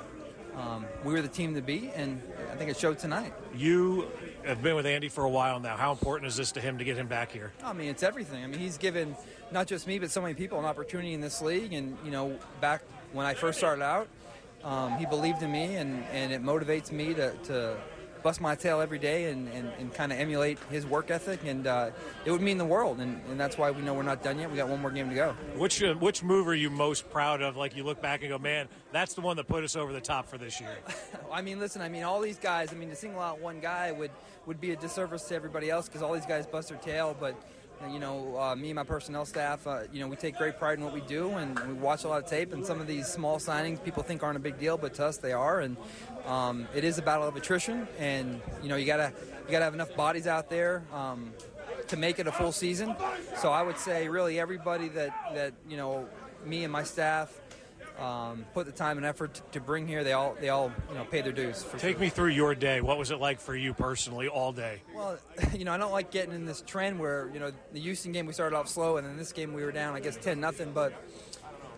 um, 0.57 0.85
we 1.05 1.13
were 1.13 1.23
the 1.23 1.29
team 1.29 1.55
to 1.55 1.63
beat, 1.63 1.93
and 1.95 2.21
I 2.51 2.57
think 2.57 2.71
it 2.71 2.77
showed 2.77 2.99
tonight. 2.99 3.33
You 3.55 4.09
have 4.45 4.63
been 4.63 4.77
with 4.77 4.87
Andy 4.87 5.09
for 5.09 5.25
a 5.25 5.31
while 5.31 5.61
now. 5.61 5.77
How 5.77 5.93
important 5.93 6.29
is 6.29 6.37
this 6.37 6.53
to 6.53 6.61
him 6.61 6.79
to 6.79 6.85
get 6.85 6.97
him 6.97 7.07
back 7.07 7.33
here? 7.33 7.53
I 7.63 7.73
mean, 7.73 7.89
it's 7.89 8.03
everything. 8.03 8.45
I 8.45 8.47
mean, 8.47 8.61
he's 8.61 8.77
given 8.77 9.17
not 9.51 9.67
just 9.67 9.87
me, 9.87 9.99
but 9.99 10.11
so 10.11 10.21
many 10.21 10.35
people 10.35 10.59
an 10.59 10.65
opportunity 10.65 11.15
in 11.15 11.21
this 11.21 11.41
league. 11.41 11.73
And, 11.73 11.97
you 12.05 12.11
know, 12.11 12.39
back 12.61 12.83
when 13.13 13.25
I 13.25 13.35
first 13.35 13.59
started 13.59 13.83
out, 13.83 14.09
um, 14.65 14.97
he 14.99 15.07
believed 15.07 15.43
in 15.43 15.53
me, 15.53 15.77
and, 15.77 16.05
and 16.13 16.33
it 16.33 16.43
motivates 16.43 16.93
me 16.93 17.15
to, 17.15 17.33
to 17.45 17.77
bust 18.23 18.41
my 18.41 18.55
tail 18.55 18.81
every 18.81 18.99
day 18.99 19.31
and, 19.31 19.49
and, 19.49 19.71
and 19.79 19.93
kind 19.95 20.13
of 20.13 20.19
emulate 20.19 20.59
his 20.71 20.87
work 20.87 21.11
ethic. 21.11 21.41
And 21.45 21.67
uh, 21.67 21.91
it 22.25 22.31
would 22.31 22.41
mean 22.41 22.59
the 22.59 22.65
world. 22.65 23.01
And, 23.01 23.21
and 23.29 23.39
that's 23.39 23.59
why 23.59 23.71
we 23.71 23.83
know 23.83 23.95
we're 23.95 24.03
not 24.03 24.23
done 24.23 24.39
yet. 24.39 24.51
We 24.51 24.57
got 24.57 24.69
one 24.69 24.81
more 24.81 24.91
game 24.91 25.09
to 25.09 25.15
go. 25.15 25.35
Which, 25.57 25.83
uh, 25.83 25.95
which 25.95 26.23
move 26.23 26.49
are 26.49 26.55
you 26.55 26.71
most 26.71 27.11
proud 27.11 27.43
of? 27.43 27.57
Like 27.57 27.77
you 27.77 27.85
look 27.85 28.01
back 28.01 28.23
and 28.23 28.31
go, 28.31 28.39
man, 28.39 28.69
that's 28.93 29.15
the 29.15 29.21
one 29.21 29.37
that 29.37 29.49
put 29.49 29.65
us 29.65 29.77
over 29.77 29.93
the 29.93 30.01
top 30.01 30.29
for 30.29 30.39
this 30.39 30.61
year. 30.61 30.77
I 31.33 31.43
mean, 31.43 31.59
listen, 31.59 31.83
I 31.83 31.89
mean, 31.89 32.05
all 32.05 32.21
these 32.21 32.39
guys, 32.39 32.73
I 32.73 32.77
mean, 32.77 32.91
to 32.91 32.97
single 32.97 33.21
out 33.21 33.41
one 33.41 33.61
guy 33.61 33.93
would, 33.93 34.11
would 34.47 34.61
be 34.61 34.73
a 34.73 34.77
disservice 34.77 35.25
to 35.29 35.35
everybody 35.35 35.71
else 35.71 35.87
because 35.89 36.03
all 36.03 36.13
these 36.13 36.27
guys 36.27 36.47
bust 36.47 36.69
their 36.69 36.79
tail. 36.79 37.17
But 37.19 37.35
you 37.91 37.99
know, 37.99 38.37
uh, 38.39 38.55
me 38.55 38.71
and 38.71 38.77
my 38.77 38.85
personnel 38.85 39.25
staff, 39.25 39.67
uh, 39.67 39.81
you 39.93 40.01
know, 40.01 40.09
we 40.09 40.17
take 40.17 40.37
great 40.37 40.59
pride 40.59 40.79
in 40.79 40.85
what 40.85 40.93
we 40.93 41.01
do, 41.03 41.31
and 41.31 41.59
we 41.67 41.75
watch 41.75 42.05
a 42.05 42.09
lot 42.09 42.23
of 42.23 42.29
tape. 42.29 42.53
And 42.53 42.65
some 42.65 42.81
of 42.81 42.87
these 42.87 43.07
small 43.07 43.39
signings, 43.39 43.83
people 43.83 44.03
think 44.03 44.23
aren't 44.23 44.37
a 44.37 44.41
big 44.41 44.59
deal, 44.59 44.77
but 44.77 44.95
to 44.95 45.07
us, 45.07 45.17
they 45.17 45.33
are. 45.33 45.61
And 45.61 45.77
um, 46.27 46.69
it 46.75 46.85
is 46.85 46.99
a 46.99 47.03
battle 47.03 47.27
of 47.27 47.37
attrition, 47.37 47.89
and 47.99 48.41
you 48.63 48.69
know, 48.69 48.77
you 48.77 48.87
gotta 48.87 49.13
you 49.47 49.51
gotta 49.51 49.65
have 49.65 49.75
enough 49.75 49.95
bodies 49.97 50.27
out 50.27 50.49
there. 50.51 50.85
Um, 50.93 51.33
to 51.89 51.97
make 51.97 52.19
it 52.21 52.27
a 52.27 52.33
full 52.33 52.53
season, 52.53 52.95
so 53.37 53.51
I 53.51 53.61
would 53.61 53.77
say 53.77 54.09
really 54.09 54.39
everybody 54.39 54.89
that 54.91 55.35
that 55.35 55.53
you 55.69 55.77
know 55.77 56.09
me 56.47 56.65
and 56.65 56.73
my 56.73 56.85
staff 56.85 57.42
um, 57.99 58.45
put 58.55 58.67
the 58.67 58.73
time 58.73 58.97
and 58.97 59.07
effort 59.07 59.35
to, 59.35 59.43
to 59.53 59.61
bring 59.61 59.87
here, 59.87 60.05
they 60.05 60.13
all 60.13 60.37
they 60.41 60.49
all 60.49 60.73
you 60.89 60.95
know 60.95 61.05
pay 61.05 61.21
their 61.21 61.33
dues. 61.33 61.63
For 61.63 61.79
Take 61.79 61.93
sure. 61.97 62.01
me 62.01 62.09
through 62.09 62.31
your 62.31 62.55
day. 62.55 62.81
What 62.81 62.99
was 62.99 63.11
it 63.11 63.21
like 63.21 63.41
for 63.41 63.55
you 63.55 63.75
personally 63.75 64.29
all 64.29 64.53
day? 64.53 64.83
Well, 64.95 65.19
you 65.55 65.65
know, 65.65 65.73
I 65.73 65.79
don't 65.79 65.93
like 65.93 66.11
getting 66.11 66.35
in 66.35 66.47
this 66.47 66.63
trend 66.67 66.99
where 66.99 67.31
you 67.33 67.41
know 67.41 67.53
the 67.73 67.81
Houston 67.81 68.13
game 68.13 68.27
we 68.27 68.33
started 68.33 68.57
off 68.57 68.69
slow, 68.69 68.97
and 68.97 69.07
then 69.07 69.17
this 69.17 69.33
game 69.33 69.53
we 69.53 69.65
were 69.65 69.73
down, 69.73 69.95
I 69.95 70.01
guess 70.01 70.17
ten 70.17 70.41
nothing. 70.41 70.73
But 70.73 70.93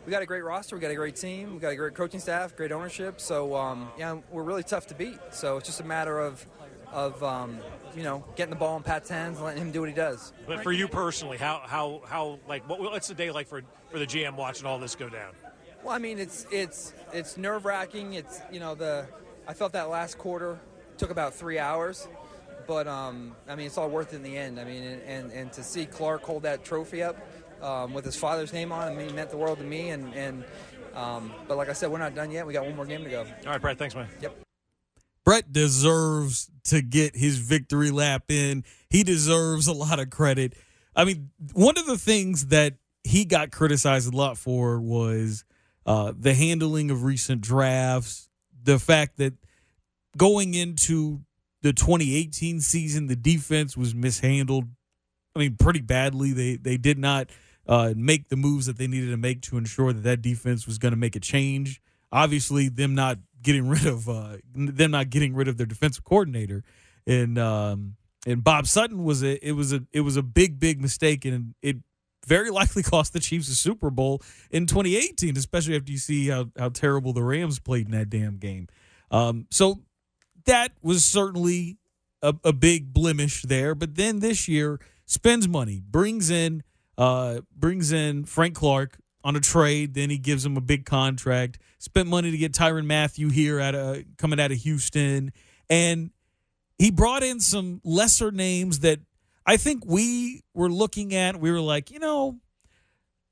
we 0.06 0.10
got 0.10 0.22
a 0.22 0.26
great 0.26 0.44
roster, 0.44 0.76
we 0.76 0.80
got 0.80 0.90
a 0.90 0.94
great 0.94 1.16
team, 1.16 1.54
we 1.54 1.60
got 1.60 1.72
a 1.72 1.76
great 1.76 1.94
coaching 1.94 2.20
staff, 2.20 2.54
great 2.56 2.72
ownership. 2.72 3.20
So 3.20 3.54
um, 3.56 3.88
yeah, 3.98 4.18
we're 4.30 4.42
really 4.42 4.62
tough 4.62 4.86
to 4.88 4.94
beat. 4.94 5.18
So 5.30 5.56
it's 5.56 5.66
just 5.66 5.80
a 5.80 5.84
matter 5.84 6.18
of 6.18 6.46
of 6.92 7.22
um, 7.22 7.58
you 7.96 8.02
know 8.02 8.24
getting 8.36 8.50
the 8.50 8.56
ball 8.56 8.76
in 8.76 8.82
Pat's 8.82 9.10
hands, 9.10 9.36
and 9.36 9.44
letting 9.44 9.60
him 9.60 9.72
do 9.72 9.80
what 9.80 9.88
he 9.88 9.94
does. 9.94 10.32
But 10.46 10.62
for 10.62 10.72
you 10.72 10.88
personally, 10.88 11.38
how 11.38 11.62
how 11.64 12.02
how 12.06 12.38
like 12.48 12.68
what, 12.68 12.80
what's 12.80 13.08
the 13.08 13.14
day 13.14 13.30
like 13.30 13.48
for 13.48 13.62
for 13.90 13.98
the 13.98 14.06
GM 14.06 14.36
watching 14.36 14.66
all 14.66 14.78
this 14.78 14.94
go 14.94 15.08
down? 15.08 15.32
Well, 15.84 15.94
I 15.94 15.98
mean, 15.98 16.18
it's 16.18 16.46
it's 16.50 16.94
it's 17.12 17.36
nerve 17.36 17.66
wracking. 17.66 18.14
It's 18.14 18.40
you 18.50 18.58
know 18.58 18.74
the 18.74 19.06
I 19.46 19.52
felt 19.52 19.72
that 19.72 19.90
last 19.90 20.16
quarter 20.16 20.58
took 20.96 21.10
about 21.10 21.34
three 21.34 21.58
hours, 21.58 22.08
but 22.66 22.88
um, 22.88 23.36
I 23.46 23.54
mean 23.54 23.66
it's 23.66 23.76
all 23.76 23.90
worth 23.90 24.14
it 24.14 24.16
in 24.16 24.22
the 24.22 24.34
end. 24.34 24.58
I 24.58 24.64
mean, 24.64 24.82
and 24.82 25.02
and, 25.02 25.32
and 25.32 25.52
to 25.52 25.62
see 25.62 25.84
Clark 25.84 26.22
hold 26.22 26.44
that 26.44 26.64
trophy 26.64 27.02
up 27.02 27.18
um, 27.60 27.92
with 27.92 28.06
his 28.06 28.16
father's 28.16 28.50
name 28.50 28.72
on 28.72 28.88
it, 28.88 28.92
I 28.92 28.96
mean, 28.96 29.08
it 29.08 29.14
meant 29.14 29.28
the 29.28 29.36
world 29.36 29.58
to 29.58 29.64
me. 29.64 29.90
And 29.90 30.14
and 30.14 30.44
um, 30.94 31.30
but 31.46 31.58
like 31.58 31.68
I 31.68 31.74
said, 31.74 31.90
we're 31.90 31.98
not 31.98 32.14
done 32.14 32.30
yet. 32.30 32.46
We 32.46 32.54
got 32.54 32.64
one 32.64 32.76
more 32.76 32.86
game 32.86 33.04
to 33.04 33.10
go. 33.10 33.26
All 33.44 33.52
right, 33.52 33.60
Brett. 33.60 33.76
Thanks, 33.76 33.94
man. 33.94 34.08
Yep. 34.22 34.38
Brett 35.22 35.52
deserves 35.52 36.50
to 36.64 36.80
get 36.80 37.14
his 37.14 37.36
victory 37.36 37.90
lap 37.90 38.30
in. 38.30 38.64
He 38.88 39.02
deserves 39.02 39.66
a 39.66 39.72
lot 39.74 39.98
of 39.98 40.08
credit. 40.08 40.54
I 40.96 41.04
mean, 41.04 41.30
one 41.52 41.76
of 41.76 41.84
the 41.84 41.98
things 41.98 42.46
that 42.46 42.76
he 43.02 43.26
got 43.26 43.50
criticized 43.50 44.10
a 44.12 44.16
lot 44.16 44.38
for 44.38 44.80
was 44.80 45.44
uh, 45.86 46.12
the 46.18 46.34
handling 46.34 46.90
of 46.90 47.02
recent 47.04 47.40
drafts, 47.40 48.28
the 48.62 48.78
fact 48.78 49.18
that 49.18 49.34
going 50.16 50.54
into 50.54 51.20
the 51.62 51.72
2018 51.72 52.60
season, 52.60 53.06
the 53.06 53.16
defense 53.16 53.76
was 53.76 53.94
mishandled. 53.94 54.64
I 55.36 55.38
mean, 55.38 55.56
pretty 55.56 55.80
badly. 55.80 56.32
They 56.32 56.56
they 56.56 56.76
did 56.76 56.98
not 56.98 57.30
uh, 57.66 57.94
make 57.96 58.28
the 58.28 58.36
moves 58.36 58.66
that 58.66 58.78
they 58.78 58.86
needed 58.86 59.10
to 59.10 59.16
make 59.16 59.42
to 59.42 59.56
ensure 59.56 59.92
that 59.92 60.02
that 60.02 60.22
defense 60.22 60.66
was 60.66 60.78
going 60.78 60.92
to 60.92 60.98
make 60.98 61.16
a 61.16 61.20
change. 61.20 61.82
Obviously, 62.12 62.68
them 62.68 62.94
not 62.94 63.18
getting 63.42 63.68
rid 63.68 63.86
of 63.86 64.08
uh, 64.08 64.36
them 64.54 64.92
not 64.92 65.10
getting 65.10 65.34
rid 65.34 65.48
of 65.48 65.56
their 65.56 65.66
defensive 65.66 66.04
coordinator 66.04 66.62
and 67.06 67.38
um, 67.38 67.96
and 68.26 68.42
Bob 68.42 68.66
Sutton 68.66 69.04
was 69.04 69.22
a 69.22 69.46
it 69.46 69.52
was 69.52 69.72
a 69.72 69.82
it 69.92 70.00
was 70.00 70.16
a 70.16 70.22
big 70.22 70.58
big 70.58 70.80
mistake 70.80 71.24
and 71.24 71.54
it 71.62 71.76
very 72.24 72.50
likely 72.50 72.82
cost 72.82 73.12
the 73.12 73.20
Chiefs 73.20 73.48
a 73.48 73.54
Super 73.54 73.90
Bowl 73.90 74.22
in 74.50 74.66
2018, 74.66 75.36
especially 75.36 75.76
after 75.76 75.92
you 75.92 75.98
see 75.98 76.28
how 76.28 76.46
how 76.58 76.68
terrible 76.68 77.12
the 77.12 77.22
Rams 77.22 77.58
played 77.58 77.86
in 77.86 77.92
that 77.92 78.10
damn 78.10 78.38
game. 78.38 78.68
Um, 79.10 79.46
so 79.50 79.80
that 80.46 80.72
was 80.82 81.04
certainly 81.04 81.78
a, 82.22 82.34
a 82.44 82.52
big 82.52 82.92
blemish 82.92 83.42
there. 83.42 83.74
But 83.74 83.94
then 83.94 84.20
this 84.20 84.48
year 84.48 84.80
spends 85.06 85.46
money, 85.46 85.82
brings 85.88 86.30
in 86.30 86.62
uh, 86.96 87.40
brings 87.54 87.92
in 87.92 88.24
Frank 88.24 88.54
Clark 88.54 88.98
on 89.22 89.36
a 89.36 89.40
trade. 89.40 89.94
Then 89.94 90.10
he 90.10 90.18
gives 90.18 90.44
him 90.44 90.56
a 90.56 90.60
big 90.60 90.84
contract. 90.84 91.58
Spent 91.78 92.08
money 92.08 92.30
to 92.30 92.38
get 92.38 92.52
Tyrann 92.52 92.86
Mathieu 92.86 93.30
here 93.30 93.60
at 93.60 93.74
a 93.74 94.04
coming 94.18 94.40
out 94.40 94.52
of 94.52 94.58
Houston, 94.58 95.32
and 95.68 96.10
he 96.78 96.90
brought 96.90 97.22
in 97.22 97.40
some 97.40 97.80
lesser 97.84 98.30
names 98.30 98.80
that 98.80 99.00
I 99.46 99.56
think 99.56 99.84
we 99.86 100.42
were 100.54 100.70
looking 100.70 101.14
at. 101.14 101.38
We 101.38 101.50
were 101.50 101.60
like, 101.60 101.90
you 101.90 101.98
know, 101.98 102.38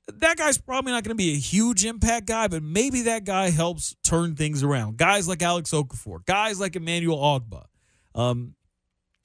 that 0.07 0.37
guy's 0.37 0.57
probably 0.57 0.91
not 0.91 1.03
going 1.03 1.15
to 1.17 1.21
be 1.21 1.33
a 1.33 1.37
huge 1.37 1.85
impact 1.85 2.27
guy, 2.27 2.47
but 2.47 2.61
maybe 2.61 3.03
that 3.03 3.23
guy 3.23 3.49
helps 3.49 3.95
turn 4.03 4.35
things 4.35 4.63
around. 4.63 4.97
Guys 4.97 5.27
like 5.27 5.41
Alex 5.41 5.71
Okafor, 5.71 6.25
guys 6.25 6.59
like 6.59 6.75
Emmanuel 6.75 7.17
Ogbah. 7.17 7.65
Um, 8.13 8.55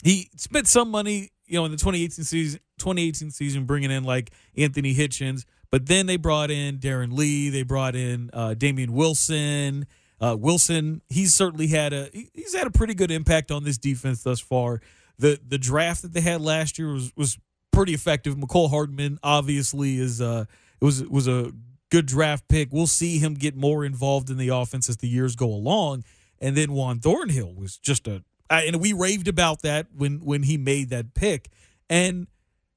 he 0.02 0.30
spent 0.36 0.68
some 0.68 0.90
money, 0.90 1.30
you 1.46 1.58
know, 1.58 1.64
in 1.64 1.72
the 1.72 1.76
2018 1.76 2.24
season, 2.24 2.60
2018 2.78 3.30
season, 3.32 3.64
bringing 3.64 3.90
in 3.90 4.04
like 4.04 4.30
Anthony 4.56 4.94
Hitchens, 4.94 5.44
but 5.70 5.86
then 5.86 6.06
they 6.06 6.16
brought 6.16 6.50
in 6.50 6.78
Darron 6.78 7.12
Lee, 7.12 7.50
they 7.50 7.62
brought 7.62 7.96
in 7.96 8.30
uh, 8.32 8.54
Damien 8.54 8.92
Wilson. 8.92 9.86
Uh, 10.20 10.36
Wilson, 10.38 11.00
he's 11.08 11.32
certainly 11.32 11.68
had 11.68 11.92
a 11.92 12.08
he's 12.12 12.54
had 12.54 12.66
a 12.66 12.72
pretty 12.72 12.94
good 12.94 13.10
impact 13.10 13.52
on 13.52 13.62
this 13.62 13.78
defense 13.78 14.22
thus 14.22 14.40
far. 14.40 14.80
The 15.18 15.40
the 15.46 15.58
draft 15.58 16.02
that 16.02 16.12
they 16.12 16.20
had 16.20 16.40
last 16.40 16.78
year 16.78 16.92
was 16.92 17.12
was 17.16 17.38
pretty 17.72 17.94
effective. 17.94 18.36
Mecole 18.36 18.70
Hardman 18.70 19.18
obviously 19.22 19.98
is 19.98 20.20
uh 20.20 20.44
it 20.80 20.84
was 20.84 21.02
was 21.04 21.28
a 21.28 21.52
good 21.90 22.06
draft 22.06 22.48
pick. 22.48 22.68
We'll 22.72 22.86
see 22.86 23.18
him 23.18 23.34
get 23.34 23.56
more 23.56 23.84
involved 23.84 24.30
in 24.30 24.36
the 24.36 24.48
offense 24.48 24.88
as 24.88 24.98
the 24.98 25.08
years 25.08 25.36
go 25.36 25.46
along. 25.46 26.04
And 26.40 26.56
then 26.56 26.72
Juan 26.72 27.00
Thornhill 27.00 27.54
was 27.54 27.78
just 27.78 28.06
a 28.06 28.22
and 28.50 28.80
we 28.80 28.92
raved 28.92 29.28
about 29.28 29.62
that 29.62 29.86
when 29.96 30.20
when 30.20 30.44
he 30.44 30.56
made 30.56 30.90
that 30.90 31.14
pick. 31.14 31.48
And 31.90 32.28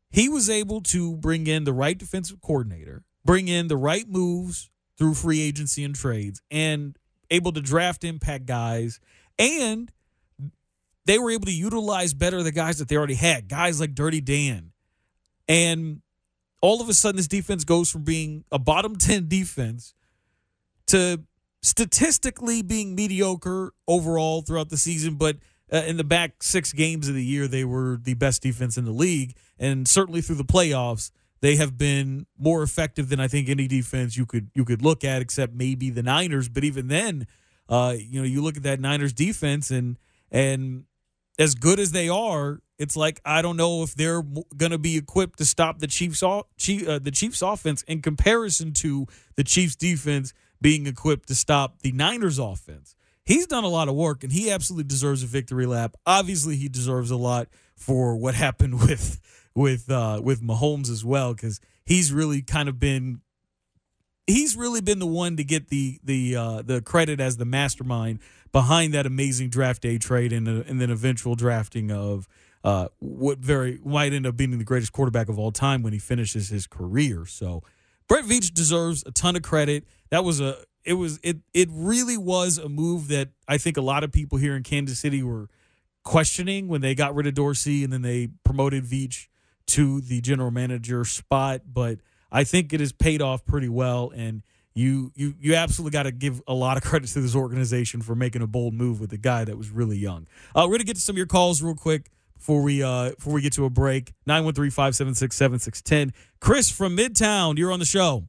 he 0.10 0.30
was 0.30 0.50
able 0.50 0.82
to 0.82 1.16
bring 1.18 1.48
in 1.48 1.64
the 1.64 1.74
right 1.74 1.98
defensive 1.98 2.42
coordinator, 2.42 3.04
bring 3.24 3.48
in 3.48 3.68
the 3.68 3.78
right 3.78 4.08
moves 4.08 4.70
through 4.98 5.14
free 5.14 5.42
agency 5.42 5.84
and 5.84 5.96
trades, 5.96 6.42
and 6.52 6.98
able 7.30 7.52
to 7.54 7.62
draft 7.62 8.04
impact 8.04 8.46
guys. 8.46 9.00
And 9.40 9.92
they 11.06 11.18
were 11.20 11.32
able 11.32 11.46
to 11.46 11.54
utilize 11.54 12.14
better 12.14 12.44
the 12.44 12.52
guys 12.52 12.80
that 12.80 12.88
they 12.88 12.96
already 12.96 13.16
had, 13.16 13.48
guys 13.48 13.80
like 13.80 13.96
Dirty 13.96 14.22
Dan. 14.22 14.72
And 15.48 16.02
all 16.62 16.82
of 16.82 16.90
a 16.90 16.94
sudden, 16.94 17.18
this 17.18 17.28
defense 17.28 17.64
goes 17.64 17.92
from 17.92 18.04
being 18.04 18.44
a 18.52 18.60
bottom 18.60 18.96
10 18.98 19.28
defense 19.28 19.94
to 20.88 21.22
statistically 21.62 22.62
being 22.62 22.96
mediocre 22.96 23.74
overall 23.88 24.42
throughout 24.42 24.70
the 24.70 24.78
season, 24.78 25.16
but 25.16 25.38
uh, 25.72 25.78
in 25.88 25.98
the 25.98 26.04
back 26.04 26.44
six 26.44 26.74
games 26.74 27.08
of 27.08 27.16
the 27.16 27.24
year, 27.24 27.48
they 27.48 27.64
were 27.64 27.98
the 28.02 28.14
best 28.14 28.42
defense 28.42 28.78
in 28.78 28.86
the 28.86 28.92
league, 28.92 29.36
and 29.58 29.88
certainly 29.88 30.22
through 30.22 30.36
the 30.36 30.44
playoffs, 30.44 31.12
they 31.40 31.56
have 31.56 31.78
been 31.78 32.26
more 32.38 32.62
effective 32.62 33.10
than 33.10 33.20
I 33.20 33.28
think 33.28 33.50
any 33.50 33.68
defense 33.68 34.16
you 34.18 34.26
could 34.26 34.52
you 34.54 34.66
could 34.66 34.82
look 34.82 35.04
at, 35.04 35.22
except 35.22 35.54
maybe 35.54 35.90
the 35.90 36.04
Niners. 36.04 36.50
But 36.50 36.64
even 36.64 36.88
then, 36.88 37.26
uh, 37.68 37.96
you 37.98 38.20
know, 38.20 38.26
you 38.26 38.44
look 38.44 38.58
at 38.58 38.64
that 38.64 38.80
Niners 38.80 39.14
defense, 39.14 39.72
and 39.72 39.98
and 40.32 40.84
as 41.42 41.56
good 41.56 41.80
as 41.80 41.92
they 41.92 42.08
are, 42.08 42.60
it's 42.78 42.96
like 42.96 43.20
I 43.26 43.42
don't 43.42 43.58
know 43.58 43.84
if 43.84 43.96
they're 43.96 44.24
going 44.56 44.72
to 44.72 44.78
be 44.78 44.98
equipped 44.98 45.40
to 45.40 45.46
stop 45.46 45.80
the 45.80 45.88
Chiefs 45.88 46.24
uh, 46.24 46.44
the 46.58 47.12
Chiefs 47.12 47.42
offense 47.42 47.82
in 47.84 48.02
comparison 48.02 48.74
to 48.74 49.08
the 49.36 49.44
Chiefs 49.44 49.76
defense 49.76 50.34
being 50.62 50.86
equipped 50.86 51.28
to 51.28 51.36
stop 51.36 51.80
the 51.80 51.92
Niners 51.92 52.38
offense 52.38 52.96
he's 53.26 53.48
done 53.48 53.64
a 53.64 53.70
lot 53.70 53.88
of 53.88 53.96
work 53.96 54.24
and 54.24 54.32
he 54.32 54.52
absolutely 54.52 54.88
deserves 54.88 55.24
a 55.24 55.28
victory 55.28 55.66
lap. 55.66 55.96
Obviously, 56.06 56.56
he 56.56 56.70
deserves 56.70 57.12
a 57.12 57.18
lot 57.18 57.48
for 57.76 58.16
what 58.16 58.36
happened 58.36 58.82
with 58.88 59.20
with 59.56 59.90
uh, 59.90 60.22
with 60.24 60.42
Mahomes 60.42 60.90
as 60.90 61.04
well 61.04 61.34
because 61.34 61.60
he's 61.86 62.12
really 62.12 62.42
kind 62.42 62.70
of 62.70 62.80
been 62.80 63.22
he's 64.32 64.56
really 64.56 64.82
been 64.82 65.00
the 65.00 65.08
one 65.08 65.38
to 65.38 65.44
get 65.44 65.70
the 65.70 66.00
the 66.04 66.36
uh, 66.36 66.62
the 66.62 66.82
credit 66.82 67.20
as 67.20 67.38
the 67.38 67.46
mastermind 67.46 68.20
behind 68.52 68.94
that 68.94 69.06
amazing 69.06 69.50
draft 69.50 69.82
day 69.82 69.98
trade 69.98 70.34
and, 70.34 70.48
uh, 70.48 70.64
and 70.68 70.82
then 70.82 70.90
eventual 70.90 71.36
drafting 71.36 71.92
of 71.92 72.28
uh, 72.64 72.88
what 73.00 73.40
very 73.40 73.80
might 73.84 74.14
end 74.14 74.26
up 74.26 74.36
being 74.36 74.58
the 74.58 74.64
greatest 74.64 74.92
quarterback 74.92 75.30
of 75.30 75.40
all 75.40 75.52
time 75.52 75.82
when 75.82 75.94
he 75.94 76.00
finishes 76.00 76.50
his 76.50 76.68
career. 76.68 77.26
So 77.26 77.64
Brett 78.08 78.26
Veach 78.26 78.54
deserves 78.54 79.04
a 79.06 79.12
ton 79.12 79.36
of 79.36 79.42
credit. 79.42 79.86
That 80.10 80.24
was 80.24 80.40
a 80.40 80.58
it 80.84 80.94
was 80.94 81.20
it 81.24 81.38
it 81.54 81.70
really 81.72 82.18
was 82.18 82.58
a 82.58 82.70
move 82.70 83.08
that 83.10 83.30
I 83.48 83.58
think 83.58 83.78
a 83.78 83.82
lot 83.82 84.04
of 84.04 84.12
people 84.12 84.38
here 84.38 84.56
in 84.56 84.64
Kansas 84.64 85.00
City 85.00 85.24
were 85.24 85.48
questioning 86.04 86.68
when 86.68 86.82
they 86.82 86.96
got 86.96 87.14
rid 87.14 87.28
of 87.28 87.36
Dorsey 87.36 87.84
and 87.84 87.94
then 87.94 88.02
they 88.02 88.30
promoted 88.44 88.84
Veach 88.84 89.28
to 89.68 90.02
the 90.02 90.22
general 90.22 90.52
manager 90.52 91.06
spot. 91.06 91.62
But 91.72 92.00
I 92.32 92.44
think 92.44 92.74
it 92.74 92.80
has 92.80 92.92
paid 92.92 93.22
off 93.22 93.46
pretty 93.46 93.70
well, 93.70 94.12
and 94.16 94.44
you 94.74 95.12
you 95.16 95.36
you 95.40 95.56
absolutely 95.56 95.92
got 95.92 96.04
to 96.04 96.12
give 96.12 96.42
a 96.48 96.54
lot 96.54 96.78
of 96.78 96.84
credit 96.90 97.10
to 97.10 97.22
this 97.22 97.36
organization 97.36 98.02
for 98.02 98.16
making 98.16 98.42
a 98.42 98.48
bold 98.48 98.74
move 98.74 99.00
with 99.00 99.12
a 99.14 99.18
guy 99.18 99.44
that 99.44 99.58
was 99.58 99.70
really 99.70 99.98
young. 99.98 100.28
Uh, 100.56 100.66
we're 100.68 100.76
gonna 100.76 100.86
get 100.86 100.96
to 100.96 101.02
some 101.02 101.14
of 101.14 101.18
your 101.18 101.28
calls 101.28 101.62
real 101.62 101.76
quick 101.76 102.10
before 102.38 102.62
we 102.62 102.82
uh 102.82 103.12
before 103.12 103.34
we 103.34 103.42
get 103.42 103.54
to 103.54 103.66
a 103.66 103.70
break. 103.70 104.14
913-576-7610. 104.28 106.12
Chris 106.40 106.72
from 106.72 106.98
Midtown, 106.98 107.58
you're 107.58 107.72
on 107.72 107.80
the 107.80 107.86
show. 107.86 108.28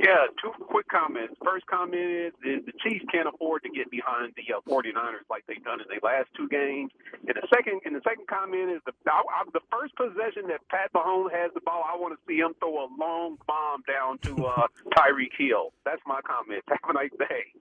Yeah, 0.00 0.32
two 0.40 0.52
quick 0.64 0.88
comments. 0.88 1.34
First 1.44 1.66
comment 1.66 2.00
is, 2.00 2.32
is 2.40 2.64
the 2.64 2.72
Chiefs 2.80 3.04
can't 3.12 3.28
afford 3.28 3.62
to 3.64 3.68
get 3.68 3.90
behind 3.90 4.32
the 4.32 4.48
uh, 4.54 4.60
49ers 4.64 5.28
like 5.28 5.44
they've 5.46 5.62
done 5.62 5.80
in 5.82 5.86
their 5.88 6.00
last 6.02 6.30
two 6.34 6.48
games. 6.48 6.90
And 7.28 7.36
the 7.36 7.46
second 7.54 7.80
and 7.84 7.94
the 7.94 8.00
second 8.00 8.26
comment 8.26 8.70
is 8.70 8.80
the 8.86 8.92
I, 9.06 9.20
I, 9.20 9.44
the 9.52 9.60
first 9.70 9.94
possession 9.96 10.48
that 10.48 10.66
Pat 10.70 10.90
Mahomes 10.94 11.32
has 11.32 11.50
the 11.52 11.60
ball, 11.60 11.84
I 11.84 11.98
want 11.98 12.16
to 12.16 12.20
see 12.26 12.38
him 12.38 12.54
throw 12.60 12.80
a 12.80 12.88
long 12.98 13.36
bomb 13.46 13.82
down 13.86 14.16
to 14.24 14.46
uh, 14.46 14.66
Tyreek 14.96 15.36
Hill. 15.36 15.74
That's 15.84 16.00
my 16.06 16.20
comment. 16.22 16.64
Have 16.68 16.78
a 16.88 16.94
nice 16.94 17.12
day. 17.18 17.52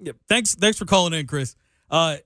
Yep. 0.00 0.16
Thanks. 0.30 0.54
Thanks 0.54 0.78
for 0.78 0.86
calling 0.86 1.12
in, 1.12 1.26
Chris. 1.26 1.56
Uh, 1.90 2.16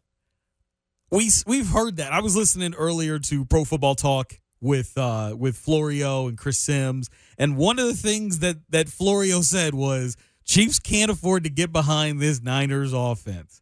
we 1.11 1.29
we've 1.45 1.69
heard 1.69 1.97
that. 1.97 2.13
I 2.13 2.21
was 2.21 2.37
listening 2.37 2.73
earlier 2.75 3.19
to 3.19 3.45
Pro 3.47 3.65
Football 3.65 3.97
Talk 3.97 4.39
with 4.63 4.97
uh, 4.97 5.35
with 5.39 5.57
Florio 5.57 6.29
and 6.29 6.39
Chris 6.39 6.59
Sims. 6.59 7.11
And 7.37 7.59
one 7.59 7.79
of 7.79 7.87
the 7.87 7.95
things 7.95 8.39
that 8.39 8.57
that 8.71 8.89
Florio 8.89 9.43
said 9.43 9.75
was 9.75 10.17
Chiefs 10.45 10.79
can't 10.79 11.11
afford 11.11 11.45
to 11.45 11.51
get 11.51 11.73
behind 11.73 12.21
this 12.21 12.41
Niners 12.41 12.95
offense. 12.95 13.61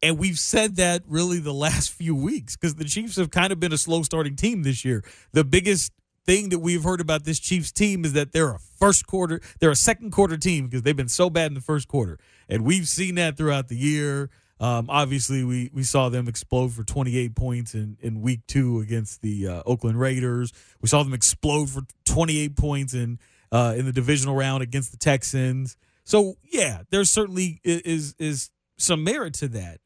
And 0.00 0.18
we've 0.18 0.38
said 0.38 0.76
that 0.76 1.02
really 1.06 1.38
the 1.38 1.52
last 1.52 1.92
few 1.92 2.14
weeks 2.14 2.56
because 2.56 2.76
the 2.76 2.84
Chiefs 2.84 3.16
have 3.16 3.30
kind 3.30 3.52
of 3.52 3.60
been 3.60 3.72
a 3.72 3.78
slow 3.78 4.02
starting 4.02 4.36
team 4.36 4.62
this 4.62 4.84
year. 4.84 5.04
The 5.32 5.44
biggest 5.44 5.92
thing 6.24 6.50
that 6.50 6.60
we've 6.60 6.84
heard 6.84 7.00
about 7.00 7.24
this 7.24 7.40
Chiefs 7.40 7.72
team 7.72 8.04
is 8.04 8.12
that 8.12 8.32
they're 8.32 8.52
a 8.52 8.58
first 8.58 9.06
quarter, 9.08 9.40
they're 9.58 9.70
a 9.70 9.76
second 9.76 10.12
quarter 10.12 10.36
team 10.36 10.66
because 10.66 10.82
they've 10.82 10.96
been 10.96 11.08
so 11.08 11.28
bad 11.28 11.46
in 11.48 11.54
the 11.54 11.60
first 11.60 11.88
quarter. 11.88 12.18
And 12.48 12.64
we've 12.64 12.86
seen 12.86 13.16
that 13.16 13.36
throughout 13.36 13.68
the 13.68 13.76
year. 13.76 14.30
Um, 14.62 14.86
obviously, 14.88 15.42
we, 15.42 15.70
we 15.74 15.82
saw 15.82 16.08
them 16.08 16.28
explode 16.28 16.72
for 16.72 16.84
28 16.84 17.34
points 17.34 17.74
in, 17.74 17.96
in 18.00 18.22
week 18.22 18.42
two 18.46 18.78
against 18.78 19.20
the 19.20 19.48
uh, 19.48 19.62
Oakland 19.66 19.98
Raiders. 19.98 20.52
We 20.80 20.88
saw 20.88 21.02
them 21.02 21.12
explode 21.12 21.68
for 21.68 21.82
28 22.04 22.56
points 22.56 22.94
in 22.94 23.18
uh, 23.50 23.74
in 23.76 23.86
the 23.86 23.92
divisional 23.92 24.36
round 24.36 24.62
against 24.62 24.92
the 24.92 24.96
Texans. 24.96 25.76
So 26.04 26.36
yeah, 26.44 26.82
there 26.90 27.04
certainly 27.04 27.60
is 27.64 28.14
is 28.20 28.50
some 28.78 29.02
merit 29.02 29.34
to 29.34 29.48
that. 29.48 29.80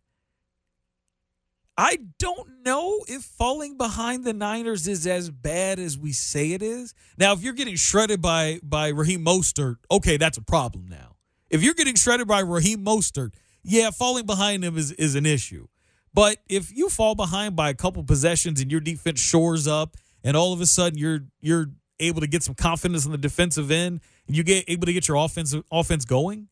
I 1.79 1.99
don't 2.19 2.63
know 2.63 3.01
if 3.09 3.23
falling 3.23 3.79
behind 3.79 4.25
the 4.25 4.35
Niners 4.35 4.87
is 4.87 5.07
as 5.07 5.31
bad 5.31 5.79
as 5.79 5.97
we 5.97 6.13
say 6.13 6.53
it 6.53 6.63
is. 6.63 6.95
Now, 7.19 7.33
if 7.33 7.43
you're 7.43 7.55
getting 7.55 7.77
shredded 7.77 8.21
by 8.21 8.61
by 8.63 8.89
Raheem 8.89 9.25
Mostert, 9.25 9.77
okay, 9.91 10.19
that's 10.19 10.37
a 10.37 10.43
problem 10.43 10.87
now. 10.87 11.17
If 11.49 11.63
you're 11.63 11.75
getting 11.75 11.95
shredded 11.95 12.29
by 12.29 12.41
Raheem 12.41 12.85
Mostert, 12.85 13.33
yeah, 13.67 13.91
falling 13.91 14.27
behind 14.27 14.65
him 14.65 14.79
is, 14.79 14.93
is 14.93 15.15
an 15.17 15.27
issue. 15.27 15.67
But 16.15 16.39
if 16.49 16.75
you 16.75 16.89
fall 16.89 17.15
behind 17.15 17.57
by 17.57 17.69
a 17.69 17.75
couple 17.75 18.03
possessions 18.05 18.61
and 18.61 18.71
your 18.71 18.81
defense 18.81 19.21
shores 19.21 19.67
up 19.67 19.97
and 20.25 20.37
all 20.37 20.53
of 20.53 20.61
a 20.61 20.67
sudden 20.67 20.99
you're 20.99 21.27
you're 21.41 21.67
able 21.99 22.21
to 22.21 22.27
get 22.27 22.43
some 22.43 22.55
confidence 22.55 23.05
in 23.05 23.13
the 23.13 23.19
defensive 23.19 23.71
end 23.71 24.01
and 24.27 24.37
you 24.37 24.43
get 24.43 24.65
able 24.69 24.87
to 24.87 24.93
get 24.93 25.09
your 25.09 25.17
offense 25.17 25.55
offense 25.71 26.05
going, 26.05 26.49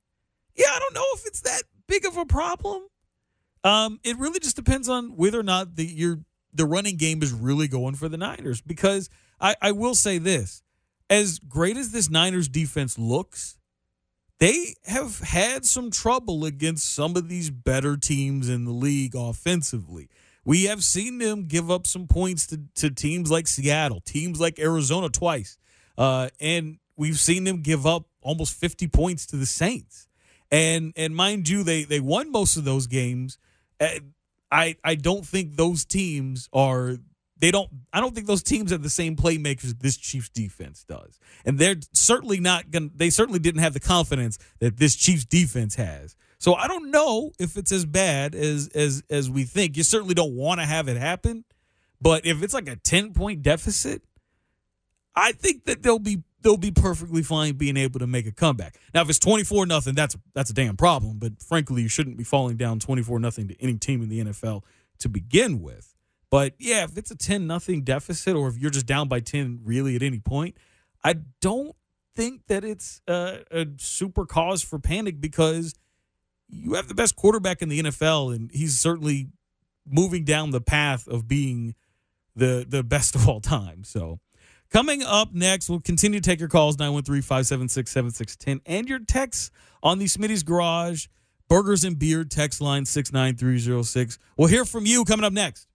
yeah, 0.57 0.67
I 0.75 0.79
don't 0.79 0.95
know 0.95 1.05
if 1.15 1.27
it's 1.27 1.41
that 1.43 1.63
big 1.87 2.05
of 2.05 2.17
a 2.17 2.27
problem. 2.27 2.89
Um, 3.63 4.01
it 4.05 4.19
really 4.19 4.41
just 4.41 4.57
depends 4.57 4.89
on 4.89 5.17
whether 5.17 5.39
or 5.39 5.45
not 5.45 5.77
the 5.77 5.87
your 5.87 6.19
the 6.53 6.67
running 6.67 6.97
game 6.97 7.23
is 7.23 7.33
really 7.33 7.69
going 7.69 7.95
for 7.95 8.09
the 8.09 8.17
Niners. 8.17 8.61
Because 8.61 9.09
I, 9.41 9.55
I 9.63 9.73
will 9.73 9.95
say 9.95 10.19
this: 10.19 10.63
as 11.09 11.39
great 11.39 11.77
as 11.77 11.93
this 11.93 12.11
Niners 12.11 12.49
defense 12.49 12.99
looks, 12.99 13.59
they 14.39 14.75
have 14.85 15.21
had 15.21 15.65
some 15.65 15.91
trouble 15.91 16.45
against 16.45 16.93
some 16.93 17.17
of 17.17 17.29
these 17.29 17.51
better 17.51 17.97
teams 17.97 18.49
in 18.49 18.65
the 18.65 18.73
league 18.73 19.15
offensively. 19.15 20.09
We 20.45 20.65
have 20.65 20.83
seen 20.83 21.19
them 21.19 21.47
give 21.47 21.71
up 21.71 21.87
some 21.87 22.07
points 22.07 22.47
to, 22.49 22.61
to 22.77 22.91
teams 22.91 23.31
like 23.31 23.47
Seattle, 23.47 24.01
teams 24.01 24.41
like 24.41 24.59
Arizona 24.59 25.09
twice. 25.09 25.57
Uh, 25.97 26.29
and 26.41 26.79
we've 26.97 27.19
seen 27.19 27.45
them 27.45 27.63
give 27.63 27.87
up 27.87 28.05
almost 28.21 28.55
50 28.55 28.89
points 28.89 29.27
to 29.27 29.37
the 29.37 29.47
Saints. 29.47 30.09
And 30.51 30.93
and 30.97 31.17
mind 31.17 31.49
you, 31.49 31.63
they 31.65 31.85
they 31.85 32.01
won 32.01 32.31
most 32.31 32.57
of 32.57 32.65
those 32.65 32.87
games 32.87 33.39
I 34.55 34.77
I 34.85 34.95
don't 34.95 35.27
think 35.27 35.57
those 35.57 35.85
teams 35.85 36.49
are 36.53 36.99
they 37.45 37.51
don't 37.51 37.69
I 37.93 38.01
don't 38.01 38.15
think 38.15 38.27
those 38.27 38.43
teams 38.43 38.71
have 38.71 38.83
the 38.83 38.89
same 38.89 39.17
playmakers 39.17 39.79
this 39.79 39.99
Chiefs 39.99 40.31
defense 40.31 40.83
does. 40.83 41.19
And 41.45 41.59
they're 41.59 41.77
certainly 41.93 42.41
not 42.41 42.71
going 42.71 42.91
they 42.95 43.11
certainly 43.11 43.39
didn't 43.39 43.61
have 43.61 43.75
the 43.75 43.81
confidence 43.81 44.39
that 44.61 44.79
this 44.79 44.97
Chiefs 44.97 45.27
defense 45.27 45.75
has. 45.75 46.17
So 46.39 46.55
I 46.55 46.69
don't 46.69 46.91
know 46.91 47.33
if 47.39 47.59
it's 47.59 47.71
as 47.71 47.85
bad 47.85 48.35
as 48.35 48.69
as 48.69 49.03
as 49.11 49.29
we 49.29 49.45
think. 49.45 49.77
You 49.77 49.83
certainly 49.83 50.15
don't 50.15 50.35
want 50.35 50.61
to 50.61 50.65
have 50.65 50.89
it 50.89 50.97
happen, 50.97 51.45
but 52.01 52.25
if 52.25 52.43
it's 52.43 52.55
like 52.55 52.67
a 52.67 52.77
10 52.77 53.13
point 53.13 53.43
deficit, 53.43 54.01
I 55.15 55.33
think 55.33 55.67
that 55.67 55.83
they'll 55.83 55.99
be 55.99 56.23
they'll 56.41 56.57
be 56.57 56.71
perfectly 56.71 57.23
fine 57.23 57.57
being 57.57 57.77
able 57.77 58.01
to 58.01 58.07
make 58.07 58.27
a 58.27 58.33
comeback. 58.33 58.79
Now, 58.95 59.03
if 59.03 59.11
it's 59.11 59.19
twenty 59.19 59.45
four 59.45 59.67
nothing, 59.67 59.95
that's 59.95 60.17
that's 60.33 60.49
a 60.49 60.55
damn 60.55 60.79
problem. 60.79 61.19
But 61.19 61.43
frankly, 61.43 61.83
you 61.83 61.89
shouldn't 61.89 62.17
be 62.17 62.25
falling 62.25 62.57
down 62.57 62.79
twenty 62.79 63.03
four 63.03 63.21
nothing 63.21 63.49
to 63.49 63.63
any 63.63 63.77
team 63.77 64.03
in 64.03 64.09
the 64.09 64.25
NFL 64.25 64.63
to 65.01 65.11
begin 65.11 65.61
with. 65.61 65.94
But 66.35 66.55
yeah, 66.59 66.83
if 66.83 66.99
it's 66.99 67.13
a 67.13 67.17
ten 67.17 67.47
nothing 67.47 67.83
deficit, 67.85 68.35
or 68.35 68.49
if 68.49 68.59
you're 68.59 68.73
just 68.73 68.87
down 68.87 69.07
by 69.07 69.21
ten 69.21 69.61
really 69.63 69.95
at 69.95 70.03
any 70.03 70.19
point, 70.19 70.57
I 71.05 71.15
don't 71.41 71.77
think 72.17 72.49
that 72.49 72.65
it's 72.65 73.01
a, 73.07 73.45
a 73.53 73.67
super 73.77 74.27
cause 74.27 74.61
for 74.61 74.81
panic 74.81 75.21
because 75.21 75.77
you 76.49 76.75
have 76.75 76.89
the 76.89 76.95
best 76.95 77.15
quarterback 77.15 77.63
in 77.63 77.69
the 77.69 77.81
NFL, 77.85 78.35
and 78.35 78.51
he's 78.51 78.81
certainly 78.81 79.29
moving 79.87 80.25
down 80.25 80.51
the 80.51 80.61
path 80.61 81.07
of 81.07 81.29
being 81.29 81.77
the 82.35 82.67
the 82.69 82.83
best 82.83 83.15
of 83.15 83.29
all 83.29 83.41
time. 83.41 83.85
So 83.85 84.19
Coming 84.71 85.05
up 85.05 85.33
next, 85.33 85.71
we'll 85.71 85.79
continue 85.79 86.19
to 86.19 86.29
take 86.29 86.41
your 86.41 86.49
calls 86.49 86.81
913 86.81 87.23
576 87.23 87.93
7610 87.93 88.61
and 88.67 88.89
your 88.89 88.99
texts 88.99 89.53
on 89.85 90.01
the 90.01 90.07
Smitty's 90.07 90.43
Garage 90.43 91.07
Burgers 91.49 91.85
and 91.85 91.97
Beer 91.97 92.25
text 92.25 92.61
line 92.61 92.85
69306. 92.85 94.19
We'll 94.37 94.49
hear 94.49 94.65
from 94.65 94.85
you 94.85 95.05
coming 95.05 95.25
up 95.25 95.33
next. 95.33 95.69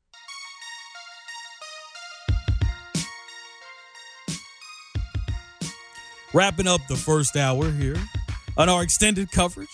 Wrapping 6.33 6.67
up 6.67 6.81
the 6.87 6.95
first 6.95 7.35
hour 7.35 7.71
here 7.71 7.97
on 8.57 8.69
our 8.69 8.83
extended 8.83 9.31
coverage 9.31 9.67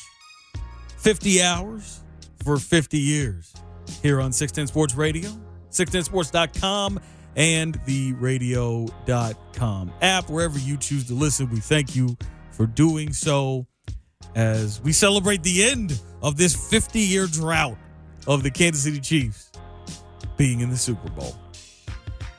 50 0.97 1.41
hours 1.41 2.01
for 2.43 2.58
50 2.58 2.97
years 2.97 3.53
here 4.01 4.22
on 4.22 4.32
610 4.32 4.68
Sports 4.68 4.95
Radio, 4.95 5.30
610sports.com 5.70 6.99
and 7.36 7.80
the 7.86 8.14
radio.com 8.14 9.91
app, 10.01 10.30
wherever 10.30 10.58
you 10.58 10.78
choose 10.78 11.06
to 11.08 11.14
listen. 11.14 11.49
We 11.49 11.60
thank 11.60 11.95
you 11.95 12.18
for 12.51 12.66
doing 12.66 13.12
so 13.12 13.68
as 14.36 14.82
we 14.82 14.93
celebrate 14.93 15.43
the 15.43 15.64
end 15.64 15.99
of 16.22 16.38
this 16.38 16.56
50 16.70 16.99
year 16.99 17.28
drought 17.28 17.78
of 18.28 18.43
the 18.43 18.51
Kansas 18.51 18.84
City 18.84 18.99
Chiefs 18.99 19.51
being 20.38 20.62
in 20.62 20.70
the 20.70 20.78
Super 20.78 21.10
Bowl. 21.10 21.36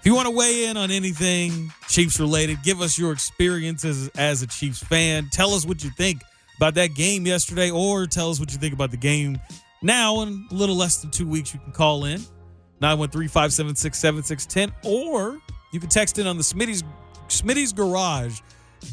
If 0.06 0.10
you 0.10 0.14
want 0.14 0.28
to 0.28 0.36
weigh 0.36 0.66
in 0.66 0.76
on 0.76 0.92
anything 0.92 1.72
Chiefs 1.88 2.20
related, 2.20 2.62
give 2.62 2.80
us 2.80 2.96
your 2.96 3.10
experiences 3.10 4.08
as 4.10 4.40
a 4.40 4.46
Chiefs 4.46 4.80
fan. 4.80 5.30
Tell 5.32 5.52
us 5.52 5.66
what 5.66 5.82
you 5.82 5.90
think 5.90 6.22
about 6.58 6.74
that 6.74 6.94
game 6.94 7.26
yesterday, 7.26 7.72
or 7.72 8.06
tell 8.06 8.30
us 8.30 8.38
what 8.38 8.52
you 8.52 8.58
think 8.58 8.72
about 8.72 8.92
the 8.92 8.96
game 8.96 9.40
now. 9.82 10.20
In 10.20 10.46
a 10.48 10.54
little 10.54 10.76
less 10.76 10.98
than 10.98 11.10
two 11.10 11.26
weeks, 11.26 11.52
you 11.52 11.58
can 11.58 11.72
call 11.72 12.04
in 12.04 12.20
913 12.80 13.26
576 13.26 13.98
7610, 13.98 14.72
or 14.88 15.40
you 15.72 15.80
can 15.80 15.88
text 15.88 16.20
in 16.20 16.28
on 16.28 16.36
the 16.36 16.44
Smitty's, 16.44 16.84
Smitty's 17.26 17.72
Garage 17.72 18.38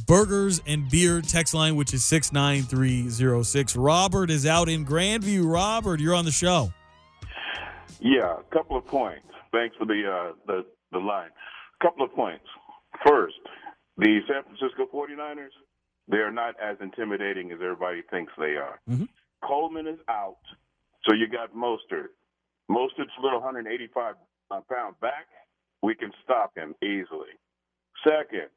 Burgers 0.07 0.63
and 0.65 0.89
Beer 0.89 1.21
text 1.21 1.53
line, 1.53 1.75
which 1.75 1.93
is 1.93 2.03
69306. 2.05 3.75
Robert 3.75 4.31
is 4.31 4.47
out 4.47 4.67
in 4.67 4.83
Grandview. 4.83 5.47
Robert, 5.47 5.99
you're 5.99 6.15
on 6.15 6.25
the 6.25 6.31
show. 6.31 6.73
Yeah, 7.99 8.33
a 8.39 8.43
couple 8.51 8.77
of 8.77 8.87
points. 8.87 9.27
Thanks 9.51 9.75
for 9.77 9.85
the 9.85 10.11
uh, 10.11 10.33
the, 10.47 10.65
the 10.93 10.99
line. 10.99 11.29
A 11.29 11.83
couple 11.83 12.05
of 12.05 12.13
points. 12.13 12.45
First, 13.05 13.35
the 13.97 14.19
San 14.27 14.43
Francisco 14.43 14.87
49ers, 14.93 15.53
they 16.07 16.17
are 16.17 16.31
not 16.31 16.55
as 16.61 16.77
intimidating 16.81 17.51
as 17.51 17.59
everybody 17.61 18.01
thinks 18.09 18.31
they 18.37 18.55
are. 18.55 18.79
Mm-hmm. 18.89 19.05
Coleman 19.45 19.87
is 19.87 19.99
out, 20.09 20.37
so 21.05 21.13
you 21.13 21.27
got 21.27 21.53
Mostert. 21.53 22.15
Mostert's 22.71 23.11
little 23.21 23.41
185 23.41 24.15
pound 24.49 24.99
back, 25.01 25.27
we 25.81 25.95
can 25.95 26.11
stop 26.23 26.55
him 26.55 26.75
easily. 26.81 27.35
Second, 28.03 28.49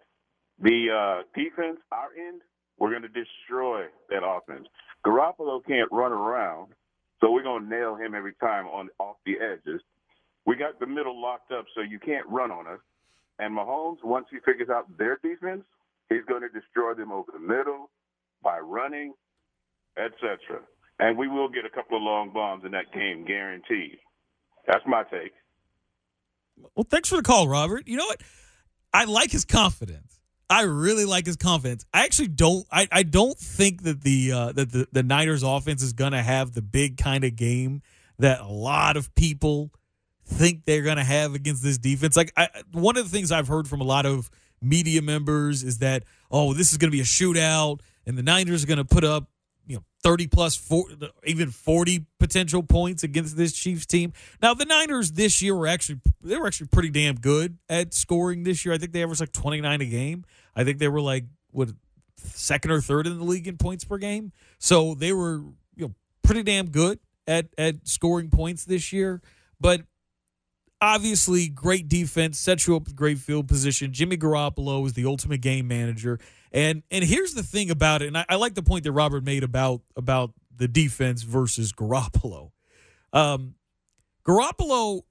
the 0.61 0.87
uh, 0.91 1.23
defense, 1.35 1.79
our 1.93 2.09
end, 2.17 2.43
we're 2.79 2.91
going 2.91 3.03
to 3.03 3.09
destroy 3.09 3.85
that 4.11 4.23
offense. 4.25 4.67
Garoppolo 5.05 5.65
can't 5.67 5.91
run 5.91 6.13
around, 6.13 6.73
so 7.21 7.31
we're 7.31 7.43
going 7.43 7.65
to 7.65 7.69
nail 7.69 7.97
him 7.97 8.15
every 8.15 8.35
time 8.35 8.67
on 8.67 8.89
off 8.99 9.17
the 9.25 9.35
edges. 9.41 9.81
We 10.47 10.57
got 10.57 10.79
the 10.79 10.87
middle 10.87 11.21
locked 11.21 11.51
up, 11.53 11.67
so 11.75 11.81
you 11.81 11.99
can't 11.99 12.27
run 12.29 12.51
on 12.51 12.67
us. 12.67 12.79
And 13.39 13.57
Mahomes, 13.57 14.03
once 14.05 14.27
he 14.31 14.39
figures 14.47 14.69
out 14.71 14.87
their 14.97 15.19
defense, 15.23 15.63
he's 16.09 16.25
going 16.29 16.43
to 16.43 16.49
destroy 16.49 16.95
them 16.95 17.13
over 17.13 17.31
the 17.33 17.41
middle 17.41 17.91
by 18.43 18.59
running, 18.59 19.13
etc. 19.99 20.39
And 20.99 21.19
we 21.19 21.29
will 21.29 21.49
get 21.49 21.65
a 21.65 21.71
couple 21.71 21.97
of 21.97 22.03
long 22.03 22.33
bombs 22.33 22.65
in 22.65 22.71
that 22.73 22.93
game, 22.95 23.27
guaranteed. 23.27 23.99
That's 24.67 24.85
my 24.87 25.03
take. 25.05 25.33
Well, 26.75 26.87
thanks 26.89 27.09
for 27.09 27.17
the 27.17 27.23
call, 27.23 27.49
Robert. 27.49 27.87
You 27.87 27.97
know 27.99 28.07
what? 28.07 28.23
I 28.95 29.05
like 29.05 29.31
his 29.31 29.45
confidence. 29.45 30.21
I 30.49 30.63
really 30.63 31.05
like 31.05 31.27
his 31.27 31.37
confidence. 31.37 31.85
I 31.93 32.05
actually 32.05 32.29
don't. 32.29 32.67
I, 32.71 32.87
I 32.91 33.03
don't 33.03 33.37
think 33.37 33.83
that 33.83 34.03
the 34.03 34.33
uh, 34.33 34.53
that 34.53 34.71
the, 34.73 34.87
the 34.93 35.03
Niners 35.03 35.43
offense 35.43 35.83
is 35.83 35.93
going 35.93 36.13
to 36.13 36.23
have 36.23 36.53
the 36.53 36.63
big 36.63 36.97
kind 36.97 37.25
of 37.25 37.35
game 37.35 37.83
that 38.19 38.41
a 38.41 38.47
lot 38.47 38.97
of 38.97 39.15
people 39.17 39.73
think 40.27 40.65
they're 40.65 40.83
going 40.83 40.97
to 40.97 41.05
have 41.05 41.35
against 41.35 41.63
this 41.63 41.79
defense. 41.79 42.17
Like 42.17 42.33
I, 42.37 42.49
one 42.73 42.97
of 42.97 43.05
the 43.05 43.11
things 43.11 43.33
I've 43.33 43.49
heard 43.49 43.69
from 43.69 43.81
a 43.81 43.85
lot 43.85 44.07
of 44.07 44.31
media 44.61 45.03
members 45.03 45.63
is 45.63 45.79
that 45.79 46.05
oh, 46.31 46.53
this 46.53 46.73
is 46.73 46.79
going 46.79 46.91
to 46.91 46.97
be 46.97 47.01
a 47.01 47.05
shootout, 47.05 47.81
and 48.05 48.19
the 48.19 48.23
Niners 48.23 48.65
are 48.65 48.67
going 48.67 48.79
to 48.79 48.85
put 48.85 49.05
up 49.05 49.31
you 49.67 49.77
know 49.77 49.85
30 50.03 50.27
plus 50.29 50.57
four, 50.57 50.87
even 51.25 51.51
40 51.51 52.07
potential 52.19 52.63
points 52.63 53.03
against 53.03 53.37
this 53.37 53.53
Chiefs 53.53 53.87
team. 53.87 54.13
Now 54.43 54.55
the 54.55 54.65
Niners 54.65 55.13
this 55.13 55.43
year 55.43 55.55
were 55.55 55.67
actually 55.67 56.01
they 56.23 56.37
were 56.37 56.47
actually 56.47 56.69
pretty 56.69 56.91
damn 56.91 57.17
good 57.17 57.59
at 57.69 57.95
scoring 57.95 58.43
this 58.43 58.65
year. 58.65 58.75
I 58.75 58.79
think 58.79 58.93
they 58.93 59.03
averaged 59.03 59.21
like 59.21 59.33
29 59.33 59.81
a 59.81 59.85
game. 59.87 60.25
I 60.55 60.65
think 60.65 60.79
they 60.79 60.89
were 60.89 61.01
like 61.01 61.25
what 61.51 61.71
second 62.17 62.71
or 62.71 62.81
third 62.81 63.07
in 63.07 63.19
the 63.19 63.25
league 63.25 63.47
in 63.47 63.57
points 63.57 63.85
per 63.85 63.99
game. 63.99 64.33
So 64.59 64.95
they 64.95 65.13
were 65.13 65.43
you 65.77 65.89
know 65.89 65.95
pretty 66.23 66.43
damn 66.43 66.71
good 66.71 66.99
at 67.27 67.47
at 67.59 67.87
scoring 67.87 68.31
points 68.31 68.65
this 68.65 68.93
year. 68.93 69.21
But 69.61 69.83
obviously, 70.81 71.49
great 71.49 71.89
defense 71.89 72.39
sets 72.39 72.67
you 72.67 72.77
up 72.77 72.85
with 72.85 72.97
great 72.97 73.19
field 73.19 73.49
position. 73.49 73.93
Jimmy 73.93 74.17
Garoppolo 74.17 74.85
is 74.87 74.93
the 74.95 75.07
ultimate 75.07 75.41
game 75.41 75.69
manager. 75.69 76.19
And 76.53 76.83
and 76.91 77.05
here's 77.05 77.35
the 77.35 77.43
thing 77.43 77.71
about 77.71 78.03
it, 78.03 78.07
and 78.09 78.17
I, 78.19 78.25
I 78.29 78.37
like 78.37 78.55
the 78.55 78.63
point 78.63 78.85
that 78.85 78.93
Robert 78.93 79.25
made 79.25 79.43
about 79.43 79.83
about 79.97 80.33
the 80.57 80.69
defense 80.69 81.23
versus 81.23 81.73
Garoppolo. 81.73 82.51
Um, 83.13 83.57
Garoppolo 84.25 85.03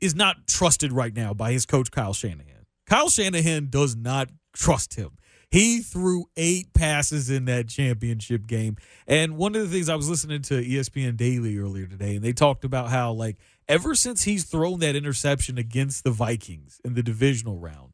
is 0.00 0.14
not 0.14 0.46
trusted 0.46 0.92
right 0.92 1.14
now 1.14 1.34
by 1.34 1.52
his 1.52 1.66
coach 1.66 1.90
Kyle 1.90 2.12
Shanahan. 2.12 2.66
Kyle 2.86 3.10
Shanahan 3.10 3.68
does 3.68 3.96
not 3.96 4.28
trust 4.54 4.94
him. 4.94 5.10
He 5.50 5.80
threw 5.80 6.26
eight 6.36 6.72
passes 6.74 7.30
in 7.30 7.44
that 7.44 7.68
championship 7.68 8.46
game. 8.46 8.76
And 9.06 9.36
one 9.36 9.54
of 9.54 9.62
the 9.62 9.68
things 9.68 9.88
I 9.88 9.94
was 9.94 10.08
listening 10.08 10.42
to 10.42 10.54
ESPN 10.54 11.16
Daily 11.16 11.56
earlier 11.58 11.86
today, 11.86 12.16
and 12.16 12.24
they 12.24 12.32
talked 12.32 12.64
about 12.64 12.90
how, 12.90 13.12
like, 13.12 13.36
ever 13.68 13.94
since 13.94 14.24
he's 14.24 14.44
thrown 14.44 14.80
that 14.80 14.96
interception 14.96 15.58
against 15.58 16.04
the 16.04 16.10
Vikings 16.10 16.80
in 16.84 16.94
the 16.94 17.02
divisional 17.02 17.58
round, 17.58 17.92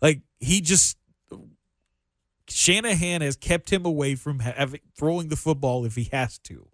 like, 0.00 0.20
he 0.40 0.60
just. 0.60 0.96
Shanahan 2.48 3.22
has 3.22 3.34
kept 3.34 3.72
him 3.72 3.84
away 3.84 4.14
from 4.14 4.38
having, 4.38 4.80
throwing 4.96 5.28
the 5.28 5.36
football 5.36 5.84
if 5.84 5.96
he 5.96 6.04
has 6.12 6.38
to. 6.44 6.68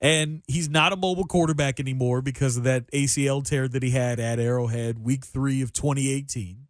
And 0.00 0.42
he's 0.46 0.68
not 0.68 0.92
a 0.92 0.96
mobile 0.96 1.26
quarterback 1.26 1.80
anymore 1.80 2.22
because 2.22 2.56
of 2.56 2.62
that 2.64 2.88
ACL 2.92 3.44
tear 3.44 3.66
that 3.66 3.82
he 3.82 3.90
had 3.90 4.20
at 4.20 4.38
Arrowhead 4.38 5.00
week 5.00 5.24
three 5.24 5.60
of 5.60 5.72
2018. 5.72 6.68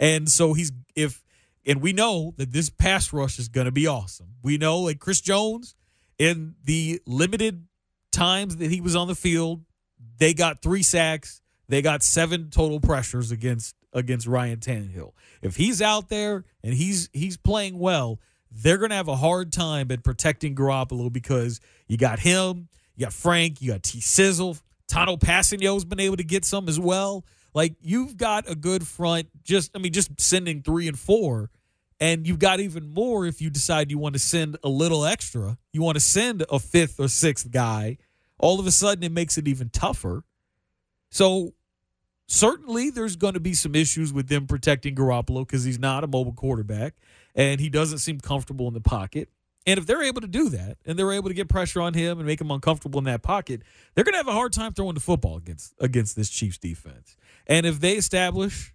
And 0.00 0.28
so 0.28 0.54
he's, 0.54 0.72
if, 0.96 1.22
and 1.64 1.80
we 1.80 1.92
know 1.92 2.34
that 2.36 2.52
this 2.52 2.68
pass 2.68 3.12
rush 3.12 3.38
is 3.38 3.46
going 3.46 3.66
to 3.66 3.72
be 3.72 3.86
awesome. 3.86 4.34
We 4.42 4.58
know, 4.58 4.80
like 4.80 4.98
Chris 4.98 5.20
Jones, 5.20 5.76
in 6.18 6.56
the 6.64 7.00
limited 7.06 7.66
times 8.10 8.56
that 8.56 8.70
he 8.70 8.80
was 8.80 8.96
on 8.96 9.06
the 9.06 9.14
field, 9.14 9.62
they 10.18 10.34
got 10.34 10.62
three 10.62 10.82
sacks. 10.82 11.40
They 11.68 11.82
got 11.82 12.02
seven 12.02 12.50
total 12.50 12.80
pressures 12.80 13.30
against 13.30 13.74
against 13.92 14.26
Ryan 14.26 14.58
Tannehill. 14.58 15.12
If 15.42 15.56
he's 15.56 15.80
out 15.80 16.08
there 16.08 16.44
and 16.62 16.74
he's 16.74 17.08
he's 17.12 17.36
playing 17.36 17.78
well, 17.78 18.20
they're 18.50 18.78
going 18.78 18.90
to 18.90 18.96
have 18.96 19.08
a 19.08 19.16
hard 19.16 19.52
time 19.52 19.90
at 19.90 20.04
protecting 20.04 20.54
Garoppolo 20.54 21.12
because 21.12 21.60
you 21.88 21.96
got 21.96 22.18
him, 22.18 22.68
you 22.96 23.06
got 23.06 23.12
Frank, 23.12 23.62
you 23.62 23.72
got 23.72 23.82
T 23.82 24.00
Sizzle, 24.00 24.56
Tanoh 24.88 25.18
Kpassagnon's 25.18 25.84
been 25.84 26.00
able 26.00 26.16
to 26.16 26.24
get 26.24 26.44
some 26.44 26.68
as 26.68 26.78
well. 26.78 27.24
Like 27.54 27.74
you've 27.80 28.16
got 28.16 28.50
a 28.50 28.54
good 28.54 28.86
front. 28.86 29.28
Just 29.44 29.70
I 29.74 29.78
mean, 29.78 29.92
just 29.92 30.20
sending 30.20 30.62
three 30.62 30.88
and 30.88 30.98
four, 30.98 31.50
and 32.00 32.26
you've 32.26 32.38
got 32.38 32.60
even 32.60 32.88
more 32.88 33.26
if 33.26 33.40
you 33.40 33.48
decide 33.50 33.90
you 33.90 33.98
want 33.98 34.14
to 34.14 34.18
send 34.18 34.58
a 34.62 34.68
little 34.68 35.04
extra. 35.04 35.56
You 35.72 35.82
want 35.82 35.96
to 35.96 36.00
send 36.00 36.44
a 36.50 36.58
fifth 36.58 36.98
or 36.98 37.08
sixth 37.08 37.50
guy. 37.50 37.98
All 38.38 38.60
of 38.60 38.66
a 38.66 38.70
sudden, 38.70 39.04
it 39.04 39.12
makes 39.12 39.38
it 39.38 39.48
even 39.48 39.70
tougher. 39.70 40.24
So 41.10 41.54
certainly, 42.26 42.90
there's 42.90 43.16
going 43.16 43.34
to 43.34 43.40
be 43.40 43.54
some 43.54 43.74
issues 43.74 44.12
with 44.12 44.28
them 44.28 44.46
protecting 44.46 44.94
Garoppolo 44.94 45.46
because 45.46 45.64
he's 45.64 45.78
not 45.78 46.04
a 46.04 46.06
mobile 46.06 46.32
quarterback 46.32 46.94
and 47.34 47.60
he 47.60 47.68
doesn't 47.68 47.98
seem 47.98 48.20
comfortable 48.20 48.68
in 48.68 48.74
the 48.74 48.80
pocket. 48.80 49.28
And 49.66 49.78
if 49.78 49.86
they're 49.86 50.02
able 50.02 50.20
to 50.20 50.26
do 50.26 50.50
that 50.50 50.76
and 50.84 50.98
they're 50.98 51.12
able 51.12 51.28
to 51.28 51.34
get 51.34 51.48
pressure 51.48 51.80
on 51.80 51.94
him 51.94 52.18
and 52.18 52.26
make 52.26 52.40
him 52.40 52.50
uncomfortable 52.50 52.98
in 52.98 53.04
that 53.04 53.22
pocket, 53.22 53.62
they're 53.94 54.04
going 54.04 54.12
to 54.12 54.18
have 54.18 54.28
a 54.28 54.32
hard 54.32 54.52
time 54.52 54.74
throwing 54.74 54.94
the 54.94 55.00
football 55.00 55.36
against 55.36 55.74
against 55.80 56.16
this 56.16 56.28
Chiefs 56.28 56.58
defense. 56.58 57.16
And 57.46 57.64
if 57.64 57.80
they 57.80 57.94
establish 57.94 58.74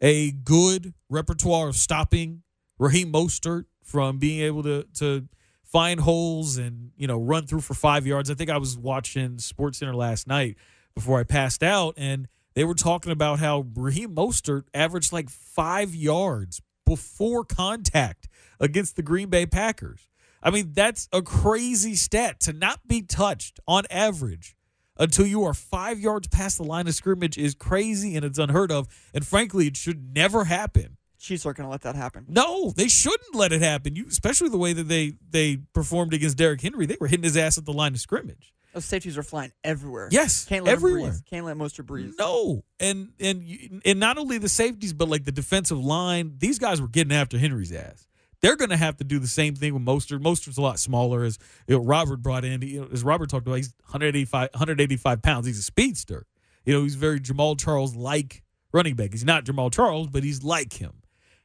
a 0.00 0.32
good 0.32 0.94
repertoire 1.08 1.68
of 1.68 1.76
stopping 1.76 2.42
Raheem 2.78 3.12
Mostert 3.12 3.66
from 3.82 4.18
being 4.18 4.40
able 4.40 4.62
to 4.64 4.86
to 4.98 5.28
find 5.74 5.98
holes 5.98 6.56
and 6.56 6.92
you 6.96 7.08
know 7.08 7.18
run 7.18 7.48
through 7.48 7.60
for 7.60 7.74
five 7.74 8.06
yards, 8.06 8.30
I 8.30 8.34
think 8.34 8.48
I 8.48 8.58
was 8.58 8.78
watching 8.78 9.38
SportsCenter 9.38 9.92
last 9.92 10.28
night 10.28 10.56
before 10.94 11.18
I 11.18 11.24
passed 11.24 11.64
out, 11.64 11.94
and 11.96 12.28
they 12.54 12.62
were 12.62 12.76
talking 12.76 13.10
about 13.10 13.40
how 13.40 13.66
Raheem 13.74 14.14
Mostert 14.14 14.66
averaged 14.72 15.12
like 15.12 15.28
five 15.28 15.92
yards 15.92 16.62
before 16.86 17.44
contact 17.44 18.28
against 18.60 18.94
the 18.94 19.02
Green 19.02 19.28
Bay 19.28 19.46
Packers. 19.46 20.08
I 20.40 20.50
mean, 20.50 20.74
that's 20.74 21.08
a 21.12 21.22
crazy 21.22 21.96
stat 21.96 22.38
to 22.40 22.52
not 22.52 22.86
be 22.86 23.02
touched 23.02 23.58
on 23.66 23.82
average 23.90 24.54
until 24.96 25.26
you 25.26 25.42
are 25.42 25.54
five 25.54 25.98
yards 25.98 26.28
past 26.28 26.58
the 26.58 26.62
line 26.62 26.86
of 26.86 26.94
scrimmage 26.94 27.36
is 27.36 27.56
crazy 27.56 28.14
and 28.14 28.24
it's 28.24 28.38
unheard 28.38 28.70
of. 28.70 28.86
And 29.12 29.26
frankly, 29.26 29.66
it 29.66 29.76
should 29.76 30.14
never 30.14 30.44
happen. 30.44 30.98
Chiefs 31.24 31.46
aren't 31.46 31.58
going 31.58 31.66
to 31.66 31.70
let 31.70 31.82
that 31.82 31.96
happen. 31.96 32.26
No, 32.28 32.70
they 32.76 32.88
shouldn't 32.88 33.34
let 33.34 33.52
it 33.52 33.62
happen. 33.62 33.96
You, 33.96 34.06
especially 34.08 34.50
the 34.50 34.58
way 34.58 34.72
that 34.72 34.84
they 34.84 35.14
they 35.30 35.58
performed 35.72 36.12
against 36.14 36.36
Derrick 36.36 36.60
Henry. 36.60 36.86
They 36.86 36.96
were 37.00 37.08
hitting 37.08 37.24
his 37.24 37.36
ass 37.36 37.58
at 37.58 37.64
the 37.64 37.72
line 37.72 37.94
of 37.94 38.00
scrimmage. 38.00 38.52
Those 38.74 38.84
safeties 38.84 39.16
are 39.16 39.22
flying 39.22 39.52
everywhere. 39.62 40.08
Yes, 40.10 40.44
can't 40.44 40.64
let 40.64 40.72
everywhere. 40.72 41.10
Breeze. 41.10 41.22
Can't 41.30 41.46
let 41.46 41.56
Mostert 41.56 41.86
breathe. 41.86 42.14
No, 42.18 42.64
and 42.80 43.10
and 43.20 43.82
and 43.84 44.00
not 44.00 44.18
only 44.18 44.38
the 44.38 44.48
safeties, 44.48 44.92
but 44.92 45.08
like 45.08 45.24
the 45.24 45.32
defensive 45.32 45.82
line. 45.82 46.34
These 46.38 46.58
guys 46.58 46.80
were 46.80 46.88
getting 46.88 47.12
after 47.12 47.38
Henry's 47.38 47.72
ass. 47.72 48.06
They're 48.40 48.56
going 48.56 48.70
to 48.70 48.76
have 48.76 48.98
to 48.98 49.04
do 49.04 49.18
the 49.18 49.26
same 49.26 49.54
thing 49.54 49.72
with 49.72 49.82
Mostert. 49.82 50.20
Mostert's 50.20 50.58
a 50.58 50.60
lot 50.60 50.78
smaller, 50.78 51.24
as 51.24 51.38
you 51.66 51.78
know, 51.78 51.84
Robert 51.84 52.20
brought 52.20 52.44
in. 52.44 52.60
You 52.60 52.82
know, 52.82 52.88
as 52.92 53.02
Robert 53.02 53.30
talked 53.30 53.46
about, 53.46 53.56
he's 53.56 53.72
185, 53.84 54.50
185 54.52 55.22
pounds. 55.22 55.46
He's 55.46 55.58
a 55.58 55.62
speedster. 55.62 56.26
You 56.66 56.74
know, 56.74 56.82
he's 56.82 56.96
very 56.96 57.20
Jamaal 57.20 57.58
Charles 57.58 57.94
like 57.94 58.42
running 58.72 58.96
back. 58.96 59.12
He's 59.12 59.24
not 59.24 59.44
Jamaal 59.44 59.72
Charles, 59.72 60.08
but 60.08 60.24
he's 60.24 60.42
like 60.42 60.74
him. 60.74 61.03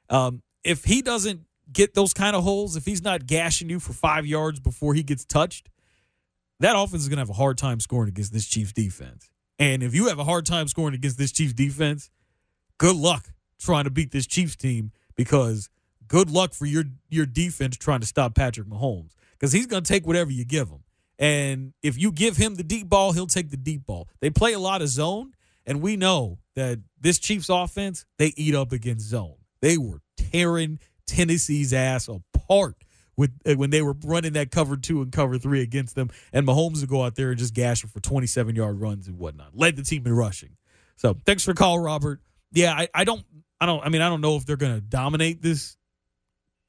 Um, 0.10 0.42
if 0.64 0.84
he 0.86 1.02
doesn't 1.02 1.42
get 1.72 1.94
those 1.94 2.14
kind 2.14 2.36
of 2.36 2.44
holes, 2.44 2.76
if 2.76 2.86
he's 2.86 3.04
not 3.04 3.28
gashing 3.28 3.70
you 3.70 3.80
for 3.80 3.94
five 3.94 4.26
yards 4.26 4.60
before 4.60 4.94
he 4.94 5.04
gets 5.04 5.26
touched, 5.26 5.70
that 6.60 6.76
offense 6.76 7.04
is 7.04 7.10
going 7.10 7.18
to 7.18 7.22
have 7.22 7.30
a 7.30 7.34
hard 7.34 7.58
time 7.58 7.80
scoring 7.80 8.10
against 8.10 8.34
this 8.34 8.48
Chiefs 8.48 8.74
defense. 8.74 9.32
And 9.58 9.84
if 9.84 9.94
you 9.94 10.08
have 10.08 10.20
a 10.20 10.24
hard 10.24 10.46
time 10.46 10.68
scoring 10.68 10.96
against 10.96 11.18
this 11.18 11.32
Chiefs 11.32 11.54
defense, 11.54 12.10
good 12.78 12.96
luck 12.96 13.30
trying 13.60 13.84
to 13.84 13.90
beat 13.90 14.12
this 14.12 14.26
Chiefs 14.26 14.56
team 14.56 14.92
because 15.16 15.70
good 16.08 16.30
luck 16.30 16.54
for 16.54 16.66
your 16.66 16.86
your 17.10 17.26
defense 17.26 17.78
trying 17.78 18.00
to 18.00 18.08
stop 18.08 18.36
Patrick 18.36 18.68
Mahomes 18.68 19.12
because 19.34 19.52
he's 19.52 19.68
going 19.68 19.84
to 19.84 19.88
take 19.88 20.08
whatever 20.08 20.32
you 20.32 20.46
give 20.46 20.70
him. 20.70 20.84
And 21.18 21.74
if 21.84 21.98
you 21.98 22.14
give 22.14 22.38
him 22.38 22.56
the 22.56 22.64
deep 22.64 22.88
ball, 22.88 23.12
he'll 23.12 23.28
take 23.28 23.50
the 23.50 23.58
deep 23.58 23.86
ball. 23.86 24.08
They 24.22 24.30
play 24.30 24.54
a 24.54 24.60
lot 24.60 24.82
of 24.82 24.88
zone, 24.88 25.34
and 25.66 25.82
we 25.82 25.98
know 25.98 26.40
that 26.56 26.80
this 27.00 27.20
Chiefs 27.20 27.50
offense, 27.50 28.06
they 28.18 28.34
eat 28.38 28.56
up 28.56 28.72
against 28.72 29.06
zone. 29.08 29.36
They 29.62 29.78
were 29.78 30.02
tearing 30.18 30.80
Tennessee's 31.08 31.74
ass 31.74 32.08
apart 32.08 32.76
with 33.18 33.32
uh, 33.46 33.54
when 33.56 33.70
they 33.70 33.82
were 33.82 33.96
running 34.06 34.34
that 34.34 34.50
cover 34.52 34.78
two 34.78 35.02
and 35.02 35.12
cover 35.12 35.38
three 35.38 35.62
against 35.62 35.96
them, 35.96 36.10
and 36.32 36.48
Mahomes 36.48 36.80
would 36.80 36.90
go 36.90 37.04
out 37.04 37.16
there 37.16 37.30
and 37.30 37.38
just 37.38 37.54
gash 37.54 37.82
them 37.82 37.90
for 37.90 38.00
27 38.00 38.56
yard 38.56 38.80
runs 38.80 39.08
and 39.08 39.20
whatnot. 39.20 39.56
Led 39.56 39.76
the 39.76 39.84
team 39.84 40.06
in 40.06 40.14
rushing. 40.14 40.56
So 40.96 41.18
thanks 41.26 41.44
for 41.44 41.54
call, 41.54 41.80
Robert. 41.80 42.22
Yeah, 42.52 42.74
I, 42.74 42.88
I 42.94 43.04
don't 43.04 43.24
I 43.60 43.66
don't 43.66 43.86
I 43.86 43.90
mean 43.90 44.02
I 44.02 44.10
don't 44.10 44.22
know 44.22 44.36
if 44.38 44.46
they're 44.46 44.56
gonna 44.56 44.82
dominate 44.82 45.42
this 45.42 45.76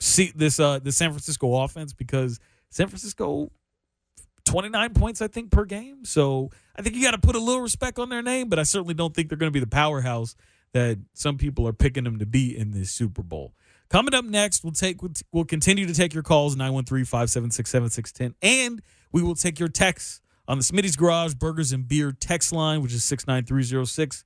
see 0.00 0.32
this 0.34 0.58
uh 0.58 0.80
the 0.80 0.92
San 0.92 1.10
Francisco 1.10 1.62
offense 1.62 1.92
because 1.92 2.40
San 2.70 2.88
Francisco 2.88 3.50
29 4.44 4.94
points 4.94 5.22
I 5.22 5.28
think 5.28 5.50
per 5.50 5.64
game. 5.64 6.04
So 6.04 6.50
I 6.76 6.82
think 6.82 6.96
you 6.96 7.02
got 7.02 7.12
to 7.12 7.18
put 7.18 7.36
a 7.36 7.40
little 7.40 7.60
respect 7.60 7.98
on 7.98 8.08
their 8.08 8.22
name, 8.22 8.48
but 8.48 8.58
I 8.58 8.64
certainly 8.64 8.94
don't 8.94 9.14
think 9.14 9.28
they're 9.28 9.38
going 9.38 9.52
to 9.52 9.54
be 9.54 9.60
the 9.60 9.66
powerhouse 9.66 10.34
that 10.72 10.98
some 11.14 11.36
people 11.36 11.66
are 11.66 11.72
picking 11.72 12.04
them 12.04 12.18
to 12.18 12.26
be 12.26 12.56
in 12.56 12.70
this 12.70 12.90
Super 12.92 13.22
Bowl. 13.22 13.54
Coming 13.88 14.14
up 14.14 14.24
next, 14.24 14.62
we'll 14.62 14.72
take 14.72 14.98
we'll 15.32 15.44
continue 15.44 15.86
to 15.86 15.94
take 15.94 16.14
your 16.14 16.22
calls 16.22 16.54
913-576-7610 16.56 18.34
and 18.40 18.82
we 19.12 19.22
will 19.22 19.34
take 19.34 19.58
your 19.58 19.68
texts 19.68 20.20
on 20.46 20.58
the 20.58 20.64
Smitty's 20.64 20.96
Garage 20.96 21.34
Burgers 21.34 21.72
and 21.72 21.88
Beer 21.88 22.12
text 22.12 22.52
line 22.52 22.82
which 22.82 22.92
is 22.92 23.02
69306 23.04 24.24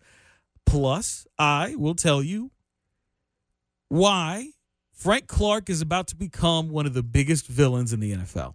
plus 0.67 1.27
I 1.39 1.75
will 1.77 1.95
tell 1.95 2.23
you 2.23 2.51
why 3.89 4.51
Frank 4.93 5.29
Clark 5.29 5.71
is 5.71 5.81
about 5.81 6.09
to 6.09 6.17
become 6.17 6.69
one 6.69 6.87
of 6.87 6.95
the 6.95 7.03
biggest 7.03 7.47
villains 7.47 7.93
in 7.93 8.01
the 8.01 8.13
NFL. 8.13 8.55